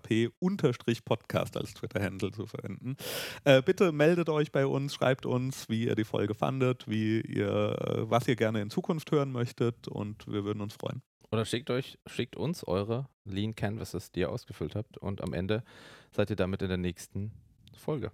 als 1.57 1.73
Twitter-Handle 1.75 2.31
zu 2.31 2.45
verwenden. 2.47 2.95
Äh, 3.43 3.61
bitte 3.61 3.91
meldet 3.91 4.29
euch 4.29 4.51
bei 4.51 4.65
uns, 4.65 4.95
schreibt 4.95 5.25
uns, 5.25 5.69
wie 5.69 5.85
ihr 5.85 5.95
die 5.95 6.03
Folge 6.03 6.33
fandet, 6.33 6.87
wie 6.87 7.21
ihr, 7.21 7.77
äh, 7.79 8.09
was 8.09 8.27
ihr 8.27 8.35
gerne 8.35 8.61
in 8.61 8.69
Zukunft 8.69 9.11
hören 9.11 9.31
möchtet 9.31 9.87
und 9.87 10.27
wir 10.27 10.43
würden 10.43 10.61
uns 10.61 10.73
freuen. 10.73 11.01
Oder 11.31 11.45
schickt 11.45 11.69
euch, 11.69 11.99
schickt 12.07 12.35
uns 12.35 12.63
eure 12.63 13.07
Lean 13.23 13.55
Canvases, 13.55 14.11
die 14.11 14.21
ihr 14.21 14.31
ausgefüllt 14.31 14.75
habt. 14.75 14.97
Und 14.97 15.21
am 15.21 15.33
Ende 15.33 15.63
seid 16.11 16.31
ihr 16.31 16.35
damit 16.35 16.63
in 16.63 16.69
der 16.69 16.77
nächsten 16.77 17.31
Folge. 17.77 18.11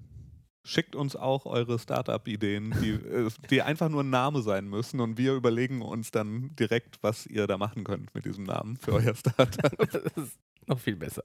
Schickt 0.68 0.96
uns 0.96 1.16
auch 1.16 1.46
eure 1.46 1.78
Startup-Ideen, 1.78 2.76
die, 2.82 2.92
äh, 2.92 3.30
die 3.52 3.62
einfach 3.62 3.88
nur 3.88 4.04
ein 4.04 4.10
Name 4.10 4.42
sein 4.42 4.68
müssen 4.68 5.00
und 5.00 5.18
wir 5.18 5.34
überlegen 5.34 5.82
uns 5.84 6.10
dann 6.10 6.56
direkt, 6.56 6.98
was 7.02 7.28
ihr 7.28 7.46
da 7.46 7.58
machen 7.58 7.84
könnt 7.84 8.14
mit 8.16 8.26
diesem 8.26 8.46
Namen 8.46 8.76
für 8.78 8.94
euer 8.94 9.14
Startup. 9.14 9.78
das 9.92 10.04
ist 10.18 10.40
noch 10.66 10.80
viel 10.80 10.96
besser. 10.96 11.24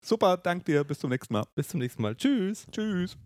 Super, 0.00 0.36
dank 0.36 0.64
dir, 0.64 0.84
bis 0.84 1.00
zum 1.00 1.10
nächsten 1.10 1.34
Mal. 1.34 1.44
Bis 1.56 1.68
zum 1.68 1.80
nächsten 1.80 2.00
Mal. 2.00 2.14
Tschüss. 2.14 2.66
Tschüss. 2.70 3.18